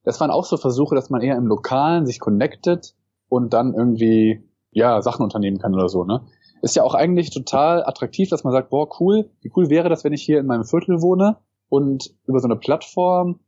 Das 0.05 0.21
waren 0.21 0.31
auch 0.31 0.45
so 0.45 0.55
Versuche, 0.55 0.95
dass 0.95 1.09
man 1.09 1.19
eher 1.19 1.35
im 1.35 1.45
Lokalen 1.45 2.05
sich 2.05 2.21
connectet 2.21 2.95
und 3.27 3.51
dann 3.51 3.73
irgendwie, 3.73 4.49
ja, 4.69 5.01
Sachen 5.01 5.25
unternehmen 5.25 5.59
kann 5.59 5.73
oder 5.73 5.89
so, 5.89 6.05
ne? 6.05 6.21
Ist 6.61 6.75
ja 6.75 6.83
auch 6.83 6.93
eigentlich 6.93 7.31
total 7.31 7.83
attraktiv, 7.83 8.29
dass 8.29 8.43
man 8.43 8.53
sagt, 8.53 8.69
boah, 8.69 8.87
cool, 8.99 9.29
wie 9.41 9.51
cool 9.55 9.69
wäre 9.69 9.89
das, 9.89 10.03
wenn 10.03 10.13
ich 10.13 10.23
hier 10.23 10.39
in 10.39 10.45
meinem 10.45 10.63
Viertel 10.63 11.01
wohne 11.01 11.37
und 11.69 12.13
über 12.27 12.39
so 12.39 12.47
eine 12.47 12.57
Plattform, 12.57 13.39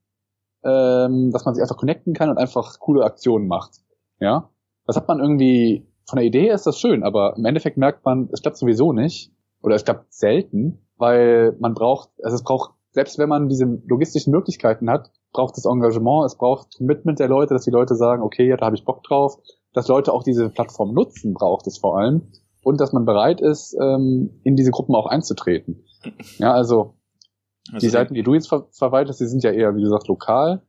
ähm, 0.64 1.32
dass 1.32 1.46
man 1.46 1.54
sich 1.54 1.62
einfach 1.62 1.78
connecten 1.78 2.14
kann 2.14 2.30
und 2.30 2.38
einfach 2.38 2.80
coole 2.80 3.04
Aktionen 3.04 3.48
macht. 3.48 3.82
Ja, 4.20 4.50
das 4.86 4.96
hat 4.96 5.08
man 5.08 5.20
irgendwie, 5.20 5.86
von 6.08 6.18
der 6.18 6.26
Idee 6.26 6.50
ist 6.50 6.66
das 6.66 6.80
schön, 6.80 7.04
aber 7.04 7.36
im 7.38 7.46
Endeffekt 7.46 7.78
merkt 7.78 8.06
man, 8.06 8.30
es 8.32 8.42
klappt 8.42 8.58
sowieso 8.58 8.94
nicht 8.94 9.32
oder 9.62 9.76
es 9.76 9.86
klappt 9.86 10.14
selten, 10.14 10.88
weil 10.98 11.56
man 11.60 11.74
braucht, 11.74 12.10
also 12.24 12.36
es 12.36 12.44
braucht, 12.44 12.72
selbst 12.92 13.18
wenn 13.18 13.30
man 13.30 13.50
diese 13.50 13.66
logistischen 13.86 14.32
Möglichkeiten 14.32 14.90
hat, 14.90 15.12
braucht 15.34 15.58
es 15.58 15.66
Engagement, 15.66 16.26
es 16.26 16.38
braucht 16.38 16.78
Commitment 16.78 17.20
der 17.20 17.28
Leute, 17.28 17.54
dass 17.54 17.66
die 17.66 17.72
Leute 17.72 17.96
sagen, 17.96 18.22
okay, 18.22 18.48
ja, 18.48 18.58
da 18.58 18.68
habe 18.68 18.76
ich 18.76 18.86
Bock 18.86 19.04
drauf, 19.04 19.38
dass 19.74 19.88
Leute 19.88 20.14
auch 20.14 20.24
diese 20.24 20.50
Plattform 20.50 20.94
nutzen, 20.94 21.34
braucht 21.34 21.68
es 21.68 21.78
vor 21.80 21.98
allem 21.98 22.32
und 22.64 22.80
dass 22.80 22.94
man 22.94 23.06
bereit 23.06 23.42
ist, 23.42 23.76
ähm, 23.80 24.40
in 24.44 24.56
diese 24.56 24.72
Gruppen 24.72 24.96
auch 24.96 25.06
einzutreten. 25.06 25.84
Ja, 26.38 26.54
also, 26.54 26.96
also 27.72 27.86
die 27.86 27.90
Seiten, 27.90 28.14
die 28.14 28.24
du 28.24 28.34
jetzt 28.34 28.50
ver 28.50 28.68
verwaltest, 28.72 29.20
die 29.20 29.26
sind 29.26 29.44
ja 29.44 29.52
eher, 29.52 29.76
wie 29.76 29.82
gesagt, 29.82 30.08
lokal. 30.08 30.64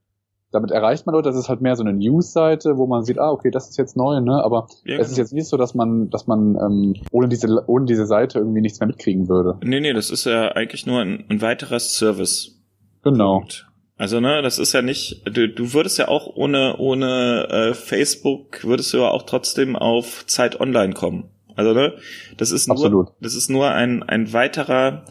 Damit 0.53 0.71
erreicht 0.71 1.05
man 1.05 1.17
Leute, 1.17 1.31
das 1.31 1.39
ist 1.39 1.49
halt 1.49 1.63
mehr 1.63 1.75
so 1.75 1.83
eine 1.83 1.93
News-Seite, 1.93 2.77
wo 2.77 2.87
man 2.87 3.03
sieht, 3.03 3.19
ah, 3.19 3.33
okay, 3.33 3.51
das 3.51 3.71
ist 3.71 3.77
jetzt 3.77 3.97
neu, 3.97 4.21
ne? 4.21 4.41
Aber 4.45 4.69
ja, 4.85 4.99
es 4.99 5.09
ist 5.09 5.15
genau. 5.15 5.25
jetzt 5.25 5.33
nicht 5.33 5.49
so, 5.49 5.57
dass 5.57 5.75
man, 5.75 6.11
dass 6.11 6.29
man 6.29 6.57
ähm, 6.57 6.95
ohne 7.11 7.29
diese, 7.29 7.49
ohne 7.67 7.87
diese 7.87 8.07
Seite 8.07 8.39
irgendwie 8.39 8.61
nichts 8.61 8.79
mehr 8.79 8.87
mitkriegen 8.87 9.29
würde. 9.29 9.59
Nee, 9.65 9.81
nee, 9.81 9.93
das 9.93 10.11
ist 10.11 10.27
ja 10.27 10.53
eigentlich 10.53 10.87
nur 10.87 11.01
ein, 11.01 11.25
ein 11.29 11.43
weiteres 11.43 11.97
Service. 11.97 12.63
Genau. 13.03 13.41
Punkt. 13.41 13.67
Also 13.97 14.21
ne, 14.21 14.43
das 14.43 14.59
ist 14.59 14.73
ja 14.73 14.83
nicht, 14.83 15.23
du, 15.25 15.49
du 15.49 15.73
würdest 15.73 15.99
ja 15.99 16.09
auch 16.09 16.27
ohne 16.35 16.77
ohne 16.79 17.49
äh, 17.49 17.75
Facebook 17.75 18.65
würdest 18.65 18.93
du 18.93 18.99
ja 18.99 19.11
auch 19.11 19.23
trotzdem 19.23 19.77
auf 19.77 20.27
Zeit 20.27 20.61
Online 20.61 20.95
kommen. 20.95 21.31
Also 21.57 21.73
ne, 21.73 21.95
das 22.37 22.51
ist 22.51 22.69
nur, 22.69 22.77
Absolut. 22.77 23.09
das 23.21 23.35
ist 23.35 23.51
nur 23.51 23.71
ein, 23.71 24.03
ein 24.03 24.33
weiterer, 24.33 25.05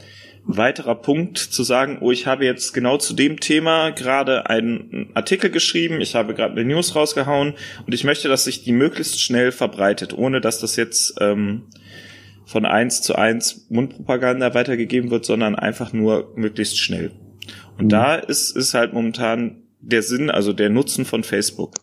weiterer 0.45 0.95
Punkt 0.95 1.37
zu 1.37 1.63
sagen, 1.63 1.99
oh, 2.01 2.11
ich 2.11 2.27
habe 2.27 2.45
jetzt 2.45 2.73
genau 2.73 2.97
zu 2.97 3.13
dem 3.13 3.39
Thema 3.39 3.91
gerade 3.91 4.49
einen 4.49 5.09
Artikel 5.13 5.49
geschrieben, 5.49 6.01
ich 6.01 6.15
habe 6.15 6.33
gerade 6.33 6.53
eine 6.53 6.65
News 6.65 6.95
rausgehauen 6.95 7.53
und 7.85 7.93
ich 7.93 8.03
möchte, 8.03 8.27
dass 8.27 8.43
sich 8.43 8.63
die 8.63 8.73
möglichst 8.73 9.21
schnell 9.21 9.51
verbreitet, 9.51 10.17
ohne 10.17 10.41
dass 10.41 10.59
das 10.59 10.75
jetzt 10.75 11.15
ähm, 11.21 11.63
von 12.45 12.65
eins 12.65 13.01
zu 13.01 13.15
eins 13.15 13.67
Mundpropaganda 13.69 14.53
weitergegeben 14.53 15.11
wird, 15.11 15.25
sondern 15.25 15.55
einfach 15.55 15.93
nur 15.93 16.33
möglichst 16.35 16.77
schnell. 16.77 17.11
Und 17.77 17.85
mhm. 17.85 17.89
da 17.89 18.15
ist, 18.15 18.55
ist 18.55 18.73
halt 18.73 18.93
momentan 18.93 19.63
der 19.79 20.01
Sinn, 20.01 20.29
also 20.29 20.53
der 20.53 20.69
Nutzen 20.69 21.05
von 21.05 21.23
Facebook. 21.23 21.75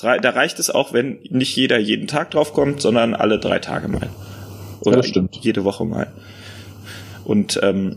Da 0.00 0.30
reicht 0.30 0.58
es 0.58 0.68
auch, 0.68 0.92
wenn 0.92 1.20
nicht 1.30 1.56
jeder 1.56 1.78
jeden 1.78 2.06
Tag 2.06 2.30
drauf 2.30 2.52
kommt, 2.52 2.82
sondern 2.82 3.14
alle 3.14 3.38
drei 3.38 3.58
Tage 3.58 3.88
mal. 3.88 4.10
Oder 4.80 5.02
ja, 5.02 5.24
jede 5.40 5.64
Woche 5.64 5.84
mal. 5.84 6.12
Und 7.24 7.58
ähm, 7.62 7.96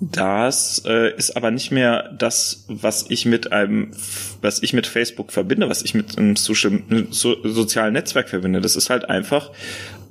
das 0.00 0.82
äh, 0.86 1.16
ist 1.16 1.36
aber 1.36 1.50
nicht 1.50 1.72
mehr 1.72 2.14
das, 2.16 2.66
was 2.68 3.06
ich 3.08 3.26
mit 3.26 3.50
einem, 3.50 3.90
was 4.42 4.62
ich 4.62 4.72
mit 4.72 4.86
Facebook 4.86 5.32
verbinde, 5.32 5.68
was 5.68 5.82
ich 5.82 5.94
mit 5.94 6.16
einem 6.18 6.36
Social, 6.36 6.82
so, 7.10 7.36
sozialen 7.42 7.94
Netzwerk 7.94 8.28
verbinde. 8.28 8.60
Das 8.60 8.76
ist 8.76 8.90
halt 8.90 9.08
einfach 9.08 9.50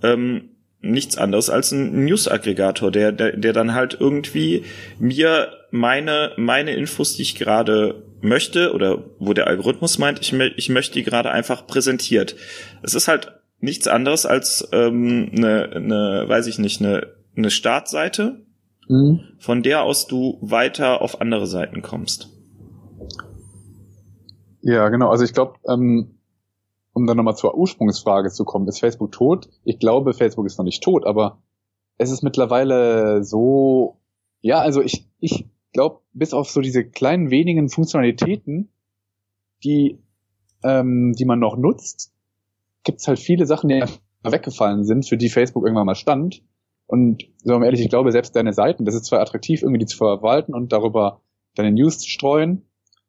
ähm, 0.03 0.49
nichts 0.81 1.17
anderes 1.17 1.49
als 1.49 1.71
ein 1.71 2.03
News-Aggregator, 2.03 2.91
der, 2.91 3.11
der, 3.11 3.37
der 3.37 3.53
dann 3.53 3.73
halt 3.73 3.95
irgendwie 3.99 4.63
mir 4.99 5.53
meine, 5.71 6.33
meine 6.35 6.75
Infos, 6.75 7.15
die 7.15 7.21
ich 7.21 7.35
gerade 7.35 8.06
möchte 8.21 8.73
oder 8.73 9.03
wo 9.19 9.33
der 9.33 9.47
Algorithmus 9.47 9.97
meint, 9.99 10.19
ich, 10.21 10.33
ich 10.33 10.69
möchte 10.69 10.93
die 10.93 11.03
gerade 11.03 11.31
einfach 11.31 11.67
präsentiert. 11.67 12.35
Es 12.81 12.93
ist 12.93 13.07
halt 13.07 13.39
nichts 13.59 13.87
anderes 13.87 14.25
als 14.25 14.67
ähm, 14.71 15.31
eine, 15.35 15.69
eine, 15.73 16.25
weiß 16.27 16.47
ich 16.47 16.59
nicht, 16.59 16.81
eine, 16.81 17.07
eine 17.35 17.49
Startseite, 17.49 18.45
mhm. 18.87 19.21
von 19.39 19.63
der 19.63 19.83
aus 19.83 20.07
du 20.07 20.37
weiter 20.41 21.01
auf 21.01 21.21
andere 21.21 21.47
Seiten 21.47 21.81
kommst. 21.81 22.29
Ja, 24.61 24.89
genau. 24.89 25.09
Also 25.09 25.23
ich 25.23 25.33
glaube, 25.33 25.55
ähm, 25.67 26.17
um 26.93 27.05
dann 27.05 27.17
nochmal 27.17 27.35
zur 27.35 27.55
Ursprungsfrage 27.55 28.29
zu 28.31 28.43
kommen, 28.43 28.67
ist 28.67 28.79
Facebook 28.79 29.11
tot? 29.11 29.49
Ich 29.63 29.79
glaube, 29.79 30.13
Facebook 30.13 30.45
ist 30.45 30.57
noch 30.57 30.65
nicht 30.65 30.83
tot, 30.83 31.05
aber 31.05 31.41
es 31.97 32.11
ist 32.11 32.23
mittlerweile 32.23 33.23
so, 33.23 33.99
ja, 34.41 34.59
also 34.59 34.81
ich, 34.81 35.07
ich 35.19 35.45
glaube, 35.77 36.01
bis 36.11 36.33
auf 36.33 36.49
so 36.49 36.59
diese 36.59 36.83
kleinen 36.83 37.29
wenigen 37.29 37.69
Funktionalitäten, 37.69 38.69
die, 39.63 39.99
ähm, 40.63 41.13
die 41.13 41.25
man 41.25 41.39
noch 41.39 41.55
nutzt, 41.55 42.11
gibt 42.83 42.99
es 42.99 43.07
halt 43.07 43.19
viele 43.19 43.45
Sachen, 43.45 43.69
die 43.69 43.83
weggefallen 44.23 44.85
sind, 44.85 45.07
für 45.07 45.17
die 45.17 45.29
Facebook 45.29 45.63
irgendwann 45.63 45.85
mal 45.85 45.93
stand. 45.93 46.41
Und 46.87 47.25
sagen 47.43 47.61
wir 47.61 47.65
ehrlich, 47.65 47.81
ich 47.81 47.89
glaube, 47.89 48.11
selbst 48.11 48.35
deine 48.35 48.53
Seiten, 48.53 48.85
das 48.85 48.95
ist 48.95 49.05
zwar 49.05 49.19
attraktiv, 49.19 49.61
irgendwie 49.61 49.77
die 49.77 49.85
zu 49.85 49.97
verwalten 49.97 50.55
und 50.55 50.73
darüber 50.73 51.21
deine 51.53 51.71
News 51.71 51.99
zu 51.99 52.09
streuen, 52.09 52.63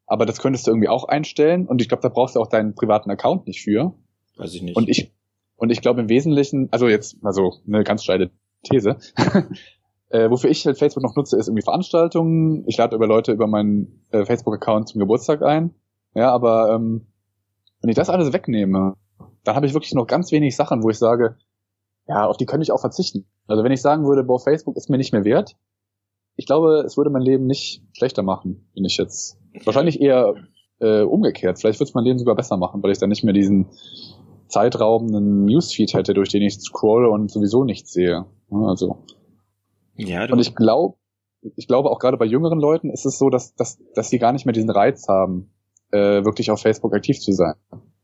aber 0.07 0.27
das 0.27 0.39
könntest 0.39 0.67
du 0.67 0.71
irgendwie 0.71 0.89
auch 0.89 1.05
einstellen 1.05 1.67
und 1.67 1.81
ich 1.81 1.89
glaube, 1.89 2.03
da 2.03 2.11
brauchst 2.11 2.37
du 2.37 2.41
auch 2.41 2.49
deinen 2.49 2.75
privaten 2.75 3.11
Account 3.11 3.47
nicht 3.47 3.63
für. 3.63 3.95
Weiß 4.37 4.53
ich 4.53 4.61
nicht. 4.61 4.77
Und 4.77 4.91
ich, 4.91 5.11
und 5.57 5.71
ich 5.71 5.81
glaube 5.81 6.03
im 6.03 6.11
Wesentlichen, 6.11 6.69
also 6.71 6.87
jetzt, 6.87 7.17
also 7.23 7.55
eine 7.67 7.83
ganz 7.83 8.05
steile 8.05 8.31
These, 8.65 8.99
äh, 10.11 10.31
wofür 10.31 10.51
ich 10.51 10.65
halt 10.67 10.79
Facebook 10.79 11.03
noch 11.03 11.17
nutze, 11.17 11.37
ist 11.37 11.49
irgendwie 11.49 11.65
Veranstaltungen. 11.65 12.65
Ich 12.67 12.77
lade 12.77 12.97
über 12.97 13.07
Leute 13.07 13.33
über 13.33 13.47
meinen 13.47 14.05
äh, 14.11 14.25
Facebook-Account 14.25 14.89
zum 14.89 15.01
Geburtstag 15.01 15.43
ein. 15.43 15.75
Ja, 16.15 16.33
aber 16.33 16.75
ähm, 16.75 17.07
wenn 17.81 17.91
ich 17.91 17.97
das 17.97 18.09
alles 18.09 18.33
wegnehme, 18.33 18.95
dann 19.45 19.55
habe 19.55 19.67
ich 19.67 19.75
wirklich 19.75 19.95
noch 19.95 20.07
ganz 20.07 20.33
wenig 20.33 20.57
Sachen, 20.57 20.83
wo 20.83 20.91
ich 20.91 20.99
sage, 20.99 21.37
ja, 22.07 22.27
auf 22.27 22.37
die 22.37 22.47
könnte 22.47 22.63
ich 22.63 22.73
auch 22.73 22.81
verzichten. 22.81 23.27
Also 23.47 23.63
wenn 23.65 23.73
ich 23.73 23.83
sagen 23.83 24.07
würde, 24.07 24.25
boah, 24.25 24.41
Facebook 24.41 24.77
ist 24.77 24.89
mir 24.89 24.97
nicht 24.97 25.13
mehr 25.13 25.25
wert, 25.25 25.57
ich 26.37 26.47
glaube, 26.47 26.85
es 26.87 26.97
würde 26.97 27.11
mein 27.11 27.23
Leben 27.23 27.47
nicht 27.47 27.83
schlechter 27.93 28.23
machen, 28.23 28.69
wenn 28.75 28.85
ich 28.85 28.97
jetzt. 28.97 29.39
Wahrscheinlich 29.65 30.01
eher 30.01 30.35
äh, 30.79 31.03
umgekehrt. 31.03 31.59
Vielleicht 31.59 31.81
würde 31.81 31.89
es 31.89 31.95
mein 31.95 32.05
Leben 32.05 32.19
sogar 32.19 32.37
besser 32.37 32.57
machen, 32.57 32.83
weil 32.83 32.93
ich 32.93 32.99
dann 32.99 33.09
nicht 33.09 33.25
mehr 33.25 33.35
diesen 33.35 33.67
zeitraubenden 34.47 35.45
Newsfeed 35.45 35.95
hätte, 35.95 36.15
durch 36.15 36.29
den 36.29 36.43
ich 36.43 36.55
scrolle 36.61 37.11
und 37.11 37.31
sowieso 37.31 37.65
nichts 37.65 37.93
sehe. 37.93 38.25
Also. 38.51 39.05
Ja, 39.99 40.25
und 40.31 40.39
ich 40.39 40.55
glaube, 40.55 40.97
ich 41.57 41.67
glaube 41.67 41.91
auch 41.91 41.99
gerade 41.99 42.17
bei 42.17 42.25
jüngeren 42.25 42.61
Leuten 42.61 42.91
ist 42.91 43.05
es 43.05 43.19
so, 43.19 43.31
dass, 43.31 43.55
dass, 43.55 43.79
dass 43.95 44.11
sie 44.11 44.19
gar 44.19 44.33
nicht 44.33 44.47
mehr 44.47 44.53
diesen 44.53 44.71
Reiz 44.71 45.09
haben, 45.09 45.51
äh, 45.91 46.25
wirklich 46.25 46.51
auf 46.51 46.61
Facebook 46.61 46.95
aktiv 46.95 47.19
zu 47.21 47.33
sein. 47.33 47.55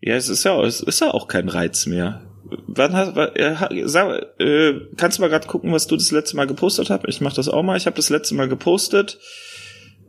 Ja, 0.01 0.15
es 0.15 0.29
ist 0.29 0.45
ja, 0.45 0.61
es 0.63 0.81
ist 0.81 1.01
ja 1.01 1.13
auch 1.13 1.29
kein 1.29 1.49
Reiz 1.49 1.87
mehr. 1.87 2.23
Wann 2.67 2.95
hast, 2.95 3.17
äh, 3.17 3.87
sag, 3.87 4.39
äh, 4.39 4.75
kannst 4.97 5.19
du 5.19 5.23
mal 5.23 5.29
gerade 5.29 5.47
gucken, 5.47 5.73
was 5.73 5.87
du 5.87 5.97
das 5.97 6.11
letzte 6.11 6.37
Mal 6.37 6.47
gepostet 6.47 6.91
hast? 6.91 7.05
Ich 7.07 7.21
mach 7.21 7.33
das 7.33 7.49
auch 7.49 7.63
mal. 7.63 7.77
Ich 7.77 7.87
habe 7.87 7.97
das 7.97 8.11
letzte 8.11 8.35
Mal 8.35 8.49
gepostet. 8.49 9.19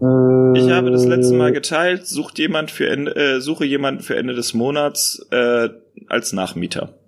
Äh, 0.01 0.59
ich 0.59 0.69
habe 0.69 0.91
das 0.91 1.05
letzte 1.05 1.35
Mal 1.35 1.53
geteilt. 1.53 2.07
Sucht 2.07 2.39
jemand 2.39 2.71
für 2.71 2.89
Ende, 2.89 3.15
äh, 3.15 3.41
suche 3.41 3.65
jemanden 3.65 4.01
für 4.01 4.15
Ende 4.17 4.33
des 4.33 4.53
Monats 4.53 5.25
äh, 5.31 5.69
als 6.07 6.33
Nachmieter. 6.33 6.99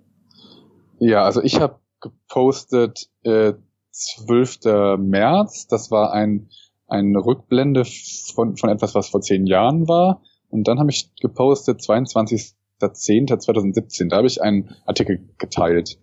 Ja, 0.98 1.24
also 1.24 1.42
ich 1.42 1.60
habe 1.60 1.78
gepostet 2.00 3.08
äh, 3.22 3.54
12. 3.98 4.98
März. 4.98 5.66
Das 5.66 5.90
war 5.90 6.12
ein 6.12 6.48
eine 6.86 7.18
Rückblende 7.18 7.84
von 8.34 8.56
von 8.56 8.70
etwas, 8.70 8.94
was 8.94 9.10
vor 9.10 9.20
zehn 9.20 9.46
Jahren 9.46 9.88
war. 9.88 10.22
Und 10.48 10.68
dann 10.68 10.78
habe 10.78 10.90
ich 10.90 11.14
gepostet 11.20 11.82
22. 11.82 12.54
10.2017. 12.80 14.08
Da 14.08 14.18
habe 14.18 14.28
ich 14.28 14.40
einen 14.40 14.70
Artikel 14.86 15.28
geteilt. 15.38 15.98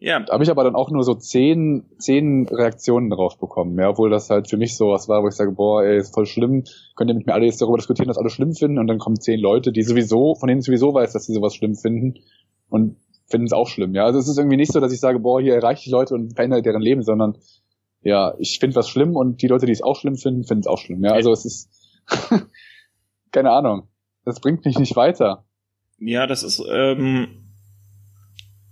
Ja. 0.00 0.20
Da 0.20 0.32
habe 0.32 0.44
ich 0.44 0.50
aber 0.50 0.62
dann 0.62 0.76
auch 0.76 0.90
nur 0.90 1.02
so 1.02 1.14
zehn, 1.14 1.90
zehn 1.98 2.46
Reaktionen 2.48 3.10
darauf 3.10 3.36
bekommen. 3.38 3.76
Ja, 3.78 3.90
obwohl 3.90 4.10
das 4.10 4.30
halt 4.30 4.48
für 4.48 4.56
mich 4.56 4.76
so 4.76 4.90
was 4.90 5.08
war, 5.08 5.24
wo 5.24 5.28
ich 5.28 5.34
sage, 5.34 5.50
boah, 5.50 5.82
ey, 5.82 5.98
ist 5.98 6.14
voll 6.14 6.26
schlimm. 6.26 6.62
Könnt 6.94 7.10
ihr 7.10 7.14
mit 7.14 7.26
mir 7.26 7.34
alle 7.34 7.46
jetzt 7.46 7.60
darüber 7.60 7.78
diskutieren, 7.78 8.06
dass 8.06 8.18
alle 8.18 8.30
schlimm 8.30 8.54
finden? 8.54 8.78
Und 8.78 8.86
dann 8.86 8.98
kommen 8.98 9.20
zehn 9.20 9.40
Leute, 9.40 9.72
die 9.72 9.82
sowieso, 9.82 10.36
von 10.36 10.46
denen 10.46 10.60
ich 10.60 10.66
sowieso 10.66 10.94
weiß, 10.94 11.12
dass 11.12 11.26
sie 11.26 11.34
sowas 11.34 11.54
schlimm 11.54 11.74
finden 11.74 12.14
und 12.70 12.96
finden 13.28 13.46
es 13.46 13.52
auch 13.52 13.68
schlimm. 13.68 13.94
Ja, 13.94 14.04
also 14.04 14.18
es 14.18 14.28
ist 14.28 14.38
irgendwie 14.38 14.56
nicht 14.56 14.72
so, 14.72 14.80
dass 14.80 14.92
ich 14.92 15.00
sage, 15.00 15.20
boah, 15.20 15.40
hier 15.40 15.54
erreiche 15.54 15.82
ich 15.84 15.92
Leute 15.92 16.14
und 16.14 16.34
verändere 16.34 16.62
deren 16.62 16.82
Leben, 16.82 17.02
sondern 17.02 17.38
ja, 18.02 18.34
ich 18.38 18.58
finde 18.58 18.76
was 18.76 18.88
schlimm 18.88 19.16
und 19.16 19.42
die 19.42 19.48
Leute, 19.48 19.66
die 19.66 19.72
es 19.72 19.82
auch 19.82 19.98
schlimm 19.98 20.16
finden, 20.16 20.44
finden 20.44 20.60
es 20.60 20.66
auch 20.66 20.78
schlimm. 20.78 21.04
Ja, 21.04 21.12
also 21.12 21.32
es 21.32 21.44
ist 21.44 21.70
keine 23.32 23.50
Ahnung. 23.50 23.88
Das 24.24 24.40
bringt 24.40 24.64
mich 24.64 24.78
nicht 24.78 24.96
weiter. 24.96 25.44
Ja, 25.98 26.26
das 26.26 26.42
ist 26.42 26.62
ähm, 26.70 27.48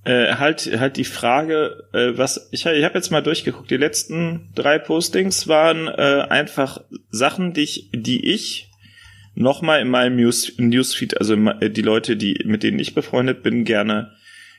äh, 0.05 0.35
halt 0.35 0.67
halt 0.79 0.97
die 0.97 1.05
Frage, 1.05 1.89
äh, 1.93 2.17
was 2.17 2.49
ich, 2.53 2.65
ich 2.67 2.85
habe 2.85 2.95
jetzt 2.95 3.11
mal 3.11 3.23
durchgeguckt. 3.23 3.71
Die 3.71 3.77
letzten 3.77 4.53
drei 4.55 4.79
Postings 4.79 5.49
waren 5.49 5.89
äh, 5.89 6.27
einfach 6.29 6.83
Sachen, 7.11 7.53
die 7.53 7.63
ich, 7.63 7.91
die 7.93 8.33
ich 8.33 8.71
nochmal 9.35 9.81
in 9.81 9.89
meinem 9.89 10.17
News, 10.17 10.53
Newsfeed, 10.57 11.19
also 11.19 11.37
die 11.37 11.83
Leute, 11.83 12.17
die 12.17 12.43
mit 12.45 12.63
denen 12.63 12.79
ich 12.79 12.95
befreundet 12.95 13.43
bin, 13.43 13.65
gerne 13.65 14.16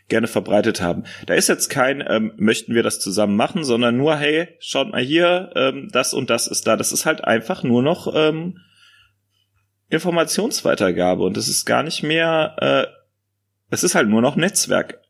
gerne 0.07 0.27
verbreitet 0.27 0.81
haben. 0.81 1.03
Da 1.25 1.33
ist 1.33 1.49
jetzt 1.49 1.69
kein, 1.69 2.03
ähm, 2.07 2.33
möchten 2.37 2.73
wir 2.73 2.83
das 2.83 2.99
zusammen 2.99 3.35
machen, 3.35 3.63
sondern 3.63 3.97
nur, 3.97 4.15
hey, 4.15 4.47
schaut 4.59 4.91
mal 4.91 5.01
hier, 5.01 5.51
ähm, 5.55 5.89
das 5.91 6.13
und 6.13 6.29
das 6.29 6.47
ist 6.47 6.67
da. 6.67 6.77
Das 6.77 6.91
ist 6.91 7.05
halt 7.05 7.23
einfach 7.25 7.63
nur 7.63 7.83
noch 7.83 8.13
ähm, 8.15 8.57
Informationsweitergabe 9.89 11.23
und 11.23 11.37
es 11.37 11.47
ist 11.47 11.65
gar 11.65 11.83
nicht 11.83 12.03
mehr, 12.03 12.55
äh, 12.59 12.87
es 13.69 13.83
ist 13.83 13.95
halt 13.95 14.07
nur 14.07 14.21
noch 14.21 14.35
Netzwerk. 14.35 15.01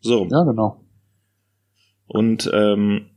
So. 0.00 0.28
Ja, 0.30 0.42
genau. 0.44 0.84
Und 2.06 2.50
ähm, 2.52 3.10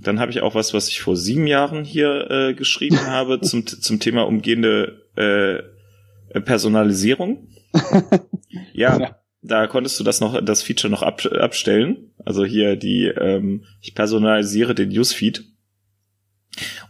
dann 0.00 0.20
habe 0.20 0.30
ich 0.30 0.42
auch 0.42 0.54
was, 0.54 0.74
was 0.74 0.88
ich 0.88 1.00
vor 1.00 1.16
sieben 1.16 1.46
Jahren 1.46 1.84
hier 1.84 2.30
äh, 2.30 2.54
geschrieben 2.54 3.00
habe 3.06 3.40
zum, 3.40 3.66
zum 3.66 4.00
Thema 4.00 4.26
umgehende 4.26 5.06
äh, 5.16 6.40
Personalisierung. 6.40 7.48
ja, 8.72 8.98
ja, 8.98 9.21
da 9.42 9.66
konntest 9.66 9.98
du 9.98 10.04
das 10.04 10.20
noch, 10.20 10.40
das 10.42 10.62
Feature 10.62 10.90
noch 10.90 11.02
ab, 11.02 11.26
abstellen. 11.26 12.12
Also 12.24 12.44
hier 12.44 12.76
die, 12.76 13.06
ähm, 13.06 13.64
ich 13.80 13.94
personalisiere 13.94 14.74
den 14.74 14.90
Newsfeed. 14.90 15.44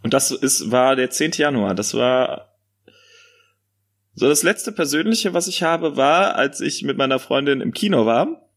Und 0.03 0.13
das 0.13 0.31
ist, 0.31 0.71
war 0.71 0.95
der 0.95 1.11
10. 1.11 1.33
Januar. 1.33 1.75
Das 1.75 1.95
war 1.95 2.53
so, 4.15 4.29
das 4.29 4.43
letzte 4.43 4.73
Persönliche, 4.73 5.33
was 5.33 5.49
ich 5.49 5.63
habe, 5.63 5.97
war, 5.97 6.35
als 6.35 6.61
ich 6.61 6.83
mit 6.83 6.99
meiner 6.99 7.19
Freundin 7.19 7.63
im 7.63 7.73
Kino 7.73 8.05
war 8.05 8.51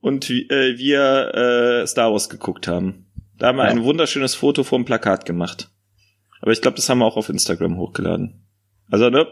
und 0.00 0.28
äh, 0.28 0.76
wir 0.76 1.34
äh, 1.34 1.86
Star 1.86 2.12
Wars 2.12 2.28
geguckt 2.28 2.68
haben. 2.68 3.06
Da 3.38 3.48
haben 3.48 3.56
wir 3.56 3.64
ja. 3.64 3.70
ein 3.70 3.84
wunderschönes 3.84 4.34
Foto 4.34 4.62
vom 4.62 4.84
Plakat 4.84 5.24
gemacht. 5.24 5.70
Aber 6.40 6.52
ich 6.52 6.60
glaube, 6.60 6.76
das 6.76 6.88
haben 6.88 6.98
wir 6.98 7.06
auch 7.06 7.16
auf 7.16 7.30
Instagram 7.30 7.78
hochgeladen. 7.78 8.46
Also, 8.90 9.08
ne? 9.08 9.26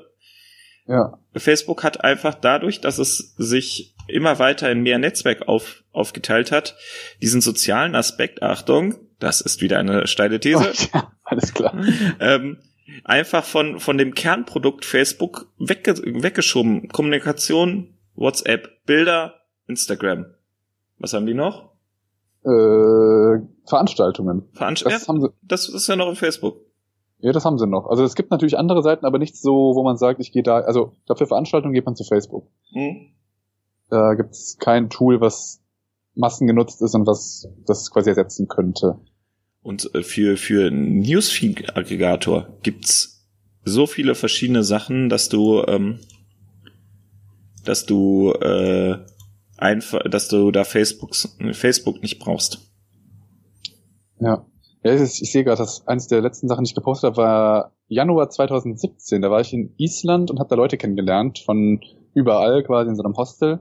Ja. 0.87 1.19
Facebook 1.35 1.85
hat 1.85 2.03
einfach 2.03 2.35
dadurch, 2.35 2.81
dass 2.81 2.99
es 2.99 3.35
sich 3.37 3.96
immer 4.09 4.39
weiter 4.39 4.71
in 4.71 4.83
mehr 4.83 4.99
Netzwerk 4.99 5.49
auf, 5.49 5.85
aufgeteilt 5.93 6.53
hat, 6.53 6.77
diesen 7.23 7.41
sozialen 7.41 7.95
Aspekt, 7.95 8.43
Achtung, 8.43 8.97
das 9.19 9.41
ist 9.41 9.61
wieder 9.61 9.79
eine 9.79 10.07
steile 10.07 10.41
These. 10.41 10.71
Oh, 10.71 10.87
ja, 10.95 11.13
alles 11.25 11.55
klar. 11.55 11.75
ähm, 12.21 12.59
einfach 13.05 13.45
von, 13.45 13.81
von 13.81 13.99
dem 13.99 14.15
Kernprodukt 14.15 14.85
Facebook 14.85 15.49
wegge 15.59 15.95
weggeschoben. 16.05 16.89
Kommunikation, 16.89 17.95
WhatsApp, 18.15 18.85
Bilder, 18.85 19.35
Instagram. 19.67 20.27
Was 20.99 21.13
haben 21.13 21.27
die 21.27 21.35
noch? 21.35 21.73
Äh, 22.45 23.41
Veranstaltungen. 23.67 24.49
Veranst 24.53 24.87
das, 24.87 25.03
ja, 25.03 25.09
haben 25.09 25.21
sie. 25.21 25.29
das 25.43 25.69
ist 25.69 25.89
ja 25.89 25.97
noch 25.97 26.09
in 26.09 26.17
Facebook. 26.17 26.61
Ja, 27.19 27.33
das 27.33 27.45
haben 27.45 27.59
sie 27.59 27.67
noch. 27.67 27.87
Also 27.87 28.05
es 28.05 28.15
gibt 28.15 28.31
natürlich 28.31 28.59
andere 28.59 28.83
Seiten, 28.83 29.07
aber 29.07 29.19
nichts 29.19 29.41
so, 29.41 29.75
wo 29.75 29.83
man 29.83 29.97
sagt, 29.97 30.21
ich 30.21 30.33
gehe 30.33 30.43
da, 30.43 30.59
also 30.61 30.93
ich 30.99 31.07
glaube, 31.07 31.19
für 31.19 31.27
Veranstaltungen 31.27 31.73
geht 31.73 31.87
man 31.87 31.97
zu 31.97 32.05
Facebook. 32.05 32.47
Hm. 32.73 33.13
Da 33.89 34.15
gibt 34.15 34.31
es 34.31 34.57
kein 34.59 34.91
Tool, 34.91 35.21
was 35.21 35.63
massengenutzt 36.15 36.83
ist 36.83 36.95
und 36.95 37.07
was 37.07 37.49
das 37.67 37.91
quasi 37.91 38.11
ersetzen 38.11 38.49
könnte. 38.49 38.99
Und 39.63 39.95
äh, 39.95 40.03
für, 40.03 40.37
für 40.37 40.71
Newsfeed-Aggregator 40.71 42.59
gibt's 42.63 43.29
so 43.65 43.87
viele 43.87 44.15
verschiedene 44.15 44.63
Sachen, 44.63 45.09
dass 45.09 45.29
du, 45.29 45.63
ähm, 45.67 46.01
dass 47.65 47.85
du 47.85 48.33
äh, 48.33 48.99
einfach, 49.57 50.03
dass 50.09 50.29
du 50.29 50.51
da 50.51 50.65
Facebooks, 50.65 51.37
Facebook 51.53 52.01
nicht 52.01 52.19
brauchst. 52.19 52.61
Ja. 54.21 54.47
Ja, 54.85 54.95
ich, 54.95 55.21
ich 55.21 55.33
sehe 55.33 55.43
gerade, 55.43 55.59
dass 55.59 55.85
eines 55.89 56.07
der 56.07 56.21
letzten 56.21 56.47
Sachen, 56.47 56.63
die 56.63 56.69
ich 56.69 56.75
gepostet 56.77 57.11
habe, 57.11 57.17
war 57.17 57.73
Januar 57.89 58.31
2017. 58.31 59.21
Da 59.21 59.33
war 59.33 59.41
ich 59.41 59.53
in 59.53 59.75
Island 59.79 60.31
und 60.31 60.39
habe 60.39 60.49
da 60.49 60.55
Leute 60.55 60.77
kennengelernt 60.77 61.41
von 61.41 61.81
überall 62.15 62.63
quasi 62.63 62.91
in 62.91 62.97
so 62.97 63.03
einem 63.03 63.17
Hostel. 63.17 63.61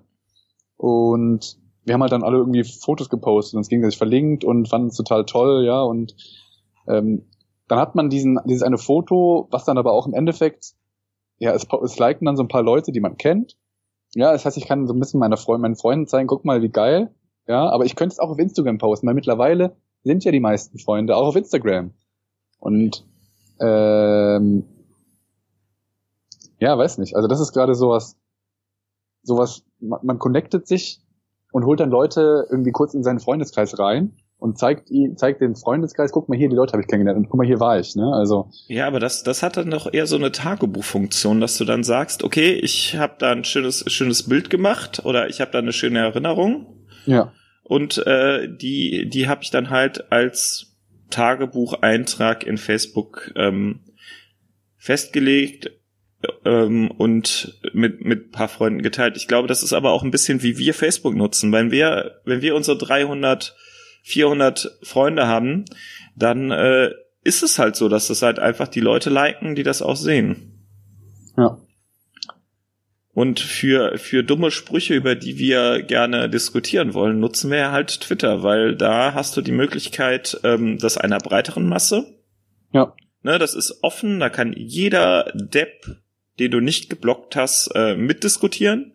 Und 0.77 1.57
wir 1.83 1.93
haben 1.93 2.01
halt 2.01 2.11
dann 2.11 2.23
alle 2.23 2.37
irgendwie 2.37 2.63
Fotos 2.63 3.09
gepostet 3.09 3.53
und 3.53 3.59
uns 3.59 3.69
gegenseitig 3.69 3.97
verlinkt 3.97 4.43
und 4.43 4.67
fanden 4.67 4.87
es 4.87 4.97
total 4.97 5.25
toll, 5.25 5.65
ja, 5.65 5.81
und 5.81 6.15
ähm, 6.87 7.25
dann 7.67 7.79
hat 7.79 7.95
man 7.95 8.09
diesen, 8.09 8.39
dieses 8.45 8.63
eine 8.63 8.77
Foto, 8.77 9.47
was 9.51 9.65
dann 9.65 9.77
aber 9.77 9.91
auch 9.93 10.07
im 10.07 10.13
Endeffekt, 10.13 10.73
ja, 11.39 11.51
es, 11.53 11.67
es 11.83 11.99
liken 11.99 12.25
dann 12.25 12.37
so 12.37 12.43
ein 12.43 12.47
paar 12.47 12.63
Leute, 12.63 12.91
die 12.91 12.99
man 12.99 13.17
kennt. 13.17 13.57
Ja, 14.13 14.31
das 14.31 14.45
heißt, 14.45 14.57
ich 14.57 14.67
kann 14.67 14.87
so 14.87 14.93
ein 14.93 14.99
bisschen 14.99 15.19
meiner 15.19 15.37
Freund, 15.37 15.61
meinen 15.61 15.75
Freunden 15.75 16.07
zeigen, 16.07 16.27
guck 16.27 16.45
mal, 16.45 16.61
wie 16.61 16.69
geil. 16.69 17.13
Ja, 17.47 17.69
aber 17.69 17.85
ich 17.85 17.95
könnte 17.95 18.13
es 18.13 18.19
auch 18.19 18.29
auf 18.29 18.39
Instagram 18.39 18.77
posten, 18.77 19.07
weil 19.07 19.13
mittlerweile 19.13 19.75
sind 20.03 20.23
ja 20.23 20.31
die 20.31 20.39
meisten 20.39 20.79
Freunde 20.79 21.15
auch 21.15 21.27
auf 21.27 21.35
Instagram. 21.35 21.93
Und 22.59 23.05
ähm, 23.59 24.63
Ja, 26.59 26.77
weiß 26.77 26.97
nicht. 26.99 27.15
Also 27.15 27.27
das 27.27 27.39
ist 27.39 27.51
gerade 27.51 27.75
sowas, 27.75 28.17
sowas, 29.25 29.63
man, 29.79 29.99
man 30.03 30.19
connectet 30.19 30.67
sich 30.67 31.01
und 31.51 31.65
holt 31.65 31.79
dann 31.79 31.89
Leute 31.89 32.47
irgendwie 32.49 32.71
kurz 32.71 32.93
in 32.93 33.03
seinen 33.03 33.19
Freundeskreis 33.19 33.77
rein 33.79 34.13
und 34.37 34.57
zeigt 34.57 34.89
zeigt 35.15 35.41
den 35.41 35.55
Freundeskreis, 35.55 36.11
guck 36.11 36.29
mal 36.29 36.37
hier, 36.37 36.49
die 36.49 36.55
Leute 36.55 36.73
habe 36.73 36.81
ich 36.81 36.87
kennengelernt 36.87 37.17
und 37.17 37.29
guck 37.29 37.37
mal, 37.37 37.47
hier 37.47 37.59
war 37.59 37.79
ich, 37.79 37.95
ne? 37.95 38.11
Also 38.13 38.49
Ja, 38.67 38.87
aber 38.87 38.99
das 38.99 39.23
das 39.23 39.41
hat 39.41 39.57
dann 39.57 39.71
doch 39.71 39.91
eher 39.91 40.07
so 40.07 40.17
eine 40.17 40.31
Tagebuchfunktion, 40.31 41.39
dass 41.41 41.57
du 41.57 41.65
dann 41.65 41.83
sagst, 41.83 42.23
okay, 42.23 42.53
ich 42.53 42.97
habe 42.97 43.15
da 43.19 43.31
ein 43.31 43.43
schönes 43.43 43.85
schönes 43.91 44.23
Bild 44.27 44.49
gemacht 44.49 45.01
oder 45.05 45.29
ich 45.29 45.41
habe 45.41 45.51
da 45.51 45.59
eine 45.59 45.73
schöne 45.73 45.99
Erinnerung. 45.99 46.85
Ja. 47.05 47.31
Und 47.63 48.05
äh, 48.05 48.47
die 48.47 49.09
die 49.09 49.27
habe 49.27 49.41
ich 49.43 49.51
dann 49.51 49.69
halt 49.69 50.11
als 50.11 50.77
Tagebucheintrag 51.09 52.45
in 52.45 52.57
Facebook 52.57 53.31
ähm, 53.35 53.79
festgelegt 54.77 55.71
ähm, 56.45 56.91
und 56.91 57.59
mit 57.73 58.03
mit 58.03 58.31
paar 58.31 58.47
Freunden 58.47 58.81
geteilt. 58.81 59.17
Ich 59.17 59.27
glaube, 59.27 59.47
das 59.47 59.63
ist 59.63 59.73
aber 59.73 59.91
auch 59.91 60.03
ein 60.03 60.11
bisschen 60.11 60.43
wie 60.43 60.57
wir 60.57 60.73
Facebook 60.73 61.15
nutzen, 61.15 61.51
wenn 61.51 61.71
wir 61.71 62.21
wenn 62.25 62.41
wir 62.41 62.55
unsere 62.55 62.77
300 62.77 63.55
400 64.05 64.77
Freunde 64.83 65.25
haben, 65.25 65.65
dann 66.15 66.51
äh, 66.51 66.91
ist 67.23 67.41
es 67.41 67.57
halt 67.57 67.75
so, 67.75 67.89
dass 67.89 68.07
das 68.07 68.21
halt 68.21 68.37
einfach 68.37 68.67
die 68.67 68.79
Leute 68.79 69.09
liken, 69.09 69.55
die 69.55 69.63
das 69.63 69.81
auch 69.81 69.95
sehen. 69.95 70.67
Ja. 71.35 71.57
Und 73.15 73.39
für, 73.39 73.97
für 73.97 74.23
dumme 74.23 74.51
Sprüche, 74.51 74.93
über 74.93 75.15
die 75.15 75.39
wir 75.39 75.81
gerne 75.81 76.29
diskutieren 76.29 76.93
wollen, 76.93 77.19
nutzen 77.19 77.49
wir 77.49 77.71
halt 77.71 78.01
Twitter, 78.01 78.43
weil 78.43 78.75
da 78.75 79.15
hast 79.15 79.35
du 79.37 79.41
die 79.41 79.51
Möglichkeit, 79.51 80.39
ähm, 80.43 80.77
das 80.77 80.97
einer 80.97 81.17
breiteren 81.17 81.67
Masse. 81.67 82.05
Ja. 82.73 82.93
Ne, 83.23 83.39
das 83.39 83.55
ist 83.55 83.79
offen, 83.81 84.19
da 84.19 84.29
kann 84.29 84.53
jeder 84.55 85.31
Depp, 85.33 85.97
den 86.39 86.51
du 86.51 86.59
nicht 86.59 86.89
geblockt 86.89 87.35
hast, 87.35 87.71
äh, 87.75 87.95
mitdiskutieren. 87.95 88.93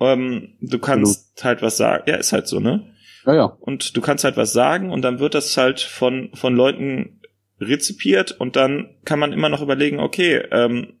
Ähm, 0.00 0.56
du 0.60 0.78
kannst 0.78 1.34
Hallo. 1.38 1.44
halt 1.44 1.62
was 1.62 1.76
sagen. 1.76 2.04
Ja, 2.06 2.16
ist 2.16 2.32
halt 2.32 2.48
so, 2.48 2.60
ne? 2.60 2.92
Ja, 3.24 3.34
ja. 3.34 3.44
Und 3.44 3.96
du 3.96 4.00
kannst 4.00 4.24
halt 4.24 4.36
was 4.36 4.52
sagen 4.52 4.90
und 4.90 5.02
dann 5.02 5.18
wird 5.18 5.34
das 5.34 5.56
halt 5.56 5.80
von, 5.80 6.30
von 6.34 6.54
Leuten 6.54 7.20
rezipiert 7.60 8.32
und 8.32 8.56
dann 8.56 8.96
kann 9.04 9.18
man 9.18 9.32
immer 9.32 9.48
noch 9.48 9.62
überlegen, 9.62 9.98
okay, 9.98 10.36
ähm, 10.50 11.00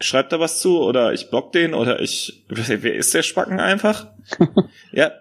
schreibt 0.00 0.32
da 0.32 0.40
was 0.40 0.60
zu 0.60 0.80
oder 0.80 1.12
ich 1.12 1.30
block 1.30 1.52
den 1.52 1.74
oder 1.74 2.00
ich, 2.00 2.46
wer 2.48 2.94
ist 2.94 3.14
der 3.14 3.22
Spacken 3.22 3.60
einfach? 3.60 4.08
ja. 4.92 5.12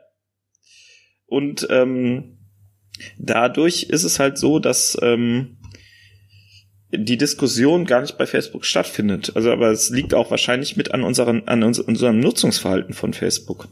Und 1.25 1.67
ähm, 1.69 2.39
dadurch 3.17 3.83
ist 3.83 4.03
es 4.03 4.19
halt 4.19 4.37
so, 4.37 4.59
dass 4.59 4.97
ähm, 5.01 5.58
die 6.91 7.17
Diskussion 7.17 7.85
gar 7.85 8.01
nicht 8.01 8.17
bei 8.17 8.25
Facebook 8.25 8.65
stattfindet. 8.65 9.33
Also, 9.35 9.51
aber 9.51 9.71
es 9.71 9.89
liegt 9.89 10.13
auch 10.13 10.31
wahrscheinlich 10.31 10.75
mit 10.75 10.91
an 10.91 11.03
unseren, 11.03 11.47
an 11.47 11.63
uns, 11.63 11.79
unserem 11.79 12.19
Nutzungsverhalten 12.19 12.93
von 12.93 13.13
Facebook. 13.13 13.67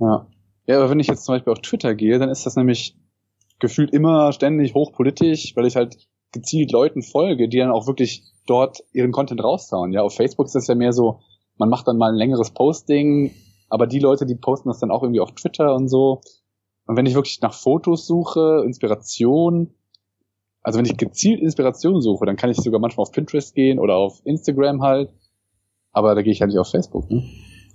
Ja. 0.00 0.26
Ja, 0.68 0.78
aber 0.78 0.90
wenn 0.90 1.00
ich 1.00 1.06
jetzt 1.06 1.24
zum 1.24 1.34
Beispiel 1.34 1.52
auf 1.52 1.60
Twitter 1.60 1.94
gehe, 1.94 2.18
dann 2.18 2.28
ist 2.28 2.44
das 2.44 2.56
nämlich 2.56 2.96
gefühlt 3.60 3.92
immer 3.92 4.32
ständig 4.32 4.74
hochpolitisch, 4.74 5.54
weil 5.54 5.66
ich 5.66 5.76
halt 5.76 5.96
gezielt 6.32 6.72
Leuten 6.72 7.02
folge, 7.02 7.48
die 7.48 7.58
dann 7.58 7.70
auch 7.70 7.86
wirklich 7.86 8.24
dort 8.46 8.82
ihren 8.92 9.12
Content 9.12 9.42
raushauen. 9.42 9.92
Ja, 9.92 10.02
auf 10.02 10.14
Facebook 10.14 10.46
ist 10.46 10.54
das 10.54 10.66
ja 10.66 10.74
mehr 10.74 10.92
so, 10.92 11.20
man 11.56 11.68
macht 11.68 11.86
dann 11.86 11.98
mal 11.98 12.10
ein 12.10 12.18
längeres 12.18 12.50
Posting, 12.50 13.32
aber 13.68 13.86
die 13.86 14.00
Leute, 14.00 14.26
die 14.26 14.34
posten 14.34 14.68
das 14.68 14.80
dann 14.80 14.90
auch 14.90 15.02
irgendwie 15.02 15.20
auf 15.20 15.32
Twitter 15.32 15.74
und 15.74 15.88
so. 15.88 16.20
Und 16.86 16.96
wenn 16.96 17.06
ich 17.06 17.14
wirklich 17.14 17.40
nach 17.40 17.54
Fotos 17.54 18.06
suche, 18.06 18.62
Inspiration, 18.64 19.74
also 20.66 20.80
wenn 20.80 20.84
ich 20.84 20.96
gezielt 20.96 21.40
Inspiration 21.40 22.00
suche, 22.00 22.26
dann 22.26 22.34
kann 22.34 22.50
ich 22.50 22.56
sogar 22.56 22.80
manchmal 22.80 23.02
auf 23.02 23.12
Pinterest 23.12 23.54
gehen 23.54 23.78
oder 23.78 23.94
auf 23.94 24.20
Instagram 24.24 24.82
halt. 24.82 25.10
Aber 25.92 26.16
da 26.16 26.22
gehe 26.22 26.32
ich 26.32 26.40
halt 26.40 26.50
nicht 26.50 26.58
auf 26.58 26.68
Facebook. 26.68 27.08
Ne? 27.08 27.22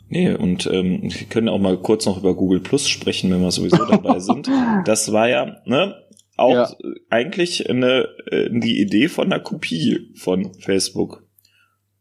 Nee, 0.09 0.33
und 0.33 0.67
ähm, 0.67 0.99
wir 1.03 1.27
können 1.27 1.47
auch 1.47 1.57
mal 1.57 1.77
kurz 1.77 2.05
noch 2.05 2.17
über 2.17 2.35
Google 2.35 2.59
Plus 2.59 2.89
sprechen, 2.89 3.31
wenn 3.31 3.39
wir 3.39 3.49
sowieso 3.51 3.85
dabei 3.85 4.19
sind. 4.19 4.51
Das 4.83 5.13
war 5.13 5.29
ja, 5.29 5.61
ne, 5.63 6.03
auch 6.35 6.51
ja. 6.51 6.69
eigentlich 7.09 7.69
eine, 7.69 8.09
äh, 8.29 8.49
die 8.51 8.81
Idee 8.81 9.07
von 9.07 9.31
einer 9.31 9.41
Kopie 9.41 10.11
von 10.17 10.53
Facebook. 10.55 11.23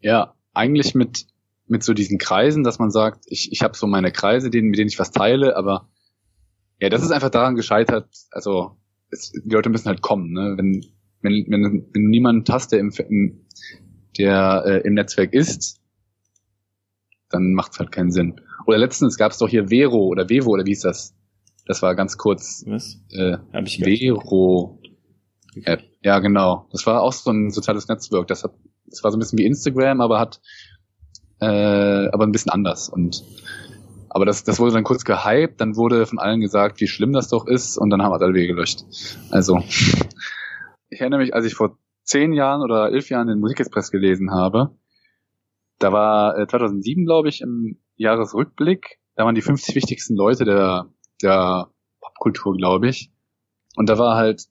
Ja, 0.01 0.35
eigentlich 0.55 0.97
mit, 0.97 1.27
mit 1.69 1.85
so 1.85 1.95
diesen 1.95 2.19
Kreisen, 2.19 2.65
dass 2.65 2.81
man 2.81 2.91
sagt, 2.91 3.27
ich, 3.29 3.53
ich 3.53 3.63
habe 3.63 3.77
so 3.77 3.87
meine 3.87 4.11
Kreise, 4.11 4.51
denen, 4.51 4.71
mit 4.71 4.79
denen 4.81 4.89
ich 4.89 4.99
was 4.99 5.13
teile, 5.13 5.55
aber 5.55 5.89
ja, 6.81 6.89
das 6.89 7.05
ist 7.05 7.13
einfach 7.13 7.31
daran 7.31 7.55
gescheitert, 7.55 8.09
also 8.33 8.80
es, 9.11 9.33
die 9.33 9.51
Leute 9.51 9.71
müssen 9.71 9.89
halt 9.89 10.03
kommen, 10.03 10.33
ne? 10.33 10.55
Wenn, 10.57 10.85
wenn, 11.23 11.47
wenn, 11.49 11.87
wenn 11.93 12.03
niemand 12.05 12.49
hast, 12.51 12.73
der 12.73 12.81
im, 12.81 12.93
der 14.19 14.65
äh, 14.67 14.87
im 14.87 14.95
Netzwerk 14.95 15.33
ist, 15.33 15.81
dann 17.29 17.53
macht 17.53 17.73
es 17.73 17.79
halt 17.79 17.93
keinen 17.93 18.11
Sinn. 18.11 18.41
Oder 18.67 18.79
letztens 18.79 19.17
gab 19.17 19.33
es 19.33 19.39
doch 19.39 19.49
hier 19.49 19.69
Vero 19.69 20.07
oder 20.07 20.29
Vevo 20.29 20.51
oder 20.51 20.67
wie 20.67 20.73
ist 20.73 20.85
das? 20.85 21.15
Das 21.67 21.83
war 21.83 21.95
ganz 21.95 22.19
kurz. 22.19 22.65
Was? 22.67 23.01
Äh, 23.11 23.37
Hab 23.53 23.67
ich 23.67 23.79
Vero 23.79 24.81
App. 25.65 25.83
Ja, 26.03 26.19
genau. 26.19 26.69
Das 26.73 26.87
war 26.87 27.03
auch 27.03 27.13
so 27.13 27.31
ein 27.31 27.51
soziales 27.51 27.89
Netzwerk. 27.89 28.27
Das 28.29 28.45
hat, 28.45 28.53
das 28.87 29.05
war 29.05 29.11
so 29.11 29.17
ein 29.17 29.21
bisschen 29.21 29.39
wie 29.39 29.47
Instagram, 29.47 30.01
aber 30.01 30.19
hat, 30.19 30.41
äh, 31.41 31.47
aber 31.47 32.25
ein 32.25 32.33
bisschen 32.33 32.51
anders. 32.51 32.89
Und 32.89 33.23
aber 34.11 34.27
das, 34.27 34.45
das 34.45 34.59
wurde 34.59 34.73
dann 34.73 34.85
kurz 34.85 35.05
gehypt, 35.05 35.61
dann 35.61 35.77
wurde 35.77 36.05
von 36.05 36.19
allen 36.19 36.41
gesagt, 36.41 36.81
wie 36.81 36.89
schlimm 36.89 37.13
das 37.13 37.29
doch 37.29 37.47
ist, 37.47 37.79
und 37.79 37.91
dann 37.91 38.03
haben 38.03 38.13
wir 38.13 38.21
alle 38.21 38.35
Wege 38.35 38.55
gelöscht. 38.55 38.85
Also, 39.31 39.63
ich 40.89 41.01
erinnere 41.01 41.21
mich, 41.21 41.33
als 41.33 41.47
ich 41.47 41.55
vor 41.55 41.79
zehn 42.03 42.33
Jahren 42.33 42.63
oder 42.63 42.91
elf 42.91 43.09
Jahren 43.09 43.29
den 43.29 43.39
Musikexpress 43.39 43.91
gelesen 43.91 44.33
habe, 44.33 44.77
da 45.79 45.93
war 45.93 46.37
äh, 46.37 46.47
2007, 46.47 47.05
glaube 47.05 47.29
ich, 47.29 47.41
im 47.41 47.79
Jahresrückblick, 47.97 48.99
da 49.15 49.25
waren 49.25 49.35
die 49.35 49.43
50 49.43 49.75
wichtigsten 49.77 50.17
Leute 50.17 50.45
der, 50.45 50.87
der 51.23 51.69
Popkultur, 52.01 52.57
glaube 52.57 52.89
ich. 52.89 53.13
Und 53.77 53.89
da 53.89 53.99
war 53.99 54.17
halt 54.17 54.45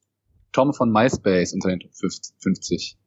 Tom 0.53 0.73
von 0.73 0.91
MySpace 0.91 1.53
unter 1.53 1.69
den 1.69 1.81
50. 1.91 2.97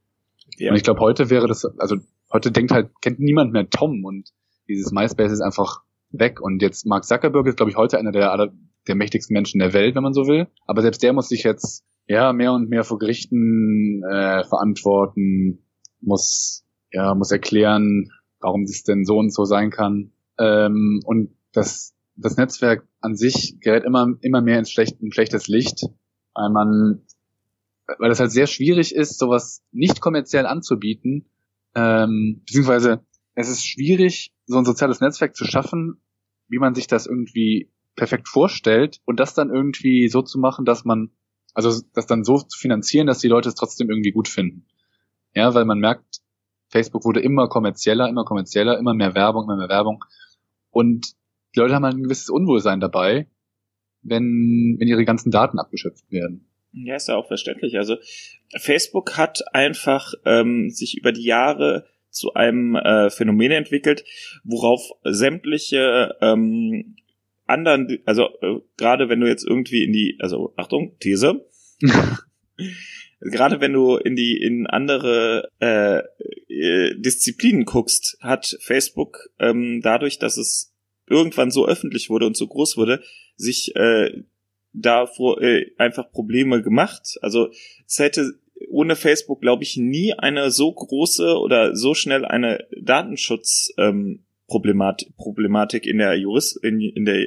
Ja. 0.59 0.71
Und 0.71 0.77
ich 0.77 0.83
glaube, 0.83 1.01
heute 1.01 1.31
wäre 1.31 1.49
das, 1.49 1.65
also 1.79 1.97
heute 2.31 2.53
denkt 2.53 2.73
halt, 2.73 2.91
kennt 3.01 3.21
niemand 3.21 3.53
mehr 3.53 3.69
Tom 3.71 4.05
und 4.05 4.31
dieses 4.69 4.93
MySpace 4.93 5.33
ist 5.33 5.41
einfach 5.41 5.83
weg. 6.13 6.41
Und 6.41 6.63
jetzt 6.63 6.87
Mark 6.87 7.05
Zuckerberg 7.05 7.47
ist, 7.47 7.57
glaube 7.57 7.71
ich, 7.71 7.77
heute 7.77 7.99
einer 7.99 8.13
der, 8.13 8.53
der 8.87 8.95
mächtigsten 8.95 9.35
Menschen 9.35 9.59
der 9.59 9.73
Welt, 9.73 9.95
wenn 9.95 10.03
man 10.03 10.13
so 10.13 10.27
will. 10.27 10.49
Aber 10.67 10.83
selbst 10.83 11.03
der 11.03 11.13
muss 11.13 11.29
sich 11.29 11.43
jetzt 11.45 11.85
ja 12.07 12.33
mehr 12.33 12.53
und 12.53 12.69
mehr 12.69 12.85
vor 12.85 12.99
Gerichten 12.99 14.03
äh, 14.05 14.45
verantworten, 14.45 15.65
muss 16.01 16.65
ja, 16.93 17.15
muss 17.15 17.31
erklären, 17.31 18.11
warum 18.41 18.67
das 18.67 18.83
denn 18.83 19.05
so 19.05 19.17
und 19.17 19.33
so 19.33 19.45
sein 19.45 19.71
kann. 19.71 20.13
Ähm, 20.39 21.01
und 21.05 21.31
das, 21.53 21.95
das 22.17 22.37
Netzwerk 22.37 22.87
an 23.01 23.17
sich 23.17 23.59
gerät 23.61 23.85
immer, 23.85 24.09
immer 24.21 24.43
mehr 24.43 24.59
ins 24.59 24.71
schlecht, 24.71 25.01
ein 25.01 25.13
schlechtes 25.13 25.49
Licht, 25.49 25.87
weil 26.35 26.51
man, 26.51 27.03
weil 27.99 28.11
es 28.11 28.21
halt 28.21 28.31
sehr 28.31 28.47
schwierig 28.47 28.95
ist, 28.95 29.19
sowas 29.19 29.63
nicht 29.73 30.01
kommerziell 30.01 30.47
anzubieten, 30.47 31.27
ähm, 31.75 32.43
beziehungsweise 32.47 33.05
es 33.35 33.49
ist 33.49 33.65
schwierig, 33.65 34.33
so 34.47 34.59
ein 34.59 34.65
soziales 34.65 35.01
Netzwerk 35.01 35.37
zu 35.37 35.45
schaffen, 35.45 36.01
wie 36.49 36.59
man 36.59 36.75
sich 36.75 36.87
das 36.87 37.07
irgendwie 37.07 37.71
perfekt 37.97 38.29
vorstellt 38.29 39.01
und 39.05 39.21
das 39.21 39.35
dann 39.35 39.51
irgendwie 39.51 40.09
so 40.09 40.23
zu 40.23 40.39
machen, 40.39 40.65
dass 40.65 40.85
man, 40.85 41.11
also 41.55 41.83
das 41.95 42.07
dann 42.07 42.25
so 42.25 42.39
zu 42.39 42.59
finanzieren, 42.59 43.07
dass 43.07 43.19
die 43.19 43.29
Leute 43.29 43.49
es 43.49 43.55
trotzdem 43.55 43.91
irgendwie 43.91 44.13
gut 44.13 44.29
finden. 44.29 44.67
Ja, 45.35 45.55
weil 45.55 45.65
man 45.65 45.79
merkt, 45.79 46.21
Facebook 46.69 47.05
wurde 47.05 47.21
immer 47.21 47.49
kommerzieller, 47.49 48.09
immer 48.09 48.25
kommerzieller, 48.25 48.79
immer 48.79 48.95
mehr 48.95 49.15
Werbung, 49.15 49.45
immer 49.45 49.57
mehr 49.57 49.69
Werbung. 49.69 50.05
Und 50.71 51.13
die 51.55 51.61
Leute 51.61 51.75
haben 51.75 51.85
halt 51.85 51.97
ein 51.97 52.03
gewisses 52.03 52.31
Unwohlsein 52.31 52.81
dabei, 52.81 53.29
wenn, 54.03 54.77
wenn 54.79 54.89
ihre 54.89 55.05
ganzen 55.05 55.31
Daten 55.31 55.59
abgeschöpft 55.59 56.11
werden. 56.11 56.49
Ja, 56.73 56.97
ist 56.97 57.09
ja 57.09 57.17
auch 57.17 57.29
verständlich. 57.29 57.77
Also 57.77 57.97
Facebook 58.59 59.19
hat 59.19 59.43
einfach 59.55 60.15
ähm, 60.25 60.71
sich 60.71 60.97
über 60.97 61.13
die 61.13 61.25
Jahre 61.25 61.87
zu 62.13 62.35
einem 62.35 62.77
äh, 62.77 63.11
Phänomen 63.11 63.51
entwickelt, 63.51 64.05
worauf 64.45 64.83
sämtliche 65.03 66.15
ähm, 66.21 66.97
anderen, 67.47 67.99
also 68.05 68.29
äh, 68.41 68.61
gerade 68.77 69.09
wenn 69.09 69.21
du 69.21 69.27
jetzt 69.27 69.47
irgendwie 69.47 69.83
in 69.85 69.93
die, 69.93 70.17
also 70.21 70.53
Achtung, 70.57 70.97
These, 71.01 71.45
gerade 73.21 73.61
wenn 73.61 73.73
du 73.73 73.97
in 73.97 74.17
die 74.17 74.37
in 74.37 74.67
andere 74.67 75.49
äh, 75.61 76.03
äh, 76.49 76.95
Disziplinen 76.97 77.65
guckst, 77.65 78.19
hat 78.21 78.57
Facebook 78.61 79.31
ähm, 79.39 79.81
dadurch, 79.83 80.19
dass 80.19 80.37
es 80.37 80.73
irgendwann 81.09 81.51
so 81.51 81.67
öffentlich 81.67 82.11
wurde 82.11 82.27
und 82.27 82.37
so 82.37 82.47
groß 82.47 82.77
wurde, 82.77 83.03
sich 83.37 83.75
äh, 83.77 84.23
davor 84.73 85.41
äh, 85.43 85.73
einfach 85.79 86.11
Probleme 86.11 86.63
gemacht. 86.63 87.19
Also 87.21 87.51
es 87.87 87.99
hätte 87.99 88.33
ohne 88.69 88.97
Facebook, 88.97 89.41
glaube 89.41 89.63
ich, 89.63 89.77
nie 89.77 90.13
eine 90.15 90.51
so 90.51 90.73
große 90.73 91.39
oder 91.39 91.77
so 91.77 91.95
schnell 91.95 92.25
eine 92.25 92.67
Datenschutz 92.81 93.73
ähm, 93.79 94.25
Problematik 94.47 95.87
in 95.87 95.99
der 95.99 96.17
Jurist 96.19 96.63
in, 96.63 96.81
in 96.81 97.05
der 97.05 97.27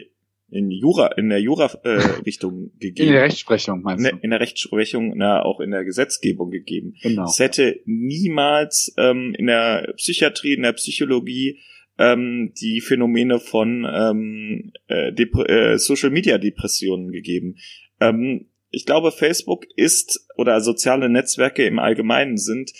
in 0.51 0.69
Jura, 0.71 1.07
in 1.17 1.30
der 1.30 1.41
Jura-Richtung 1.41 2.71
äh, 2.76 2.80
gegeben. 2.80 3.07
In 3.07 3.13
der 3.13 3.23
Rechtsprechung, 3.23 3.82
meinst 3.82 4.05
du? 4.05 4.17
In 4.21 4.30
der 4.30 4.39
Rechtsprechung, 4.39 5.13
na, 5.17 5.43
auch 5.43 5.59
in 5.59 5.71
der 5.71 5.84
Gesetzgebung 5.84 6.51
gegeben. 6.51 6.95
Genau. 7.01 7.26
Es 7.26 7.39
hätte 7.39 7.82
niemals 7.86 8.93
ähm, 8.97 9.34
in 9.38 9.47
der 9.47 9.93
Psychiatrie, 9.97 10.53
in 10.53 10.61
der 10.61 10.73
Psychologie 10.73 11.59
ähm, 11.97 12.53
die 12.61 12.82
Phänomene 12.82 13.39
von 13.39 13.88
ähm, 13.91 14.71
äh, 14.88 15.09
äh, 15.09 15.78
Social 15.78 16.11
Media 16.11 16.38
Depressionen 16.38 17.11
gegeben. 17.11 17.55
Ähm, 17.99 18.47
ich 18.76 18.86
glaube, 18.86 19.11
Facebook 19.11 19.65
ist 19.78 20.28
oder 20.36 20.59
soziale 20.59 21.09
Netzwerke 21.09 21.65
im 21.65 21.80
Allgemeinen 21.80 22.38
sind 22.38 22.73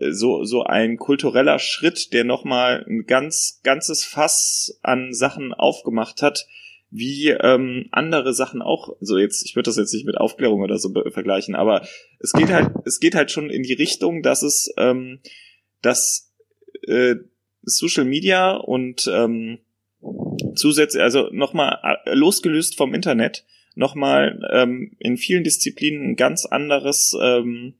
äh, 0.00 0.10
so 0.10 0.44
so 0.44 0.64
ein 0.64 0.96
kultureller 0.96 1.60
Schritt, 1.60 2.12
der 2.12 2.24
nochmal 2.24 2.84
ein 2.88 3.04
ganz 3.06 3.60
ganzes 3.62 4.04
Fass 4.04 4.78
an 4.82 5.14
Sachen 5.14 5.54
aufgemacht 5.54 6.20
hat, 6.20 6.46
wie 6.90 7.28
ähm, 7.28 7.86
andere 7.92 8.34
Sachen 8.34 8.60
auch. 8.60 8.96
So 9.00 9.18
jetzt, 9.18 9.46
ich 9.46 9.54
würde 9.54 9.68
das 9.68 9.76
jetzt 9.76 9.94
nicht 9.94 10.04
mit 10.04 10.16
Aufklärung 10.16 10.62
oder 10.62 10.78
so 10.78 10.92
vergleichen, 11.10 11.54
aber 11.54 11.86
es 12.18 12.32
geht 12.32 12.48
halt, 12.48 12.70
es 12.84 12.98
geht 12.98 13.14
halt 13.14 13.30
schon 13.30 13.48
in 13.48 13.62
die 13.62 13.74
Richtung, 13.74 14.22
dass 14.22 14.42
es, 14.42 14.74
ähm, 14.76 15.20
dass 15.80 16.34
äh, 16.88 17.14
Social 17.62 18.04
Media 18.04 18.56
und 18.56 19.08
ähm, 19.12 19.58
zusätzlich, 20.56 21.02
also 21.02 21.28
nochmal 21.30 22.00
äh, 22.04 22.14
losgelöst 22.14 22.76
vom 22.76 22.94
Internet, 22.94 23.44
nochmal 23.76 24.40
ähm, 24.52 24.96
in 24.98 25.16
vielen 25.16 25.44
Disziplinen 25.44 26.10
ein 26.10 26.16
ganz 26.16 26.44
anderes, 26.44 27.16
ähm, 27.20 27.74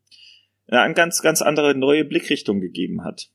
eine 0.68 0.94
ganz, 0.94 1.22
ganz 1.22 1.42
andere 1.42 1.74
neue 1.74 2.04
Blickrichtung 2.04 2.60
gegeben 2.60 3.04
hat. 3.04 3.30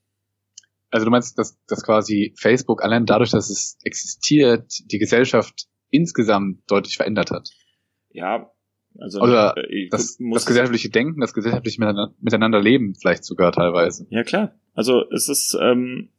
Also 0.90 1.04
du 1.04 1.10
meinst, 1.10 1.38
dass, 1.38 1.58
dass 1.66 1.82
quasi 1.82 2.34
Facebook 2.36 2.82
allein 2.82 3.06
dadurch, 3.06 3.30
dass 3.30 3.50
es 3.50 3.78
existiert, 3.82 4.72
die 4.90 4.98
Gesellschaft 4.98 5.66
insgesamt 5.90 6.60
deutlich 6.70 6.96
verändert 6.96 7.30
hat? 7.30 7.50
Ja, 8.10 8.52
also 8.98 9.20
Oder 9.20 9.54
äh, 9.56 9.88
das, 9.90 10.18
das 10.18 10.46
gesellschaftliche 10.46 10.90
Denken, 10.90 11.20
das 11.20 11.32
gesellschaftliche 11.32 11.80
Miteinander 12.20 12.60
leben 12.60 12.94
vielleicht 12.94 13.24
sogar 13.24 13.52
teilweise. 13.52 14.06
Ja 14.10 14.22
klar. 14.22 14.54
Also 14.74 15.04
es 15.10 15.28
ist 15.28 15.56
ähm, 15.60 16.10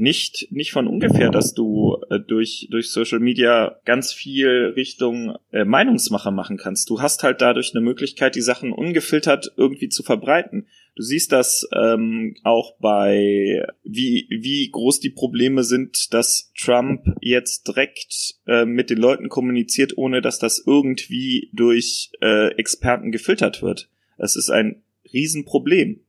nicht, 0.00 0.48
nicht 0.50 0.72
von 0.72 0.86
ungefähr, 0.86 1.30
dass 1.30 1.52
du 1.52 1.98
äh, 2.08 2.18
durch, 2.18 2.68
durch 2.70 2.90
Social 2.90 3.20
Media 3.20 3.76
ganz 3.84 4.12
viel 4.12 4.72
Richtung 4.74 5.36
äh, 5.52 5.64
Meinungsmacher 5.64 6.30
machen 6.30 6.56
kannst. 6.56 6.88
Du 6.88 7.02
hast 7.02 7.22
halt 7.22 7.42
dadurch 7.42 7.72
eine 7.74 7.84
Möglichkeit, 7.84 8.34
die 8.34 8.40
Sachen 8.40 8.72
ungefiltert 8.72 9.52
irgendwie 9.56 9.90
zu 9.90 10.02
verbreiten. 10.02 10.66
Du 10.96 11.02
siehst 11.02 11.32
das 11.32 11.68
ähm, 11.76 12.34
auch 12.44 12.78
bei, 12.78 13.66
wie, 13.84 14.26
wie 14.30 14.70
groß 14.70 15.00
die 15.00 15.10
Probleme 15.10 15.64
sind, 15.64 16.12
dass 16.14 16.50
Trump 16.58 17.04
jetzt 17.20 17.68
direkt 17.68 18.36
äh, 18.46 18.64
mit 18.64 18.88
den 18.88 18.98
Leuten 18.98 19.28
kommuniziert, 19.28 19.98
ohne 19.98 20.22
dass 20.22 20.38
das 20.38 20.64
irgendwie 20.66 21.50
durch 21.52 22.10
äh, 22.22 22.54
Experten 22.54 23.12
gefiltert 23.12 23.62
wird. 23.62 23.90
Das 24.16 24.34
ist 24.34 24.50
ein 24.50 24.82
Riesenproblem. 25.12 26.00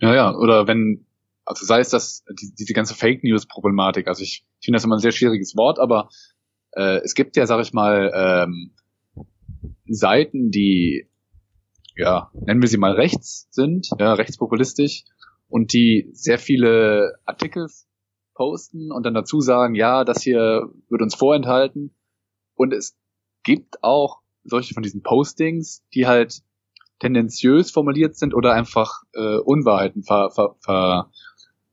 Ja, 0.00 0.14
ja, 0.14 0.36
oder 0.36 0.66
wenn 0.66 1.04
also 1.44 1.64
sei 1.66 1.80
es 1.80 1.90
das, 1.90 2.24
die, 2.40 2.54
diese 2.58 2.72
ganze 2.72 2.94
Fake 2.94 3.22
News 3.22 3.46
Problematik. 3.46 4.08
Also 4.08 4.22
ich, 4.22 4.44
ich 4.60 4.64
finde 4.64 4.76
das 4.76 4.84
immer 4.84 4.96
ein 4.96 5.00
sehr 5.00 5.12
schwieriges 5.12 5.56
Wort, 5.56 5.78
aber 5.78 6.08
äh, 6.72 7.00
es 7.04 7.14
gibt 7.14 7.36
ja, 7.36 7.46
sag 7.46 7.60
ich 7.60 7.72
mal, 7.72 8.10
ähm, 8.14 8.74
Seiten, 9.86 10.50
die, 10.50 11.08
ja, 11.96 12.30
nennen 12.34 12.62
wir 12.62 12.68
sie 12.68 12.78
mal 12.78 12.92
rechts 12.92 13.48
sind, 13.50 13.88
ja, 13.98 14.14
rechtspopulistisch 14.14 15.04
und 15.48 15.72
die 15.72 16.10
sehr 16.12 16.38
viele 16.38 17.14
Artikel 17.24 17.68
posten 18.34 18.90
und 18.90 19.04
dann 19.04 19.14
dazu 19.14 19.40
sagen, 19.40 19.74
ja, 19.74 20.04
das 20.04 20.22
hier 20.22 20.68
wird 20.88 21.02
uns 21.02 21.14
vorenthalten. 21.14 21.94
Und 22.54 22.72
es 22.72 22.96
gibt 23.42 23.82
auch 23.82 24.20
solche 24.42 24.74
von 24.74 24.82
diesen 24.82 25.02
Postings, 25.02 25.84
die 25.94 26.06
halt 26.06 26.42
tendenziös 26.98 27.70
formuliert 27.70 28.16
sind 28.16 28.34
oder 28.34 28.52
einfach 28.52 29.02
äh, 29.12 29.36
Unwahrheiten 29.38 30.02
ver, 30.02 30.30
ver, 30.30 30.56
ver, 30.60 31.10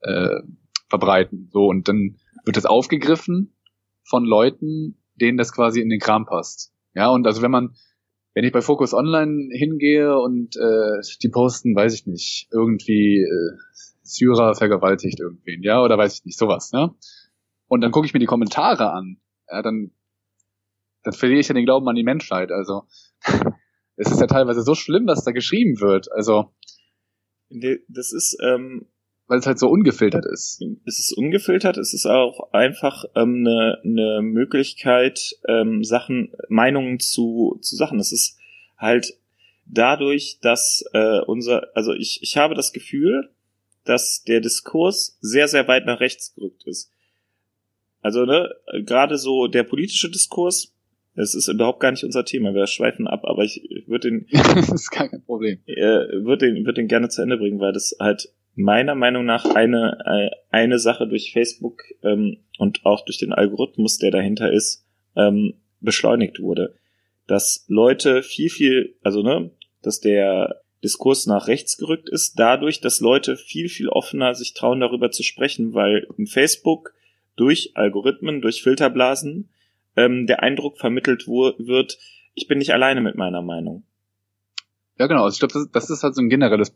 äh, 0.01 0.41
verbreiten. 0.89 1.49
So, 1.51 1.65
und 1.65 1.87
dann 1.87 2.17
wird 2.45 2.57
das 2.57 2.65
aufgegriffen 2.65 3.55
von 4.03 4.25
Leuten, 4.25 5.01
denen 5.15 5.37
das 5.37 5.53
quasi 5.53 5.81
in 5.81 5.89
den 5.89 5.99
Kram 5.99 6.25
passt. 6.25 6.73
Ja, 6.93 7.09
und 7.09 7.25
also 7.25 7.41
wenn 7.41 7.51
man, 7.51 7.75
wenn 8.33 8.43
ich 8.43 8.51
bei 8.51 8.61
Focus 8.61 8.93
Online 8.93 9.49
hingehe 9.51 10.17
und 10.17 10.55
äh, 10.57 11.01
die 11.21 11.29
posten, 11.29 11.75
weiß 11.75 11.93
ich 11.93 12.07
nicht, 12.07 12.47
irgendwie 12.51 13.21
äh, 13.21 13.57
Syrer 14.01 14.55
vergewaltigt 14.55 15.19
irgendwen, 15.19 15.63
ja, 15.63 15.81
oder 15.81 15.97
weiß 15.97 16.19
ich 16.19 16.25
nicht, 16.25 16.37
sowas, 16.37 16.71
ne? 16.71 16.93
Und 17.67 17.81
dann 17.81 17.91
gucke 17.91 18.05
ich 18.05 18.13
mir 18.13 18.19
die 18.19 18.25
Kommentare 18.25 18.91
an, 18.91 19.21
ja, 19.49 19.61
dann, 19.61 19.91
dann 21.03 21.13
verliere 21.13 21.39
ich 21.39 21.47
ja 21.47 21.53
den 21.53 21.65
Glauben 21.65 21.87
an 21.87 21.95
die 21.95 22.03
Menschheit. 22.03 22.51
Also 22.51 22.83
es 23.95 24.11
ist 24.11 24.19
ja 24.19 24.27
teilweise 24.27 24.61
so 24.61 24.75
schlimm, 24.75 25.07
was 25.07 25.23
da 25.23 25.31
geschrieben 25.31 25.79
wird. 25.79 26.11
Also 26.11 26.53
das 27.49 28.11
ist 28.11 28.37
ähm, 28.41 28.87
weil 29.31 29.39
es 29.39 29.47
halt 29.47 29.59
so 29.59 29.69
ungefiltert 29.69 30.25
ist. 30.25 30.61
Es 30.85 30.99
ist 30.99 31.13
ungefiltert, 31.13 31.77
es 31.77 31.93
ist 31.93 32.05
auch 32.05 32.51
einfach 32.51 33.05
ähm, 33.15 33.47
eine, 33.47 33.77
eine 33.81 34.21
Möglichkeit, 34.21 35.37
ähm, 35.47 35.85
Sachen, 35.85 36.33
Meinungen 36.49 36.99
zu, 36.99 37.57
zu 37.61 37.77
Sachen. 37.77 37.97
Es 37.97 38.11
ist 38.11 38.37
halt 38.77 39.17
dadurch, 39.65 40.39
dass 40.41 40.83
äh, 40.91 41.21
unser, 41.21 41.69
also 41.75 41.93
ich, 41.93 42.19
ich 42.21 42.35
habe 42.35 42.55
das 42.55 42.73
Gefühl, 42.73 43.29
dass 43.85 44.23
der 44.23 44.41
Diskurs 44.41 45.17
sehr, 45.21 45.47
sehr 45.47 45.65
weit 45.69 45.85
nach 45.85 46.01
rechts 46.01 46.35
gerückt 46.35 46.67
ist. 46.67 46.91
Also, 48.01 48.25
ne, 48.25 48.53
gerade 48.85 49.17
so 49.17 49.47
der 49.47 49.63
politische 49.63 50.11
Diskurs, 50.11 50.75
es 51.15 51.35
ist 51.35 51.47
überhaupt 51.47 51.79
gar 51.79 51.91
nicht 51.91 52.03
unser 52.03 52.25
Thema, 52.25 52.53
wir 52.53 52.67
schweifen 52.67 53.07
ab, 53.07 53.21
aber 53.23 53.45
ich 53.45 53.61
würde 53.87 54.09
den. 54.09 54.27
das 54.31 54.71
ist 54.71 54.91
gar 54.91 55.07
kein 55.07 55.23
Problem. 55.23 55.59
Äh, 55.67 56.25
würde 56.25 56.51
den, 56.51 56.65
würde 56.65 56.81
den 56.81 56.89
gerne 56.89 57.07
zu 57.07 57.21
Ende 57.21 57.37
bringen, 57.37 57.61
weil 57.61 57.71
das 57.71 57.95
halt 57.97 58.33
meiner 58.55 58.95
Meinung 58.95 59.25
nach 59.25 59.45
eine, 59.45 59.97
äh, 60.05 60.29
eine 60.49 60.79
Sache 60.79 61.07
durch 61.07 61.31
Facebook 61.31 61.83
ähm, 62.03 62.37
und 62.57 62.85
auch 62.85 63.05
durch 63.05 63.17
den 63.17 63.33
Algorithmus, 63.33 63.97
der 63.97 64.11
dahinter 64.11 64.51
ist, 64.51 64.85
ähm, 65.15 65.55
beschleunigt 65.79 66.39
wurde. 66.39 66.75
Dass 67.27 67.65
Leute 67.67 68.23
viel, 68.23 68.49
viel, 68.49 68.95
also 69.03 69.23
ne, 69.23 69.51
dass 69.81 69.99
der 69.99 70.61
Diskurs 70.83 71.27
nach 71.27 71.47
rechts 71.47 71.77
gerückt 71.77 72.09
ist, 72.09 72.39
dadurch, 72.39 72.81
dass 72.81 72.99
Leute 72.99 73.37
viel, 73.37 73.69
viel 73.69 73.87
offener 73.87 74.33
sich 74.33 74.53
trauen, 74.53 74.79
darüber 74.79 75.11
zu 75.11 75.23
sprechen, 75.23 75.73
weil 75.73 76.07
in 76.17 76.27
Facebook 76.27 76.93
durch 77.35 77.71
Algorithmen, 77.75 78.41
durch 78.41 78.63
Filterblasen 78.63 79.49
ähm, 79.95 80.27
der 80.27 80.41
Eindruck 80.43 80.77
vermittelt 80.77 81.27
wird, 81.27 81.97
ich 82.33 82.47
bin 82.47 82.57
nicht 82.57 82.73
alleine 82.73 83.01
mit 83.01 83.15
meiner 83.15 83.41
Meinung. 83.41 83.83
Ja, 84.97 85.07
genau. 85.07 85.23
Also 85.23 85.35
ich 85.35 85.39
glaube, 85.39 85.53
das, 85.53 85.71
das 85.71 85.89
ist 85.89 86.03
halt 86.03 86.15
so 86.15 86.21
ein 86.21 86.29
generelles 86.29 86.75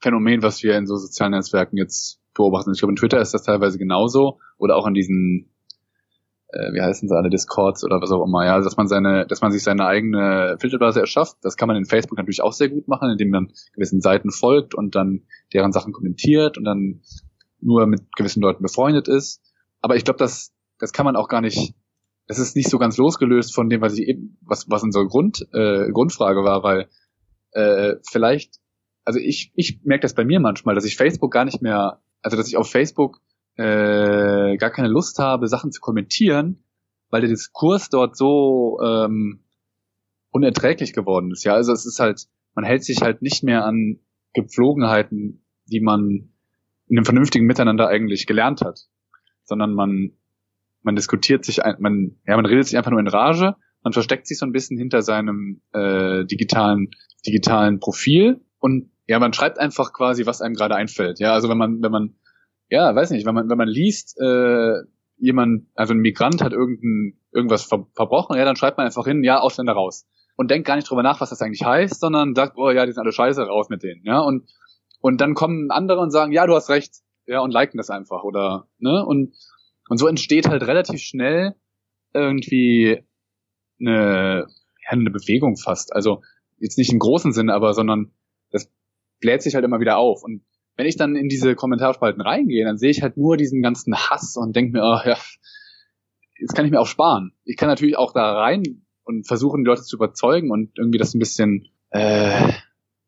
Phänomen, 0.00 0.42
was 0.42 0.62
wir 0.62 0.76
in 0.76 0.86
so 0.86 0.96
sozialen 0.96 1.32
Netzwerken 1.32 1.76
jetzt 1.76 2.20
beobachten. 2.34 2.72
Ich 2.72 2.78
glaube, 2.78 2.92
in 2.92 2.96
Twitter 2.96 3.20
ist 3.20 3.34
das 3.34 3.42
teilweise 3.42 3.78
genauso 3.78 4.38
oder 4.56 4.76
auch 4.76 4.86
in 4.86 4.94
diesen, 4.94 5.50
äh, 6.48 6.72
wie 6.72 6.80
heißen 6.80 7.08
sie 7.08 7.16
alle, 7.16 7.30
Discords 7.30 7.84
oder 7.84 8.00
was 8.00 8.10
auch 8.10 8.24
immer, 8.24 8.46
ja, 8.46 8.60
dass 8.60 8.76
man 8.76 8.86
seine, 8.86 9.26
dass 9.26 9.40
man 9.40 9.50
sich 9.50 9.62
seine 9.62 9.86
eigene 9.86 10.56
Filterblase 10.60 11.00
erschafft. 11.00 11.36
Das 11.42 11.56
kann 11.56 11.68
man 11.68 11.76
in 11.76 11.84
Facebook 11.84 12.16
natürlich 12.16 12.42
auch 12.42 12.52
sehr 12.52 12.68
gut 12.68 12.88
machen, 12.88 13.10
indem 13.10 13.30
man 13.30 13.52
gewissen 13.74 14.00
Seiten 14.00 14.30
folgt 14.30 14.74
und 14.74 14.94
dann 14.94 15.24
deren 15.52 15.72
Sachen 15.72 15.92
kommentiert 15.92 16.56
und 16.56 16.64
dann 16.64 17.02
nur 17.60 17.86
mit 17.86 18.02
gewissen 18.16 18.40
Leuten 18.40 18.62
befreundet 18.62 19.08
ist. 19.08 19.42
Aber 19.80 19.96
ich 19.96 20.04
glaube, 20.04 20.18
das, 20.18 20.52
das 20.78 20.92
kann 20.92 21.04
man 21.04 21.16
auch 21.16 21.28
gar 21.28 21.40
nicht, 21.40 21.74
das 22.28 22.38
ist 22.38 22.56
nicht 22.56 22.70
so 22.70 22.78
ganz 22.78 22.96
losgelöst 22.96 23.54
von 23.54 23.68
dem, 23.68 23.80
was 23.80 23.94
ich 23.98 24.06
eben, 24.06 24.38
was, 24.42 24.70
was 24.70 24.82
unsere 24.82 25.06
Grund, 25.06 25.46
äh, 25.52 25.90
Grundfrage 25.90 26.44
war, 26.44 26.62
weil 26.62 26.88
äh, 27.52 27.96
vielleicht 28.08 28.60
also 29.08 29.20
ich, 29.20 29.52
ich 29.54 29.80
merke 29.84 30.02
das 30.02 30.12
bei 30.12 30.26
mir 30.26 30.38
manchmal, 30.38 30.74
dass 30.74 30.84
ich 30.84 30.94
Facebook 30.94 31.32
gar 31.32 31.46
nicht 31.46 31.62
mehr, 31.62 32.02
also 32.20 32.36
dass 32.36 32.46
ich 32.46 32.58
auf 32.58 32.70
Facebook 32.70 33.22
äh, 33.56 34.58
gar 34.58 34.68
keine 34.68 34.88
Lust 34.88 35.18
habe, 35.18 35.48
Sachen 35.48 35.72
zu 35.72 35.80
kommentieren, 35.80 36.62
weil 37.08 37.22
der 37.22 37.30
Diskurs 37.30 37.88
dort 37.88 38.18
so 38.18 38.78
ähm, 38.84 39.40
unerträglich 40.30 40.92
geworden 40.92 41.30
ist. 41.30 41.42
Ja, 41.44 41.54
also 41.54 41.72
es 41.72 41.86
ist 41.86 42.00
halt, 42.00 42.26
man 42.54 42.66
hält 42.66 42.84
sich 42.84 43.00
halt 43.00 43.22
nicht 43.22 43.42
mehr 43.42 43.64
an 43.64 43.98
Gepflogenheiten, 44.34 45.42
die 45.64 45.80
man 45.80 46.28
in 46.88 46.98
einem 46.98 47.06
vernünftigen 47.06 47.46
Miteinander 47.46 47.88
eigentlich 47.88 48.26
gelernt 48.26 48.60
hat, 48.60 48.88
sondern 49.42 49.72
man 49.72 50.12
man 50.82 50.96
diskutiert 50.96 51.46
sich, 51.46 51.60
man 51.78 52.18
ja, 52.26 52.36
man 52.36 52.44
redet 52.44 52.66
sich 52.66 52.76
einfach 52.76 52.90
nur 52.90 53.00
in 53.00 53.08
Rage, 53.08 53.56
man 53.82 53.94
versteckt 53.94 54.26
sich 54.26 54.36
so 54.36 54.44
ein 54.44 54.52
bisschen 54.52 54.76
hinter 54.76 55.00
seinem 55.00 55.62
äh, 55.72 56.26
digitalen 56.26 56.90
digitalen 57.26 57.80
Profil 57.80 58.42
und 58.58 58.90
ja, 59.08 59.18
man 59.18 59.32
schreibt 59.32 59.58
einfach 59.58 59.92
quasi, 59.92 60.26
was 60.26 60.42
einem 60.42 60.54
gerade 60.54 60.76
einfällt. 60.76 61.18
Ja, 61.18 61.32
also 61.32 61.48
wenn 61.48 61.56
man, 61.56 61.82
wenn 61.82 61.90
man, 61.90 62.14
ja, 62.68 62.94
weiß 62.94 63.10
nicht, 63.10 63.26
wenn 63.26 63.34
man, 63.34 63.48
wenn 63.48 63.56
man 63.56 63.68
liest, 63.68 64.18
äh, 64.20 64.82
jemand, 65.16 65.66
also 65.74 65.94
ein 65.94 66.00
Migrant 66.00 66.42
hat 66.42 66.52
irgendein, 66.52 67.18
irgendwas 67.32 67.64
ver 67.64 67.86
verbrochen, 67.94 68.36
ja, 68.36 68.44
dann 68.44 68.56
schreibt 68.56 68.76
man 68.76 68.86
einfach 68.86 69.06
hin, 69.06 69.24
ja, 69.24 69.40
Ausländer 69.40 69.72
raus. 69.72 70.06
Und 70.36 70.50
denkt 70.50 70.68
gar 70.68 70.76
nicht 70.76 70.88
drüber 70.88 71.02
nach, 71.02 71.20
was 71.20 71.30
das 71.30 71.40
eigentlich 71.40 71.64
heißt, 71.64 71.98
sondern 71.98 72.34
sagt, 72.34 72.56
oh 72.56 72.70
ja, 72.70 72.84
die 72.84 72.92
sind 72.92 73.02
alle 73.02 73.12
scheiße, 73.12 73.42
raus 73.42 73.70
mit 73.70 73.82
denen, 73.82 74.04
ja, 74.04 74.20
und, 74.20 74.48
und 75.00 75.20
dann 75.20 75.34
kommen 75.34 75.70
andere 75.70 76.00
und 76.00 76.10
sagen, 76.10 76.32
ja, 76.32 76.46
du 76.46 76.54
hast 76.54 76.68
recht, 76.68 76.96
ja, 77.26 77.40
und 77.40 77.50
liken 77.50 77.78
das 77.78 77.90
einfach, 77.90 78.22
oder, 78.24 78.68
ne, 78.78 79.04
und, 79.04 79.34
und 79.88 79.96
so 79.96 80.06
entsteht 80.06 80.48
halt 80.48 80.66
relativ 80.66 81.00
schnell, 81.00 81.54
irgendwie 82.12 83.02
eine, 83.80 84.46
ja, 84.84 84.90
eine 84.90 85.10
Bewegung 85.10 85.56
fast. 85.56 85.94
Also 85.94 86.20
jetzt 86.58 86.76
nicht 86.76 86.92
im 86.92 86.98
großen 86.98 87.32
Sinne, 87.32 87.54
aber 87.54 87.72
sondern 87.72 88.12
bläht 89.20 89.42
sich 89.42 89.54
halt 89.54 89.64
immer 89.64 89.80
wieder 89.80 89.98
auf. 89.98 90.22
Und 90.22 90.42
wenn 90.76 90.86
ich 90.86 90.96
dann 90.96 91.16
in 91.16 91.28
diese 91.28 91.54
Kommentarspalten 91.54 92.22
reingehe, 92.22 92.64
dann 92.64 92.78
sehe 92.78 92.90
ich 92.90 93.02
halt 93.02 93.16
nur 93.16 93.36
diesen 93.36 93.62
ganzen 93.62 93.94
Hass 93.96 94.36
und 94.36 94.54
denke 94.54 94.72
mir, 94.72 94.82
oh, 94.82 95.08
ja, 95.08 95.16
jetzt 96.38 96.54
kann 96.54 96.64
ich 96.64 96.70
mir 96.70 96.80
auch 96.80 96.86
sparen. 96.86 97.32
Ich 97.44 97.56
kann 97.56 97.68
natürlich 97.68 97.96
auch 97.96 98.12
da 98.12 98.32
rein 98.32 98.62
und 99.04 99.26
versuchen, 99.26 99.64
die 99.64 99.68
Leute 99.68 99.82
zu 99.82 99.96
überzeugen 99.96 100.50
und 100.50 100.78
irgendwie 100.78 100.98
das 100.98 101.14
ein 101.14 101.18
bisschen 101.18 101.68
äh, 101.90 102.52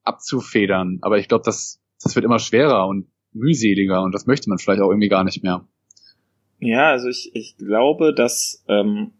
abzufedern. 0.02 0.98
Aber 1.02 1.18
ich 1.18 1.28
glaube, 1.28 1.44
das, 1.44 1.80
das 2.02 2.14
wird 2.16 2.24
immer 2.24 2.38
schwerer 2.38 2.86
und 2.88 3.06
mühseliger 3.32 4.02
und 4.02 4.12
das 4.12 4.26
möchte 4.26 4.48
man 4.48 4.58
vielleicht 4.58 4.82
auch 4.82 4.90
irgendwie 4.90 5.08
gar 5.08 5.24
nicht 5.24 5.42
mehr. 5.42 5.66
Ja, 6.58 6.90
also 6.90 7.08
ich, 7.08 7.30
ich 7.34 7.56
glaube, 7.56 8.12
dass 8.14 8.64
ähm, 8.68 9.12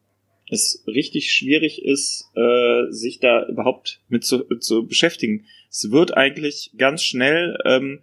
es 0.52 0.84
richtig 0.86 1.32
schwierig 1.32 1.82
ist, 1.84 2.30
äh, 2.34 2.90
sich 2.90 3.20
da 3.20 3.46
überhaupt 3.46 4.00
mit 4.08 4.24
zu, 4.24 4.44
zu 4.58 4.86
beschäftigen. 4.86 5.46
Es 5.70 5.90
wird 5.90 6.16
eigentlich 6.16 6.72
ganz 6.76 7.02
schnell, 7.02 7.58
ähm, 7.64 8.00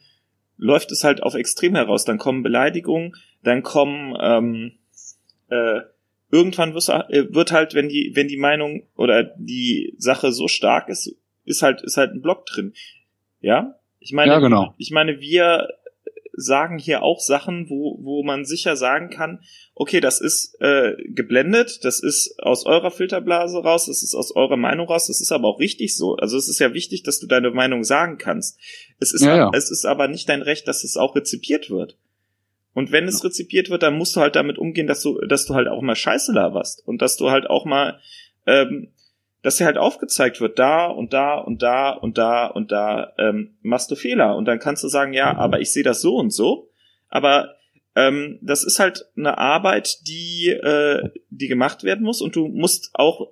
läuft 0.58 0.92
es 0.92 1.04
halt 1.04 1.24
auf 1.24 1.36
Extrem 1.36 1.76
heraus. 1.76 2.06
Dann 2.06 2.18
kommen 2.18 2.44
Beleidigungen, 2.44 3.16
dann 3.44 3.64
kommen 3.64 4.18
ähm, 4.20 4.72
äh, 5.50 5.82
irgendwann 6.32 6.72
äh, 6.72 7.34
wird 7.34 7.52
halt, 7.52 7.74
wenn 7.74 7.90
die, 7.90 8.12
wenn 8.16 8.28
die 8.28 8.38
Meinung 8.38 8.88
oder 8.96 9.24
die 9.38 9.94
Sache 9.98 10.32
so 10.32 10.48
stark 10.48 10.90
ist, 10.90 11.16
ist 11.46 11.62
halt, 11.62 11.82
ist 11.82 11.98
halt 11.98 12.12
ein 12.12 12.22
Block 12.22 12.46
drin. 12.46 12.74
Ja? 13.40 13.80
Ich 14.00 14.12
meine, 14.12 14.32
ja, 14.32 14.40
genau. 14.40 14.74
ich 14.78 14.92
meine, 14.92 15.20
wir 15.20 15.68
sagen 16.38 16.78
hier 16.78 17.02
auch 17.02 17.20
Sachen, 17.20 17.68
wo, 17.68 17.98
wo 18.02 18.24
man 18.24 18.46
sicher 18.46 18.76
sagen 18.76 19.10
kann, 19.10 19.42
okay, 19.74 20.00
das 20.00 20.22
ist 20.22 20.56
äh, 20.62 20.94
geblendet, 21.08 21.84
das 21.84 22.00
ist 22.00 22.36
aus 22.40 22.66
eurer 22.66 22.92
Filterblase 22.92 23.58
raus, 23.58 23.88
das 23.88 24.04
ist 24.04 24.14
aus 24.14 24.36
eurer 24.36 24.56
Meinung 24.56 24.88
raus, 24.88 25.08
das 25.08 25.20
ist 25.20 25.32
aber 25.32 25.48
auch 25.48 25.60
richtig 25.60 25.98
so. 25.98 26.16
Also 26.16 26.38
es 26.38 26.48
ist 26.48 26.60
ja 26.60 26.74
wichtig, 26.74 27.02
dass 27.02 27.20
du 27.20 27.26
deine 27.26 27.50
Meinung 27.50 27.84
sagen 27.84 28.20
kannst. 28.20 28.60
Es 29.00 29.14
ist, 29.14 29.24
ja, 29.24 29.36
ja. 29.36 29.52
es 29.54 29.72
ist 29.72 29.86
aber 29.86 30.08
nicht 30.08 30.30
dein 30.30 30.44
Recht, 30.44 30.68
dass 30.68 30.84
es 30.84 30.96
auch 30.96 31.16
rezipiert 31.16 31.72
wird. 31.72 31.98
Und 32.74 32.92
wenn 32.92 33.08
es 33.08 33.24
rezipiert 33.24 33.72
wird, 33.72 33.82
dann 33.82 33.98
musst 33.98 34.16
du 34.16 34.20
halt 34.20 34.36
damit 34.36 34.60
umgehen, 34.60 34.86
dass 34.86 35.02
du, 35.02 35.20
dass 35.26 35.48
du 35.48 35.56
halt 35.56 35.68
auch 35.68 35.82
mal 35.82 35.96
Scheiße 35.96 36.32
laberst 36.32 36.88
und 36.88 37.02
dass 37.02 37.18
du 37.18 37.32
halt 37.32 37.50
auch 37.50 37.66
mal, 37.66 38.00
ähm, 38.46 38.94
dass 39.48 39.56
dir 39.56 39.66
halt 39.66 39.78
aufgezeigt 39.78 40.42
wird, 40.42 40.60
da 40.60 40.88
und 40.88 41.14
da 41.14 41.38
und 41.38 41.62
da 41.62 41.92
und 41.92 42.18
da 42.18 42.48
und 42.48 42.70
da 42.70 43.14
ähm, 43.18 43.56
machst 43.62 43.90
du 43.90 43.96
Fehler. 43.96 44.36
Und 44.36 44.44
dann 44.44 44.60
kannst 44.60 44.84
du 44.84 44.90
sagen, 44.90 45.14
ja, 45.14 45.38
aber 45.38 45.62
ich 45.62 45.72
sehe 45.72 45.84
das 45.84 46.02
so 46.02 46.18
und 46.18 46.34
so. 46.34 46.70
Aber 47.08 47.56
ähm, 47.96 48.40
das 48.42 48.66
ist 48.66 48.80
halt 48.80 49.06
eine 49.16 49.38
Arbeit, 49.38 50.06
die, 50.06 50.50
äh, 50.50 51.12
die 51.30 51.48
gemacht 51.48 51.86
werden 51.86 52.04
muss 52.04 52.20
und 52.20 52.36
du 52.36 52.50
musst 52.50 52.90
auch 52.92 53.32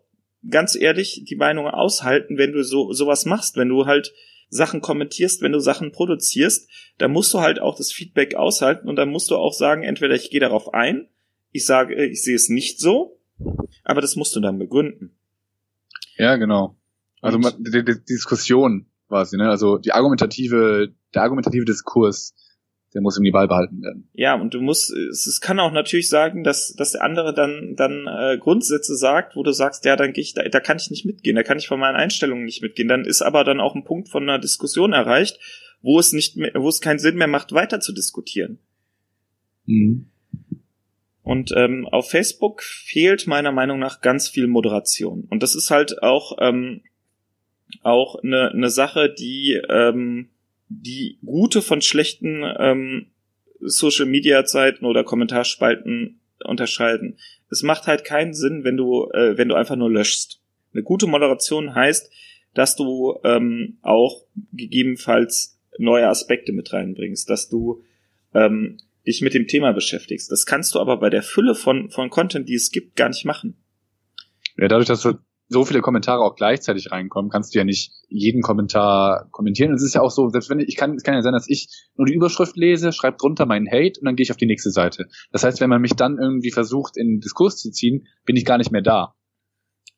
ganz 0.50 0.78
ehrlich 0.78 1.26
die 1.28 1.36
Meinung 1.36 1.68
aushalten, 1.68 2.38
wenn 2.38 2.54
du 2.54 2.64
so 2.64 2.94
sowas 2.94 3.26
machst, 3.26 3.58
wenn 3.58 3.68
du 3.68 3.86
halt 3.86 4.14
Sachen 4.48 4.80
kommentierst, 4.80 5.42
wenn 5.42 5.52
du 5.52 5.60
Sachen 5.60 5.92
produzierst, 5.92 6.70
dann 6.98 7.12
musst 7.12 7.34
du 7.34 7.42
halt 7.42 7.60
auch 7.60 7.76
das 7.76 7.92
Feedback 7.92 8.36
aushalten 8.36 8.88
und 8.88 8.96
dann 8.96 9.10
musst 9.10 9.32
du 9.32 9.36
auch 9.36 9.52
sagen, 9.52 9.84
entweder 9.84 10.16
ich 10.16 10.30
gehe 10.32 10.40
darauf 10.40 10.74
ein, 10.74 11.10
ich 11.52 11.66
sage, 11.66 12.06
ich 12.06 12.24
sehe 12.24 12.36
es 12.36 12.48
nicht 12.48 12.80
so, 12.80 13.20
aber 13.84 14.00
das 14.00 14.16
musst 14.16 14.34
du 14.34 14.40
dann 14.40 14.58
begründen. 14.58 15.18
Ja, 16.18 16.36
genau. 16.38 16.78
Also 17.22 17.38
die, 17.38 17.72
die, 17.72 17.84
die 17.84 18.06
Diskussion 18.06 18.88
quasi, 19.08 19.38
ne? 19.38 19.50
Also 19.50 19.78
die 19.78 19.94
argumentative, 19.94 20.94
der 21.14 21.22
argumentative 21.24 21.66
Diskurs 21.66 22.34
der 22.96 23.02
muss 23.02 23.18
ihm 23.18 23.26
die 23.26 23.32
Ball 23.32 23.50
behalten 23.50 23.82
werden. 23.82 24.10
Ja, 24.14 24.36
und 24.36 24.54
du 24.54 24.62
musst, 24.62 24.90
es, 24.90 25.28
es 25.28 25.42
kann 25.42 25.60
auch 25.60 25.74
natürlich 25.74 26.08
sagen, 26.08 26.46
dass, 26.46 26.74
dass 26.78 26.94
der 26.94 27.04
andere 27.04 27.34
dann, 27.34 27.76
dann 27.76 28.08
äh, 28.08 28.38
Grundsätze 28.38 28.96
sagt, 28.96 29.36
wo 29.36 29.44
du 29.44 29.52
sagst, 29.52 29.84
ja, 29.84 29.98
dann 29.98 30.14
gehe 30.14 30.22
ich, 30.22 30.34
da, 30.34 30.48
da 30.48 30.62
kann 30.62 30.78
ich 30.78 30.90
nicht 30.90 31.06
mitgehen, 31.06 31.36
da 31.36 31.44
kann 31.44 31.58
ich 31.58 31.68
von 31.68 31.78
meinen 31.78 31.98
Einstellungen 31.98 32.46
nicht 32.46 32.62
mitgehen. 32.62 32.88
Dann 32.88 33.04
ist 33.04 33.22
aber 33.22 33.44
dann 33.44 33.60
auch 33.60 33.76
ein 33.76 33.84
Punkt 33.84 34.08
von 34.08 34.24
einer 34.24 34.40
Diskussion 34.40 34.94
erreicht, 34.94 35.38
wo 35.82 36.00
es 36.00 36.14
nicht 36.14 36.38
mehr, 36.38 36.54
wo 36.56 36.70
es 36.70 36.80
keinen 36.80 37.00
Sinn 37.00 37.18
mehr 37.18 37.28
macht, 37.28 37.52
weiter 37.52 37.82
zu 37.82 37.92
diskutieren. 37.92 38.60
Mhm. 39.66 40.10
Und 41.26 41.52
ähm, 41.58 41.88
auf 41.88 42.12
Facebook 42.12 42.62
fehlt 42.62 43.26
meiner 43.26 43.52
Meinung 43.52 43.80
nach 43.80 44.02
ganz 44.02 44.30
viel 44.30 44.46
Moderation. 44.46 45.26
Und 45.30 45.42
das 45.42 45.56
ist 45.56 45.72
halt 45.72 46.04
auch, 46.04 46.38
ähm, 46.40 46.84
auch 47.82 48.24
eine, 48.24 48.52
eine 48.52 48.70
Sache, 48.70 49.14
die 49.14 49.60
ähm, 49.70 50.30
die 50.70 51.18
gute 51.26 51.62
von 51.62 51.82
schlechten 51.82 52.44
ähm, 52.60 53.08
Social 53.60 54.06
Media 54.06 54.46
Zeiten 54.46 54.86
oder 54.86 55.04
Kommentarspalten 55.04 56.20
unterscheiden. 56.44 57.18
Es 57.50 57.64
macht 57.64 57.88
halt 57.88 58.04
keinen 58.04 58.34
Sinn, 58.34 58.64
wenn 58.64 58.78
du, 58.78 59.10
äh, 59.12 59.38
wenn 59.38 59.50
du 59.50 59.56
einfach 59.56 59.76
nur 59.76 59.92
löschst. 59.92 60.42
Eine 60.74 60.84
gute 60.84 61.08
Moderation 61.08 61.74
heißt, 61.74 62.12
dass 62.54 62.76
du 62.76 63.18
ähm, 63.24 63.78
auch 63.82 64.26
gegebenenfalls 64.54 65.60
neue 65.78 66.08
Aspekte 66.08 66.52
mit 66.52 66.72
reinbringst, 66.72 67.30
dass 67.30 67.50
du 67.50 67.84
ähm, 68.34 68.78
dich 69.08 69.22
mit 69.22 69.34
dem 69.34 69.48
Thema 69.48 69.72
beschäftigst. 69.72 70.32
Das 70.32 70.46
kannst 70.46 70.76
du 70.76 70.80
aber 70.80 70.98
bei 70.98 71.10
der 71.10 71.24
Fülle 71.24 71.56
von, 71.56 71.90
von 71.90 72.10
Content, 72.10 72.50
die 72.50 72.56
es 72.56 72.72
gibt, 72.72 72.96
gar 72.96 73.10
nicht 73.10 73.26
machen. 73.26 73.58
Ja, 74.58 74.68
dadurch, 74.68 74.88
dass 74.88 75.02
du 75.02 75.14
so 75.48 75.64
viele 75.64 75.82
Kommentare 75.82 76.24
auch 76.24 76.36
gleichzeitig 76.36 76.92
reinkommen, 76.92 77.30
kannst 77.30 77.54
du 77.54 77.60
ja 77.60 77.66
nicht 77.66 77.92
jeden 78.10 78.42
Kommentar 78.42 79.28
kommentieren. 79.32 79.72
Und 79.72 79.76
es 79.76 79.84
ist 79.84 79.94
ja 79.94 80.02
auch 80.02 80.10
so, 80.10 80.30
selbst 80.30 80.50
wenn 80.50 80.60
ich, 80.60 80.70
ich 80.70 80.76
kann, 80.76 80.96
es 80.96 81.04
kann 81.04 81.14
ja 81.14 81.22
sein, 81.22 81.34
dass 81.34 81.50
ich 81.50 81.68
nur 81.96 82.08
die 82.08 82.14
Überschrift 82.14 82.56
lese, 82.56 82.92
schreibe 82.92 83.18
drunter 83.18 83.46
meinen 83.46 83.68
Hate 83.68 84.00
und 84.00 84.06
dann 84.06 84.16
gehe 84.16 84.24
ich 84.24 84.32
auf 84.32 84.38
die 84.38 84.48
nächste 84.48 84.72
Seite. 84.72 85.06
Das 85.32 85.44
heißt, 85.44 85.62
wenn 85.62 85.70
man 85.70 85.82
mich 85.82 85.94
dann 85.94 86.18
irgendwie 86.18 86.52
versucht, 86.52 86.98
in 86.98 87.08
den 87.08 87.20
Diskurs 87.20 87.58
zu 87.58 87.70
ziehen, 87.72 88.08
bin 88.26 88.36
ich 88.36 88.46
gar 88.46 88.58
nicht 88.58 88.72
mehr 88.72 88.82
da. 88.82 89.14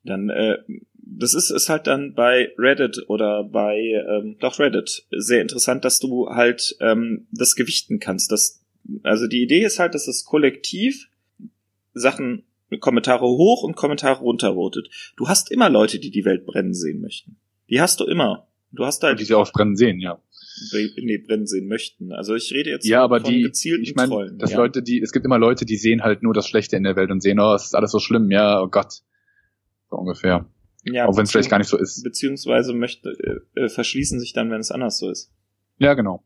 Dann, 0.04 0.28
äh, 0.28 0.58
das 0.94 1.34
ist, 1.34 1.50
ist 1.50 1.68
halt 1.68 1.86
dann 1.86 2.14
bei 2.14 2.50
Reddit 2.58 3.04
oder 3.08 3.44
bei, 3.44 3.76
ähm, 3.78 4.36
doch 4.40 4.58
Reddit 4.58 5.06
sehr 5.10 5.40
interessant, 5.40 5.84
dass 5.84 5.98
du 5.98 6.28
halt 6.28 6.76
ähm, 6.80 7.26
das 7.32 7.54
gewichten 7.54 7.98
kannst. 7.98 8.30
Das, 8.30 8.62
also 9.02 9.26
die 9.26 9.42
Idee 9.42 9.64
ist 9.64 9.78
halt, 9.78 9.94
dass 9.94 10.06
das 10.06 10.24
Kollektiv 10.24 11.08
Sachen 11.94 12.44
Kommentare 12.80 13.26
hoch 13.26 13.62
und 13.62 13.76
Kommentare 13.76 14.20
runtervotet. 14.20 14.90
Du 15.16 15.28
hast 15.28 15.50
immer 15.50 15.70
Leute, 15.70 15.98
die 15.98 16.10
die 16.10 16.24
Welt 16.24 16.44
brennen 16.44 16.74
sehen 16.74 17.00
möchten. 17.00 17.36
Die 17.70 17.80
hast 17.80 18.00
du 18.00 18.04
immer. 18.04 18.48
Du 18.72 18.84
hast 18.84 19.02
halt. 19.02 19.12
Und 19.12 19.20
die 19.20 19.24
sie 19.24 19.34
auch 19.34 19.50
brennen 19.52 19.76
sehen, 19.76 20.00
ja. 20.00 20.20
Nee, 20.72 21.18
brennen 21.18 21.46
sehen 21.46 21.68
möchten. 21.68 22.12
Also 22.12 22.34
ich 22.34 22.52
rede 22.52 22.70
jetzt 22.70 22.86
ja, 22.86 23.02
aber 23.02 23.20
von 23.20 23.32
die, 23.32 23.42
gezielten 23.42 23.84
ich 23.84 23.94
mein, 23.94 24.08
Trollen. 24.08 24.38
Dass 24.38 24.50
ja. 24.50 24.58
Leute, 24.58 24.82
die, 24.82 25.00
es 25.00 25.12
gibt 25.12 25.24
immer 25.24 25.38
Leute, 25.38 25.64
die 25.64 25.76
sehen 25.76 26.02
halt 26.02 26.22
nur 26.22 26.34
das 26.34 26.46
Schlechte 26.46 26.76
in 26.76 26.82
der 26.82 26.96
Welt 26.96 27.10
und 27.10 27.22
sehen, 27.22 27.40
oh, 27.40 27.54
es 27.54 27.66
ist 27.66 27.74
alles 27.74 27.92
so 27.92 28.00
schlimm, 28.00 28.30
ja, 28.30 28.60
oh 28.60 28.68
Gott. 28.68 29.02
So 29.88 29.96
ungefähr. 29.96 30.46
Ja, 30.84 31.06
auch 31.06 31.16
wenn 31.16 31.24
es 31.24 31.30
vielleicht 31.30 31.50
gar 31.50 31.58
nicht 31.58 31.68
so 31.68 31.78
ist. 31.78 32.02
Beziehungsweise 32.02 32.72
möchte, 32.72 33.10
äh, 33.54 33.60
äh, 33.60 33.68
verschließen 33.68 34.20
sich 34.20 34.32
dann, 34.32 34.50
wenn 34.50 34.60
es 34.60 34.70
anders 34.70 34.98
so 34.98 35.10
ist. 35.10 35.32
Ja, 35.78 35.94
genau. 35.94 36.24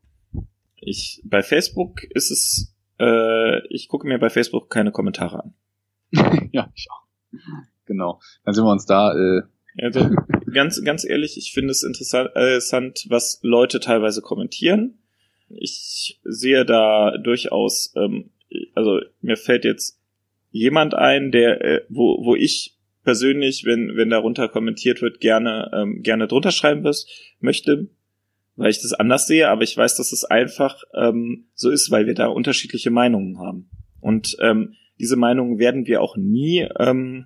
Ich, 0.85 1.21
bei 1.23 1.41
Facebook 1.41 2.03
ist 2.03 2.31
es, 2.31 2.75
äh, 2.99 3.65
ich 3.67 3.87
gucke 3.87 4.07
mir 4.07 4.19
bei 4.19 4.29
Facebook 4.29 4.69
keine 4.69 4.91
Kommentare 4.91 5.43
an. 5.43 5.53
ja, 6.51 6.71
ich 6.75 6.87
auch. 6.91 7.03
Genau. 7.85 8.19
Dann 8.45 8.53
sind 8.53 8.63
wir 8.63 8.71
uns 8.71 8.85
da. 8.85 9.13
Äh 9.13 9.41
also 9.81 10.09
ganz, 10.53 10.83
ganz 10.83 11.03
ehrlich, 11.03 11.37
ich 11.37 11.51
finde 11.51 11.71
es 11.71 11.83
interessant, 11.83 13.05
was 13.09 13.39
Leute 13.41 13.79
teilweise 13.79 14.21
kommentieren. 14.21 14.99
Ich 15.49 16.19
sehe 16.23 16.65
da 16.65 17.17
durchaus, 17.17 17.93
ähm, 17.95 18.31
also 18.75 18.99
mir 19.21 19.37
fällt 19.37 19.65
jetzt 19.65 19.99
jemand 20.51 20.93
ein, 20.93 21.31
der, 21.31 21.61
äh, 21.61 21.81
wo, 21.89 22.23
wo 22.23 22.35
ich 22.35 22.77
persönlich, 23.03 23.65
wenn, 23.65 23.95
wenn 23.95 24.09
darunter 24.09 24.47
kommentiert 24.47 25.01
wird, 25.01 25.19
gerne, 25.19 25.71
ähm, 25.73 26.01
gerne 26.03 26.27
drunter 26.27 26.51
schreiben 26.51 26.83
wirst, 26.83 27.09
möchte, 27.39 27.89
weil 28.55 28.69
ich 28.69 28.81
das 28.81 28.93
anders 28.93 29.27
sehe, 29.27 29.49
aber 29.49 29.63
ich 29.63 29.75
weiß, 29.75 29.95
dass 29.95 30.11
es 30.11 30.23
einfach 30.23 30.83
ähm, 30.93 31.47
so 31.55 31.69
ist, 31.69 31.91
weil 31.91 32.05
wir 32.05 32.13
da 32.13 32.27
unterschiedliche 32.27 32.91
Meinungen 32.91 33.39
haben. 33.39 33.69
Und 33.99 34.37
ähm, 34.41 34.73
diese 34.99 35.15
Meinungen 35.15 35.59
werden 35.59 35.87
wir 35.87 36.01
auch 36.01 36.17
nie, 36.17 36.67
ähm, 36.79 37.25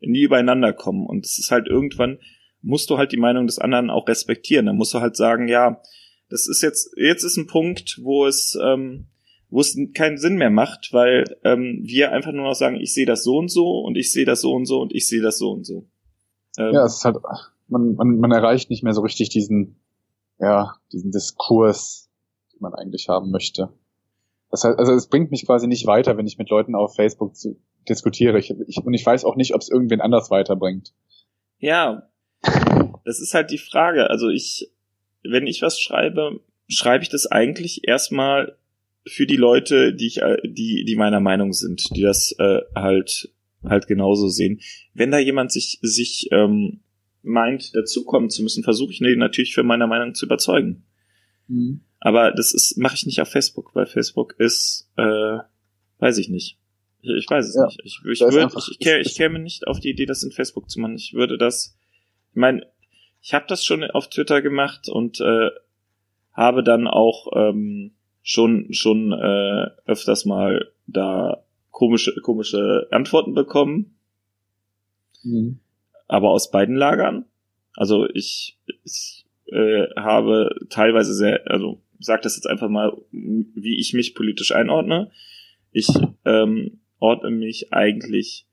nie 0.00 0.22
übereinander 0.22 0.72
kommen. 0.72 1.06
Und 1.06 1.24
es 1.24 1.38
ist 1.38 1.50
halt 1.50 1.68
irgendwann, 1.68 2.18
musst 2.60 2.90
du 2.90 2.98
halt 2.98 3.12
die 3.12 3.18
Meinung 3.18 3.46
des 3.46 3.58
anderen 3.58 3.90
auch 3.90 4.08
respektieren. 4.08 4.66
Dann 4.66 4.76
musst 4.76 4.92
du 4.94 5.00
halt 5.00 5.16
sagen, 5.16 5.48
ja, 5.48 5.80
das 6.28 6.48
ist 6.48 6.62
jetzt, 6.62 6.94
jetzt 6.96 7.24
ist 7.24 7.36
ein 7.36 7.46
Punkt, 7.46 8.00
wo 8.02 8.26
es, 8.26 8.58
ähm, 8.62 9.06
wo 9.48 9.60
es 9.60 9.76
keinen 9.94 10.18
Sinn 10.18 10.36
mehr 10.36 10.50
macht, 10.50 10.90
weil 10.92 11.24
ähm, 11.44 11.80
wir 11.82 12.12
einfach 12.12 12.32
nur 12.32 12.44
noch 12.44 12.54
sagen, 12.54 12.80
ich 12.80 12.94
sehe 12.94 13.06
das 13.06 13.22
so 13.22 13.36
und 13.36 13.50
so 13.50 13.80
und 13.80 13.96
ich 13.96 14.12
sehe 14.12 14.24
das 14.24 14.40
so 14.40 14.52
und 14.52 14.64
so 14.64 14.80
und 14.80 14.94
ich 14.94 15.08
sehe 15.08 15.22
das 15.22 15.38
so 15.38 15.50
und 15.50 15.64
so. 15.64 15.86
Ähm, 16.58 16.72
ja, 16.72 16.84
es 16.84 16.96
ist 16.96 17.04
halt, 17.04 17.16
man, 17.68 17.94
man, 17.94 18.18
man 18.18 18.32
erreicht 18.32 18.70
nicht 18.70 18.82
mehr 18.82 18.94
so 18.94 19.02
richtig 19.02 19.28
diesen, 19.28 19.76
ja, 20.42 20.74
diesen 20.92 21.12
Diskurs, 21.12 22.10
den 22.52 22.60
man 22.60 22.74
eigentlich 22.74 23.08
haben 23.08 23.30
möchte. 23.30 23.72
Das 24.50 24.64
heißt, 24.64 24.78
also 24.78 24.92
es 24.92 25.08
bringt 25.08 25.30
mich 25.30 25.46
quasi 25.46 25.66
nicht 25.66 25.86
weiter, 25.86 26.18
wenn 26.18 26.26
ich 26.26 26.36
mit 26.36 26.50
Leuten 26.50 26.74
auf 26.74 26.94
Facebook 26.94 27.34
zu, 27.36 27.58
diskutiere. 27.88 28.38
Ich, 28.38 28.54
ich, 28.66 28.78
und 28.84 28.92
ich 28.92 29.06
weiß 29.06 29.24
auch 29.24 29.36
nicht, 29.36 29.54
ob 29.54 29.60
es 29.60 29.70
irgendwen 29.70 30.00
anders 30.00 30.30
weiterbringt. 30.30 30.92
Ja, 31.58 32.10
das 33.04 33.20
ist 33.20 33.34
halt 33.34 33.50
die 33.50 33.58
Frage. 33.58 34.10
Also 34.10 34.28
ich, 34.28 34.70
wenn 35.22 35.46
ich 35.46 35.62
was 35.62 35.80
schreibe, 35.80 36.40
schreibe 36.68 37.04
ich 37.04 37.08
das 37.08 37.26
eigentlich 37.26 37.88
erstmal 37.88 38.56
für 39.06 39.26
die 39.26 39.36
Leute, 39.36 39.94
die 39.94 40.06
ich, 40.06 40.20
die, 40.44 40.84
die 40.84 40.96
meiner 40.96 41.20
Meinung 41.20 41.52
sind, 41.52 41.96
die 41.96 42.02
das 42.02 42.34
äh, 42.38 42.60
halt 42.74 43.32
halt 43.64 43.86
genauso 43.86 44.28
sehen. 44.28 44.60
Wenn 44.94 45.10
da 45.10 45.18
jemand 45.18 45.52
sich, 45.52 45.78
sich 45.82 46.28
ähm, 46.32 46.80
meint, 47.22 47.74
dazukommen 47.74 48.30
zu 48.30 48.42
müssen, 48.42 48.64
versuche 48.64 48.92
ich 48.92 49.00
ihn 49.00 49.18
natürlich 49.18 49.54
für 49.54 49.62
meine 49.62 49.86
Meinung 49.86 50.14
zu 50.14 50.26
überzeugen. 50.26 50.84
Mhm. 51.48 51.82
Aber 52.00 52.32
das 52.32 52.52
ist 52.52 52.76
mache 52.78 52.96
ich 52.96 53.06
nicht 53.06 53.20
auf 53.20 53.28
Facebook, 53.28 53.74
weil 53.74 53.86
Facebook 53.86 54.34
ist, 54.38 54.90
äh, 54.96 55.38
weiß 55.98 56.18
ich 56.18 56.28
nicht. 56.28 56.58
Ich, 57.00 57.10
ich 57.10 57.30
weiß 57.30 57.48
es 57.48 57.54
ja, 57.54 57.66
nicht. 57.66 57.80
Ich, 57.84 58.00
ich, 58.04 58.20
würd, 58.20 58.36
einfach, 58.36 58.66
ich, 58.68 58.80
ich, 58.80 58.86
ich, 58.86 59.06
ich 59.06 59.14
käme 59.16 59.38
nicht 59.38 59.66
auf 59.66 59.80
die 59.80 59.90
Idee, 59.90 60.06
das 60.06 60.22
in 60.22 60.32
Facebook 60.32 60.68
zu 60.68 60.80
machen. 60.80 60.96
Ich 60.96 61.14
würde 61.14 61.38
das, 61.38 61.76
ich 62.30 62.36
meine, 62.36 62.66
ich 63.20 63.34
habe 63.34 63.44
das 63.48 63.64
schon 63.64 63.84
auf 63.84 64.08
Twitter 64.10 64.42
gemacht 64.42 64.88
und 64.88 65.20
äh, 65.20 65.50
habe 66.32 66.62
dann 66.64 66.88
auch 66.88 67.28
ähm, 67.36 67.92
schon 68.22 68.72
schon 68.72 69.12
äh, 69.12 69.66
öfters 69.86 70.24
mal 70.24 70.72
da 70.86 71.44
komische 71.70 72.14
komische 72.20 72.88
Antworten 72.90 73.34
bekommen. 73.34 73.96
Mhm. 75.22 75.60
Aber 76.12 76.28
aus 76.28 76.50
beiden 76.50 76.76
Lagern. 76.76 77.24
Also 77.74 78.06
ich, 78.12 78.58
ich 78.84 79.24
äh, 79.46 79.86
habe 79.96 80.54
teilweise 80.68 81.14
sehr, 81.14 81.50
also 81.50 81.80
sag 81.98 82.20
das 82.20 82.36
jetzt 82.36 82.44
einfach 82.44 82.68
mal, 82.68 82.92
wie 83.10 83.80
ich 83.80 83.94
mich 83.94 84.14
politisch 84.14 84.52
einordne. 84.52 85.10
Ich 85.70 85.88
ähm, 86.26 86.80
ordne 86.98 87.30
mich 87.30 87.72
eigentlich 87.72 88.46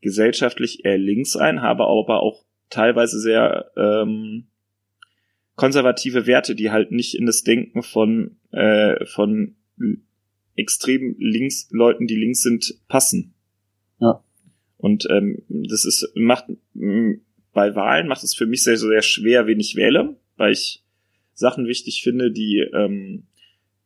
gesellschaftlich 0.00 0.84
eher 0.84 0.98
links 0.98 1.36
ein, 1.36 1.62
habe 1.62 1.84
aber 1.84 2.24
auch 2.24 2.44
teilweise 2.70 3.20
sehr 3.20 3.70
ähm, 3.76 4.48
konservative 5.54 6.26
Werte, 6.26 6.56
die 6.56 6.72
halt 6.72 6.90
nicht 6.90 7.14
in 7.14 7.26
das 7.26 7.44
Denken 7.44 7.84
von, 7.84 8.36
äh, 8.50 9.06
von 9.06 9.54
extrem 10.56 11.14
links 11.20 11.68
Leuten, 11.70 12.08
die 12.08 12.16
links 12.16 12.42
sind, 12.42 12.80
passen. 12.88 13.35
Und 14.78 15.06
ähm, 15.10 15.42
das 15.48 15.84
ist 15.84 16.12
macht 16.14 16.46
bei 17.52 17.74
Wahlen 17.74 18.08
macht 18.08 18.22
es 18.22 18.34
für 18.34 18.46
mich 18.46 18.62
sehr 18.62 18.76
sehr 18.76 19.02
schwer, 19.02 19.46
wen 19.46 19.60
ich 19.60 19.76
wähle, 19.76 20.16
weil 20.36 20.52
ich 20.52 20.82
Sachen 21.32 21.66
wichtig 21.66 22.02
finde, 22.02 22.30
die 22.30 22.64
ähm, 22.74 23.26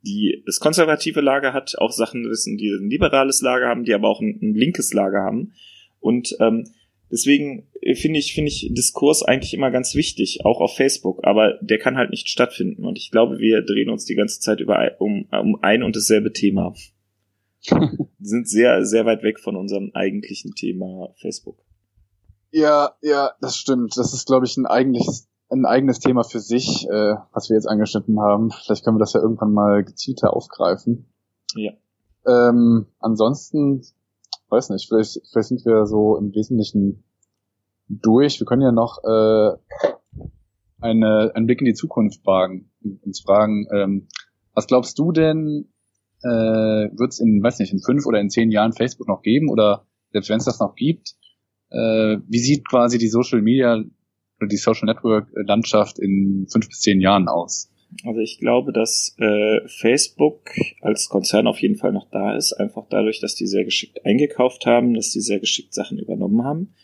die 0.02 0.42
das 0.46 0.60
konservative 0.60 1.20
Lager 1.20 1.52
hat, 1.52 1.76
auch 1.78 1.92
Sachen 1.92 2.28
wissen, 2.28 2.56
die 2.56 2.70
ein 2.70 2.88
liberales 2.88 3.42
Lager 3.42 3.68
haben, 3.68 3.84
die 3.84 3.94
aber 3.94 4.08
auch 4.08 4.20
ein, 4.20 4.38
ein 4.40 4.54
linkes 4.54 4.92
Lager 4.94 5.20
haben. 5.20 5.52
Und 6.00 6.34
ähm, 6.40 6.64
Deswegen 7.10 7.66
finde 7.94 8.20
ich, 8.20 8.34
finde 8.34 8.50
ich 8.50 8.68
Diskurs 8.70 9.22
eigentlich 9.22 9.52
immer 9.52 9.70
ganz 9.70 9.94
wichtig, 9.94 10.44
auch 10.44 10.60
auf 10.60 10.76
Facebook, 10.76 11.24
aber 11.24 11.58
der 11.60 11.78
kann 11.78 11.96
halt 11.96 12.10
nicht 12.10 12.28
stattfinden. 12.28 12.84
Und 12.84 12.98
ich 12.98 13.10
glaube, 13.10 13.38
wir 13.38 13.62
drehen 13.62 13.90
uns 13.90 14.04
die 14.04 14.14
ganze 14.14 14.40
Zeit 14.40 14.60
über 14.60 14.92
um, 15.00 15.26
um 15.30 15.60
ein 15.62 15.82
und 15.82 15.96
dasselbe 15.96 16.32
Thema. 16.32 16.74
Sind 18.20 18.48
sehr, 18.48 18.84
sehr 18.84 19.06
weit 19.06 19.22
weg 19.22 19.38
von 19.38 19.56
unserem 19.56 19.90
eigentlichen 19.94 20.54
Thema 20.54 21.14
Facebook. 21.20 21.58
Ja, 22.52 22.94
ja, 23.02 23.32
das 23.40 23.56
stimmt. 23.56 23.96
Das 23.96 24.12
ist, 24.12 24.26
glaube 24.26 24.46
ich, 24.46 24.56
ein 24.56 24.66
eigentliches, 24.66 25.28
ein 25.50 25.66
eigenes 25.66 26.00
Thema 26.00 26.24
für 26.24 26.40
sich, 26.40 26.86
äh, 26.88 27.14
was 27.32 27.48
wir 27.48 27.56
jetzt 27.56 27.68
angeschnitten 27.68 28.20
haben. 28.20 28.50
Vielleicht 28.50 28.84
können 28.84 28.96
wir 28.96 29.00
das 29.00 29.12
ja 29.12 29.20
irgendwann 29.20 29.52
mal 29.52 29.84
gezielter 29.84 30.34
aufgreifen. 30.34 31.06
Ja. 31.54 31.72
Ähm, 32.26 32.86
ansonsten 32.98 33.82
weiß 34.48 34.70
nicht, 34.70 34.88
vielleicht, 34.88 35.20
vielleicht 35.30 35.48
sind 35.48 35.64
wir 35.64 35.86
so 35.86 36.16
im 36.16 36.34
Wesentlichen 36.34 37.04
durch. 37.88 38.40
Wir 38.40 38.46
können 38.46 38.62
ja 38.62 38.72
noch 38.72 39.02
äh, 39.04 39.56
eine, 40.80 41.32
einen 41.34 41.46
Blick 41.46 41.60
in 41.60 41.66
die 41.66 41.74
Zukunft 41.74 42.24
wagen 42.26 42.70
und 42.82 43.02
uns 43.04 43.20
fragen, 43.20 43.66
ähm, 43.72 44.08
was 44.54 44.66
glaubst 44.66 44.98
du 44.98 45.12
denn, 45.12 45.72
äh, 46.22 46.28
wird 46.28 47.12
es 47.12 47.20
in, 47.20 47.42
weiß 47.42 47.58
nicht, 47.58 47.72
in 47.72 47.80
fünf 47.80 48.06
oder 48.06 48.20
in 48.20 48.30
zehn 48.30 48.50
Jahren 48.50 48.72
Facebook 48.72 49.08
noch 49.08 49.22
geben 49.22 49.48
oder 49.48 49.86
selbst 50.12 50.30
wenn 50.30 50.38
es 50.38 50.44
das 50.44 50.60
noch 50.60 50.74
gibt, 50.74 51.14
äh, 51.70 52.18
wie 52.28 52.38
sieht 52.38 52.68
quasi 52.68 52.98
die 52.98 53.08
Social 53.08 53.42
Media 53.42 53.76
oder 54.38 54.48
die 54.48 54.56
Social 54.56 54.86
Network 54.86 55.28
Landschaft 55.34 55.98
in 55.98 56.46
fünf 56.50 56.68
bis 56.68 56.80
zehn 56.80 57.00
Jahren 57.00 57.28
aus? 57.28 57.70
Also 58.04 58.20
ich 58.20 58.38
glaube, 58.38 58.72
dass 58.72 59.16
äh, 59.18 59.60
Facebook 59.66 60.50
als 60.80 61.08
Konzern 61.08 61.46
auf 61.46 61.60
jeden 61.60 61.76
Fall 61.76 61.92
noch 61.92 62.08
da 62.10 62.36
ist, 62.36 62.52
einfach 62.52 62.86
dadurch, 62.88 63.20
dass 63.20 63.34
die 63.34 63.46
sehr 63.46 63.64
geschickt 63.64 64.04
eingekauft 64.04 64.64
haben, 64.66 64.94
dass 64.94 65.10
die 65.10 65.20
sehr 65.20 65.40
geschickt 65.40 65.74
Sachen 65.74 65.98
übernommen 65.98 66.44
haben. 66.44 66.74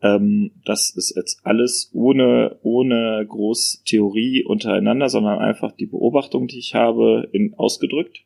Ähm, 0.00 0.52
das 0.64 0.94
ist 0.96 1.14
jetzt 1.16 1.40
alles 1.44 1.90
ohne, 1.92 2.58
ohne 2.62 3.24
groß 3.28 3.82
Theorie 3.84 4.44
untereinander, 4.44 5.08
sondern 5.08 5.38
einfach 5.38 5.72
die 5.72 5.86
Beobachtung, 5.86 6.46
die 6.46 6.58
ich 6.58 6.74
habe, 6.74 7.28
in, 7.32 7.54
ausgedrückt 7.54 8.24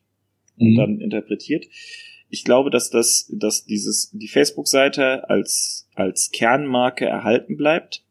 mhm. 0.57 0.75
dann 0.75 0.99
interpretiert. 0.99 1.65
Ich 2.29 2.43
glaube, 2.43 2.69
dass 2.69 2.89
das, 2.89 3.31
dass 3.33 3.65
dieses, 3.65 4.11
die 4.11 4.27
Facebook-Seite 4.27 5.29
als, 5.29 5.87
als 5.95 6.31
Kernmarke 6.31 7.05
erhalten 7.05 7.55
bleibt 7.55 8.03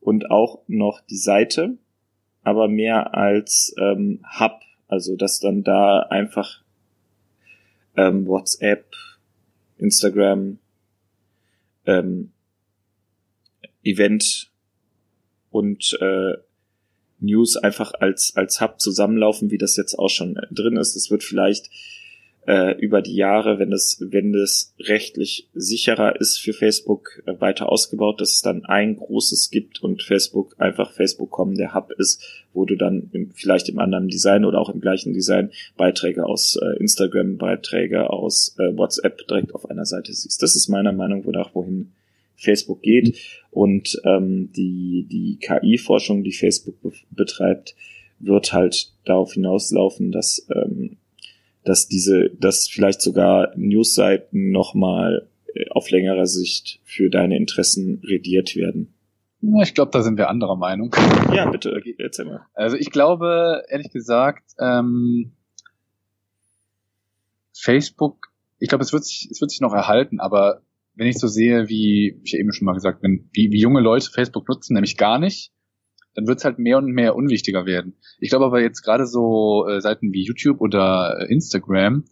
und 0.00 0.30
auch 0.30 0.62
noch 0.68 1.00
die 1.00 1.16
Seite 1.16 1.78
aber 2.48 2.66
mehr 2.66 3.14
als 3.14 3.74
ähm, 3.78 4.24
Hub, 4.40 4.62
also 4.86 5.16
dass 5.16 5.38
dann 5.38 5.64
da 5.64 6.00
einfach 6.00 6.62
ähm, 7.94 8.26
WhatsApp, 8.26 8.94
Instagram, 9.76 10.58
ähm, 11.84 12.32
Event 13.84 14.50
und 15.50 15.96
äh, 16.00 16.38
News 17.20 17.56
einfach 17.56 17.92
als 17.98 18.32
als 18.36 18.60
Hub 18.60 18.80
zusammenlaufen, 18.80 19.50
wie 19.50 19.58
das 19.58 19.76
jetzt 19.76 19.98
auch 19.98 20.10
schon 20.10 20.38
drin 20.50 20.76
ist. 20.76 20.94
Das 20.94 21.10
wird 21.10 21.22
vielleicht 21.22 21.70
äh, 22.48 22.80
über 22.80 23.02
die 23.02 23.14
Jahre, 23.14 23.58
wenn 23.58 23.72
es, 23.72 23.98
wenn 24.00 24.34
es 24.34 24.74
rechtlich 24.80 25.48
sicherer 25.52 26.18
ist 26.18 26.38
für 26.38 26.54
Facebook, 26.54 27.22
äh, 27.26 27.38
weiter 27.40 27.70
ausgebaut, 27.70 28.22
dass 28.22 28.36
es 28.36 28.40
dann 28.40 28.64
ein 28.64 28.96
großes 28.96 29.50
gibt 29.50 29.82
und 29.82 30.02
Facebook 30.02 30.54
einfach 30.56 30.90
Facebook.com 30.90 31.56
der 31.56 31.74
Hub 31.74 31.92
ist, 31.98 32.24
wo 32.54 32.64
du 32.64 32.74
dann 32.74 33.10
im, 33.12 33.32
vielleicht 33.34 33.68
im 33.68 33.78
anderen 33.78 34.08
Design 34.08 34.46
oder 34.46 34.62
auch 34.62 34.70
im 34.70 34.80
gleichen 34.80 35.12
Design 35.12 35.50
Beiträge 35.76 36.24
aus 36.24 36.56
äh, 36.56 36.78
Instagram, 36.80 37.36
Beiträge 37.36 38.08
aus 38.08 38.56
äh, 38.58 38.74
WhatsApp 38.74 39.28
direkt 39.28 39.54
auf 39.54 39.68
einer 39.68 39.84
Seite 39.84 40.14
siehst. 40.14 40.42
Das 40.42 40.56
ist 40.56 40.68
meiner 40.68 40.92
Meinung 40.92 41.30
nach, 41.30 41.54
wohin 41.54 41.92
Facebook 42.38 42.80
geht. 42.82 43.18
Und 43.50 44.00
ähm, 44.04 44.50
die, 44.52 45.06
die 45.10 45.38
KI-Forschung, 45.40 46.24
die 46.24 46.32
Facebook 46.32 46.80
be 46.80 46.92
betreibt, 47.10 47.74
wird 48.20 48.52
halt 48.52 48.92
darauf 49.04 49.34
hinauslaufen, 49.34 50.10
dass 50.10 50.46
ähm, 50.50 50.96
dass 51.68 51.86
diese, 51.86 52.30
dass 52.30 52.66
vielleicht 52.66 53.02
sogar 53.02 53.52
Newsseiten 53.56 54.50
nochmal 54.50 55.28
äh, 55.54 55.68
auf 55.70 55.90
längerer 55.90 56.26
Sicht 56.26 56.80
für 56.84 57.10
deine 57.10 57.36
Interessen 57.36 58.00
rediert 58.04 58.56
werden. 58.56 58.94
Ja, 59.40 59.62
ich 59.62 59.74
glaube, 59.74 59.90
da 59.92 60.02
sind 60.02 60.16
wir 60.16 60.30
anderer 60.30 60.56
Meinung. 60.56 60.94
Ja, 61.32 61.48
bitte, 61.50 61.80
erzähl 61.98 62.24
mal. 62.24 62.46
Also 62.54 62.76
ich 62.76 62.90
glaube, 62.90 63.62
ehrlich 63.68 63.92
gesagt, 63.92 64.44
ähm, 64.58 65.32
Facebook, 67.52 68.32
ich 68.58 68.68
glaube, 68.68 68.82
es 68.82 68.92
wird 68.92 69.04
sich, 69.04 69.28
es 69.30 69.40
wird 69.40 69.50
sich 69.50 69.60
noch 69.60 69.74
erhalten, 69.74 70.20
aber 70.20 70.62
wenn 70.98 71.06
ich 71.06 71.18
so 71.18 71.28
sehe, 71.28 71.68
wie 71.68 72.20
ich 72.24 72.34
eben 72.34 72.52
schon 72.52 72.66
mal 72.66 72.74
gesagt, 72.74 73.02
wenn, 73.02 73.30
wie, 73.32 73.52
wie 73.52 73.60
junge 73.60 73.80
Leute 73.80 74.10
Facebook 74.10 74.48
nutzen, 74.48 74.74
nämlich 74.74 74.96
gar 74.96 75.20
nicht, 75.20 75.52
dann 76.14 76.26
wird 76.26 76.38
es 76.38 76.44
halt 76.44 76.58
mehr 76.58 76.78
und 76.78 76.90
mehr 76.90 77.14
unwichtiger 77.14 77.66
werden. 77.66 77.96
Ich 78.18 78.30
glaube 78.30 78.46
aber 78.46 78.60
jetzt 78.60 78.82
gerade 78.82 79.06
so 79.06 79.64
äh, 79.68 79.80
Seiten 79.80 80.12
wie 80.12 80.24
YouTube 80.24 80.60
oder 80.60 81.18
äh, 81.20 81.32
Instagram, 81.32 82.04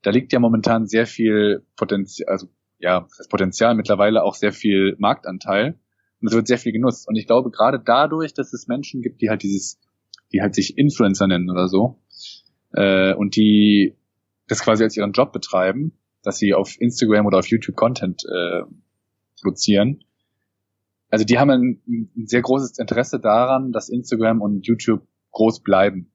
da 0.00 0.10
liegt 0.10 0.32
ja 0.32 0.38
momentan 0.38 0.86
sehr 0.86 1.06
viel 1.06 1.66
Potenzial, 1.76 2.30
also 2.30 2.48
ja, 2.78 3.06
das 3.18 3.28
Potenzial 3.28 3.74
mittlerweile 3.74 4.22
auch 4.22 4.34
sehr 4.34 4.52
viel 4.52 4.96
Marktanteil 4.98 5.78
und 6.22 6.28
es 6.28 6.34
wird 6.34 6.46
sehr 6.46 6.58
viel 6.58 6.72
genutzt. 6.72 7.06
Und 7.06 7.16
ich 7.16 7.26
glaube 7.26 7.50
gerade 7.50 7.78
dadurch, 7.78 8.32
dass 8.32 8.54
es 8.54 8.68
Menschen 8.68 9.02
gibt, 9.02 9.20
die 9.20 9.28
halt 9.28 9.42
dieses, 9.42 9.78
die 10.32 10.40
halt 10.40 10.54
sich 10.54 10.78
Influencer 10.78 11.26
nennen 11.26 11.50
oder 11.50 11.68
so, 11.68 12.00
äh, 12.72 13.12
und 13.12 13.36
die 13.36 13.96
das 14.48 14.62
quasi 14.62 14.82
als 14.82 14.96
ihren 14.96 15.12
Job 15.12 15.32
betreiben, 15.32 15.92
dass 16.24 16.38
sie 16.38 16.54
auf 16.54 16.80
Instagram 16.80 17.26
oder 17.26 17.38
auf 17.38 17.46
YouTube 17.46 17.76
Content 17.76 18.24
äh, 18.24 18.62
produzieren, 19.40 20.04
also 21.14 21.24
die 21.24 21.38
haben 21.38 21.50
ein, 21.50 21.82
ein 21.86 22.26
sehr 22.26 22.42
großes 22.42 22.76
Interesse 22.78 23.20
daran, 23.20 23.70
dass 23.70 23.88
Instagram 23.88 24.40
und 24.40 24.66
YouTube 24.66 25.06
groß 25.30 25.62
bleiben. 25.62 26.12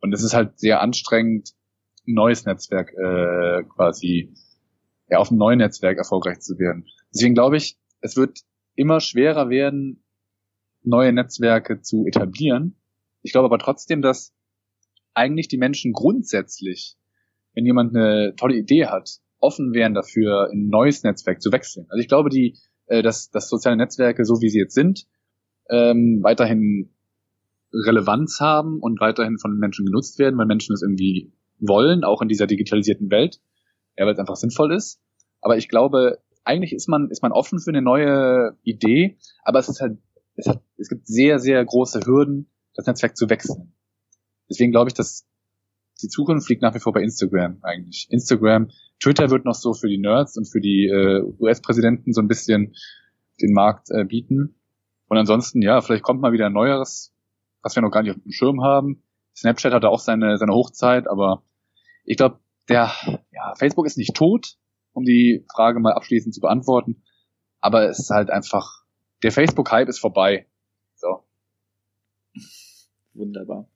Und 0.00 0.12
es 0.12 0.22
ist 0.22 0.32
halt 0.32 0.60
sehr 0.60 0.80
anstrengend, 0.80 1.54
ein 2.06 2.14
neues 2.14 2.44
Netzwerk 2.44 2.92
äh, 2.92 3.64
quasi, 3.64 4.32
ja, 5.08 5.18
auf 5.18 5.30
einem 5.30 5.38
neuen 5.38 5.58
Netzwerk 5.58 5.98
erfolgreich 5.98 6.38
zu 6.38 6.56
werden. 6.60 6.86
Deswegen 7.12 7.34
glaube 7.34 7.56
ich, 7.56 7.76
es 8.00 8.16
wird 8.16 8.38
immer 8.76 9.00
schwerer 9.00 9.48
werden, 9.48 10.04
neue 10.84 11.12
Netzwerke 11.12 11.80
zu 11.80 12.06
etablieren. 12.06 12.76
Ich 13.22 13.32
glaube 13.32 13.46
aber 13.46 13.58
trotzdem, 13.58 14.02
dass 14.02 14.32
eigentlich 15.14 15.48
die 15.48 15.58
Menschen 15.58 15.92
grundsätzlich, 15.92 16.96
wenn 17.54 17.66
jemand 17.66 17.96
eine 17.96 18.34
tolle 18.36 18.54
Idee 18.54 18.86
hat, 18.86 19.18
offen 19.42 19.74
wären 19.74 19.94
dafür, 19.94 20.48
in 20.52 20.66
ein 20.66 20.68
neues 20.68 21.02
Netzwerk 21.02 21.42
zu 21.42 21.52
wechseln. 21.52 21.86
Also 21.90 22.00
ich 22.00 22.08
glaube, 22.08 22.30
die 22.30 22.56
äh, 22.86 23.02
dass, 23.02 23.30
dass 23.30 23.48
soziale 23.48 23.76
Netzwerke, 23.76 24.24
so 24.24 24.40
wie 24.40 24.48
sie 24.48 24.58
jetzt 24.58 24.74
sind, 24.74 25.06
ähm, 25.70 26.20
weiterhin 26.22 26.94
Relevanz 27.72 28.38
haben 28.40 28.80
und 28.80 29.00
weiterhin 29.00 29.38
von 29.38 29.56
Menschen 29.56 29.86
genutzt 29.86 30.18
werden, 30.18 30.38
weil 30.38 30.46
Menschen 30.46 30.74
es 30.74 30.82
irgendwie 30.82 31.32
wollen, 31.58 32.04
auch 32.04 32.20
in 32.20 32.28
dieser 32.28 32.46
digitalisierten 32.46 33.10
Welt, 33.10 33.40
ja, 33.96 34.04
weil 34.04 34.12
es 34.12 34.18
einfach 34.18 34.36
sinnvoll 34.36 34.74
ist. 34.74 35.00
Aber 35.40 35.56
ich 35.56 35.68
glaube, 35.68 36.18
eigentlich 36.44 36.74
ist 36.74 36.88
man, 36.88 37.08
ist 37.10 37.22
man 37.22 37.32
offen 37.32 37.60
für 37.60 37.70
eine 37.70 37.82
neue 37.82 38.58
Idee, 38.62 39.16
aber 39.42 39.60
es 39.60 39.68
ist 39.68 39.80
halt, 39.80 39.98
es 40.34 40.46
hat, 40.46 40.62
es 40.76 40.88
gibt 40.88 41.06
sehr, 41.06 41.38
sehr 41.38 41.64
große 41.64 42.00
Hürden, 42.04 42.50
das 42.74 42.86
Netzwerk 42.86 43.16
zu 43.16 43.30
wechseln. 43.30 43.72
Deswegen 44.50 44.72
glaube 44.72 44.88
ich, 44.88 44.94
dass 44.94 45.26
die 46.02 46.08
Zukunft 46.08 46.48
liegt 46.48 46.62
nach 46.62 46.74
wie 46.74 46.80
vor 46.80 46.92
bei 46.92 47.02
Instagram 47.02 47.58
eigentlich. 47.62 48.08
Instagram, 48.10 48.70
Twitter 49.00 49.30
wird 49.30 49.44
noch 49.44 49.54
so 49.54 49.72
für 49.72 49.88
die 49.88 49.98
Nerds 49.98 50.36
und 50.36 50.46
für 50.46 50.60
die 50.60 50.86
äh, 50.86 51.22
US-Präsidenten 51.40 52.12
so 52.12 52.20
ein 52.20 52.28
bisschen 52.28 52.74
den 53.40 53.52
Markt 53.52 53.90
äh, 53.90 54.04
bieten. 54.04 54.56
Und 55.08 55.18
ansonsten, 55.18 55.62
ja, 55.62 55.80
vielleicht 55.80 56.02
kommt 56.02 56.20
mal 56.20 56.32
wieder 56.32 56.46
ein 56.46 56.52
neueres, 56.52 57.14
was 57.62 57.74
wir 57.74 57.82
noch 57.82 57.90
gar 57.90 58.02
nicht 58.02 58.12
auf 58.12 58.22
dem 58.22 58.32
Schirm 58.32 58.62
haben. 58.62 59.02
Snapchat 59.36 59.72
hatte 59.72 59.88
auch 59.88 59.98
seine, 59.98 60.36
seine 60.36 60.52
Hochzeit, 60.52 61.08
aber 61.08 61.42
ich 62.04 62.16
glaube, 62.16 62.40
der, 62.68 62.92
ja, 63.32 63.54
Facebook 63.56 63.86
ist 63.86 63.98
nicht 63.98 64.14
tot, 64.14 64.56
um 64.92 65.04
die 65.04 65.44
Frage 65.54 65.80
mal 65.80 65.92
abschließend 65.92 66.34
zu 66.34 66.40
beantworten. 66.40 67.02
Aber 67.60 67.88
es 67.88 67.98
ist 67.98 68.10
halt 68.10 68.30
einfach, 68.30 68.84
der 69.22 69.32
Facebook-Hype 69.32 69.88
ist 69.88 70.00
vorbei. 70.00 70.46
So. 70.96 71.24
Wunderbar. 73.14 73.68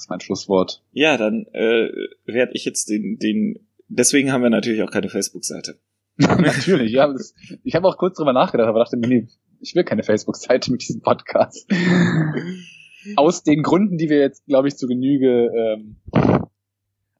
Das 0.00 0.06
ist 0.06 0.10
mein 0.10 0.20
Schlusswort. 0.20 0.82
Ja, 0.92 1.18
dann 1.18 1.44
äh, 1.52 1.90
werde 2.24 2.52
ich 2.54 2.64
jetzt 2.64 2.88
den, 2.88 3.18
den. 3.18 3.68
Deswegen 3.88 4.32
haben 4.32 4.42
wir 4.42 4.48
natürlich 4.48 4.82
auch 4.82 4.90
keine 4.90 5.10
Facebook-Seite. 5.10 5.78
natürlich, 6.16 6.92
ja. 6.92 7.12
Das, 7.12 7.34
ich 7.64 7.74
habe 7.74 7.86
auch 7.86 7.98
kurz 7.98 8.16
drüber 8.16 8.32
nachgedacht, 8.32 8.66
aber 8.66 8.78
dachte 8.78 8.96
mir, 8.96 9.08
nee, 9.08 9.28
ich 9.60 9.74
will 9.74 9.84
keine 9.84 10.02
Facebook-Seite 10.02 10.72
mit 10.72 10.80
diesem 10.80 11.02
Podcast. 11.02 11.70
Aus 13.16 13.42
den 13.42 13.62
Gründen, 13.62 13.98
die 13.98 14.08
wir 14.08 14.20
jetzt, 14.20 14.46
glaube 14.46 14.68
ich, 14.68 14.76
zu 14.78 14.86
Genüge 14.86 15.50
ähm, 15.54 15.96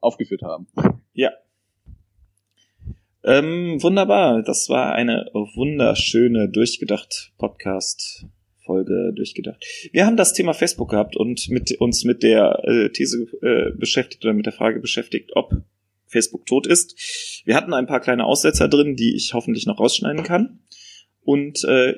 aufgeführt 0.00 0.40
haben. 0.40 0.66
Ja. 1.12 1.32
Ähm, 3.22 3.82
wunderbar. 3.82 4.42
Das 4.42 4.70
war 4.70 4.94
eine 4.94 5.28
wunderschöne, 5.34 6.48
durchgedacht 6.48 7.34
Podcast. 7.36 8.24
Folge 8.70 9.12
durchgedacht. 9.16 9.64
Wir 9.90 10.06
haben 10.06 10.16
das 10.16 10.32
Thema 10.32 10.54
Facebook 10.54 10.90
gehabt 10.90 11.16
und 11.16 11.48
mit 11.48 11.72
uns 11.80 12.04
mit 12.04 12.22
der 12.22 12.60
äh, 12.62 12.88
These 12.90 13.26
äh, 13.42 13.76
beschäftigt 13.76 14.24
oder 14.24 14.32
mit 14.32 14.46
der 14.46 14.52
Frage 14.52 14.78
beschäftigt, 14.78 15.32
ob 15.34 15.52
Facebook 16.06 16.46
tot 16.46 16.68
ist. 16.68 17.42
Wir 17.44 17.56
hatten 17.56 17.74
ein 17.74 17.88
paar 17.88 18.00
kleine 18.00 18.24
Aussetzer 18.24 18.68
drin, 18.68 18.94
die 18.94 19.16
ich 19.16 19.34
hoffentlich 19.34 19.66
noch 19.66 19.80
rausschneiden 19.80 20.22
kann. 20.22 20.60
Und 21.22 21.64
äh, 21.64 21.94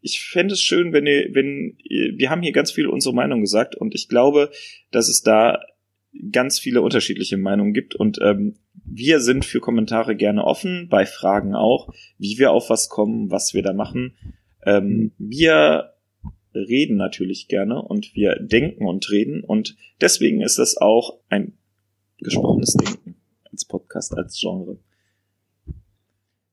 ich 0.00 0.22
fände 0.22 0.54
es 0.54 0.60
schön, 0.60 0.92
wenn 0.92 1.06
ihr, 1.06 1.28
wenn 1.34 1.78
wir 1.88 2.30
haben 2.30 2.42
hier 2.42 2.52
ganz 2.52 2.72
viel 2.72 2.88
unsere 2.88 3.14
Meinung 3.14 3.40
gesagt 3.40 3.76
und 3.76 3.94
ich 3.94 4.08
glaube, 4.08 4.50
dass 4.90 5.08
es 5.08 5.22
da 5.22 5.60
ganz 6.32 6.58
viele 6.58 6.82
unterschiedliche 6.82 7.36
Meinungen 7.36 7.72
gibt 7.72 7.94
und 7.94 8.18
ähm, 8.20 8.56
wir 8.84 9.20
sind 9.20 9.44
für 9.44 9.60
Kommentare 9.60 10.16
gerne 10.16 10.44
offen, 10.44 10.88
bei 10.90 11.06
Fragen 11.06 11.54
auch, 11.54 11.94
wie 12.18 12.38
wir 12.38 12.50
auf 12.50 12.70
was 12.70 12.88
kommen, 12.88 13.30
was 13.30 13.54
wir 13.54 13.62
da 13.62 13.72
machen. 13.72 14.16
Ähm, 14.64 15.12
wir 15.18 15.94
reden 16.54 16.96
natürlich 16.96 17.48
gerne 17.48 17.80
und 17.82 18.14
wir 18.14 18.36
denken 18.36 18.86
und 18.86 19.10
reden 19.10 19.42
und 19.42 19.76
deswegen 20.00 20.40
ist 20.42 20.58
das 20.58 20.76
auch 20.76 21.18
ein 21.28 21.54
gesprochenes 22.18 22.74
Denken 22.74 23.16
als 23.50 23.64
Podcast, 23.64 24.16
als 24.16 24.38
Genre. 24.38 24.78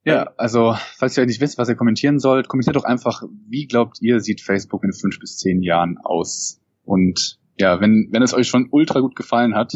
Ja, 0.05 0.33
also 0.37 0.75
falls 0.95 1.17
ihr 1.17 1.25
nicht 1.25 1.41
wisst, 1.41 1.57
was 1.57 1.69
ihr 1.69 1.75
kommentieren 1.75 2.19
sollt, 2.19 2.47
kommentiert 2.47 2.75
doch 2.75 2.85
einfach, 2.85 3.23
wie 3.47 3.67
glaubt 3.67 4.01
ihr, 4.01 4.21
sieht 4.21 4.41
Facebook 4.41 4.83
in 4.83 4.93
fünf 4.93 5.19
bis 5.19 5.37
zehn 5.37 5.61
Jahren 5.61 5.97
aus? 5.97 6.61
Und 6.85 7.39
ja, 7.59 7.81
wenn, 7.81 8.07
wenn 8.11 8.23
es 8.23 8.33
euch 8.33 8.47
schon 8.47 8.69
ultra 8.71 9.01
gut 9.01 9.15
gefallen 9.15 9.55
hat, 9.55 9.73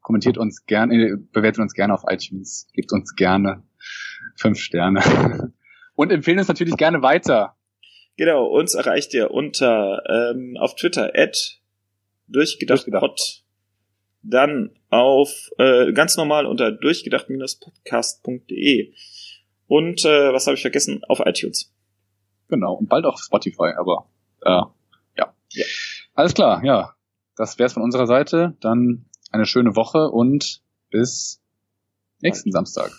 kommentiert 0.00 0.38
uns 0.38 0.64
gerne, 0.66 1.18
bewertet 1.32 1.60
uns 1.60 1.74
gerne 1.74 1.92
auf 1.92 2.04
iTunes, 2.06 2.68
gebt 2.72 2.92
uns 2.92 3.14
gerne 3.16 3.62
fünf 4.36 4.58
Sterne 4.58 5.52
und 5.94 6.12
empfehlen 6.12 6.38
uns 6.38 6.48
natürlich 6.48 6.76
gerne 6.76 7.02
weiter. 7.02 7.56
Genau, 8.16 8.46
uns 8.46 8.74
erreicht 8.74 9.12
ihr 9.14 9.32
unter 9.32 10.02
ähm, 10.08 10.56
auf 10.58 10.76
Twitter 10.76 11.12
at 11.14 11.60
durchgedacht 12.28 12.86
dann 14.24 14.70
auf 14.88 15.50
äh, 15.58 15.92
ganz 15.92 16.16
normal 16.16 16.46
unter 16.46 16.72
durchgedacht-podcast.de 16.72 18.94
und 19.66 20.04
äh, 20.04 20.32
was 20.32 20.46
habe 20.46 20.54
ich 20.56 20.62
vergessen 20.62 21.02
auf 21.08 21.20
iTunes. 21.24 21.72
Genau 22.48 22.74
und 22.74 22.88
bald 22.88 23.04
auf 23.04 23.20
Spotify, 23.20 23.72
aber 23.76 24.08
äh, 24.42 24.50
ja. 24.50 24.74
ja. 25.16 25.32
Alles 26.14 26.34
klar, 26.34 26.64
ja. 26.64 26.94
Das 27.36 27.58
wär's 27.58 27.72
von 27.74 27.82
unserer 27.82 28.06
Seite. 28.06 28.56
Dann 28.60 29.06
eine 29.30 29.46
schöne 29.46 29.76
Woche 29.76 30.10
und 30.10 30.62
bis 30.90 31.40
nächsten 32.20 32.52
Samstag. 32.52 32.92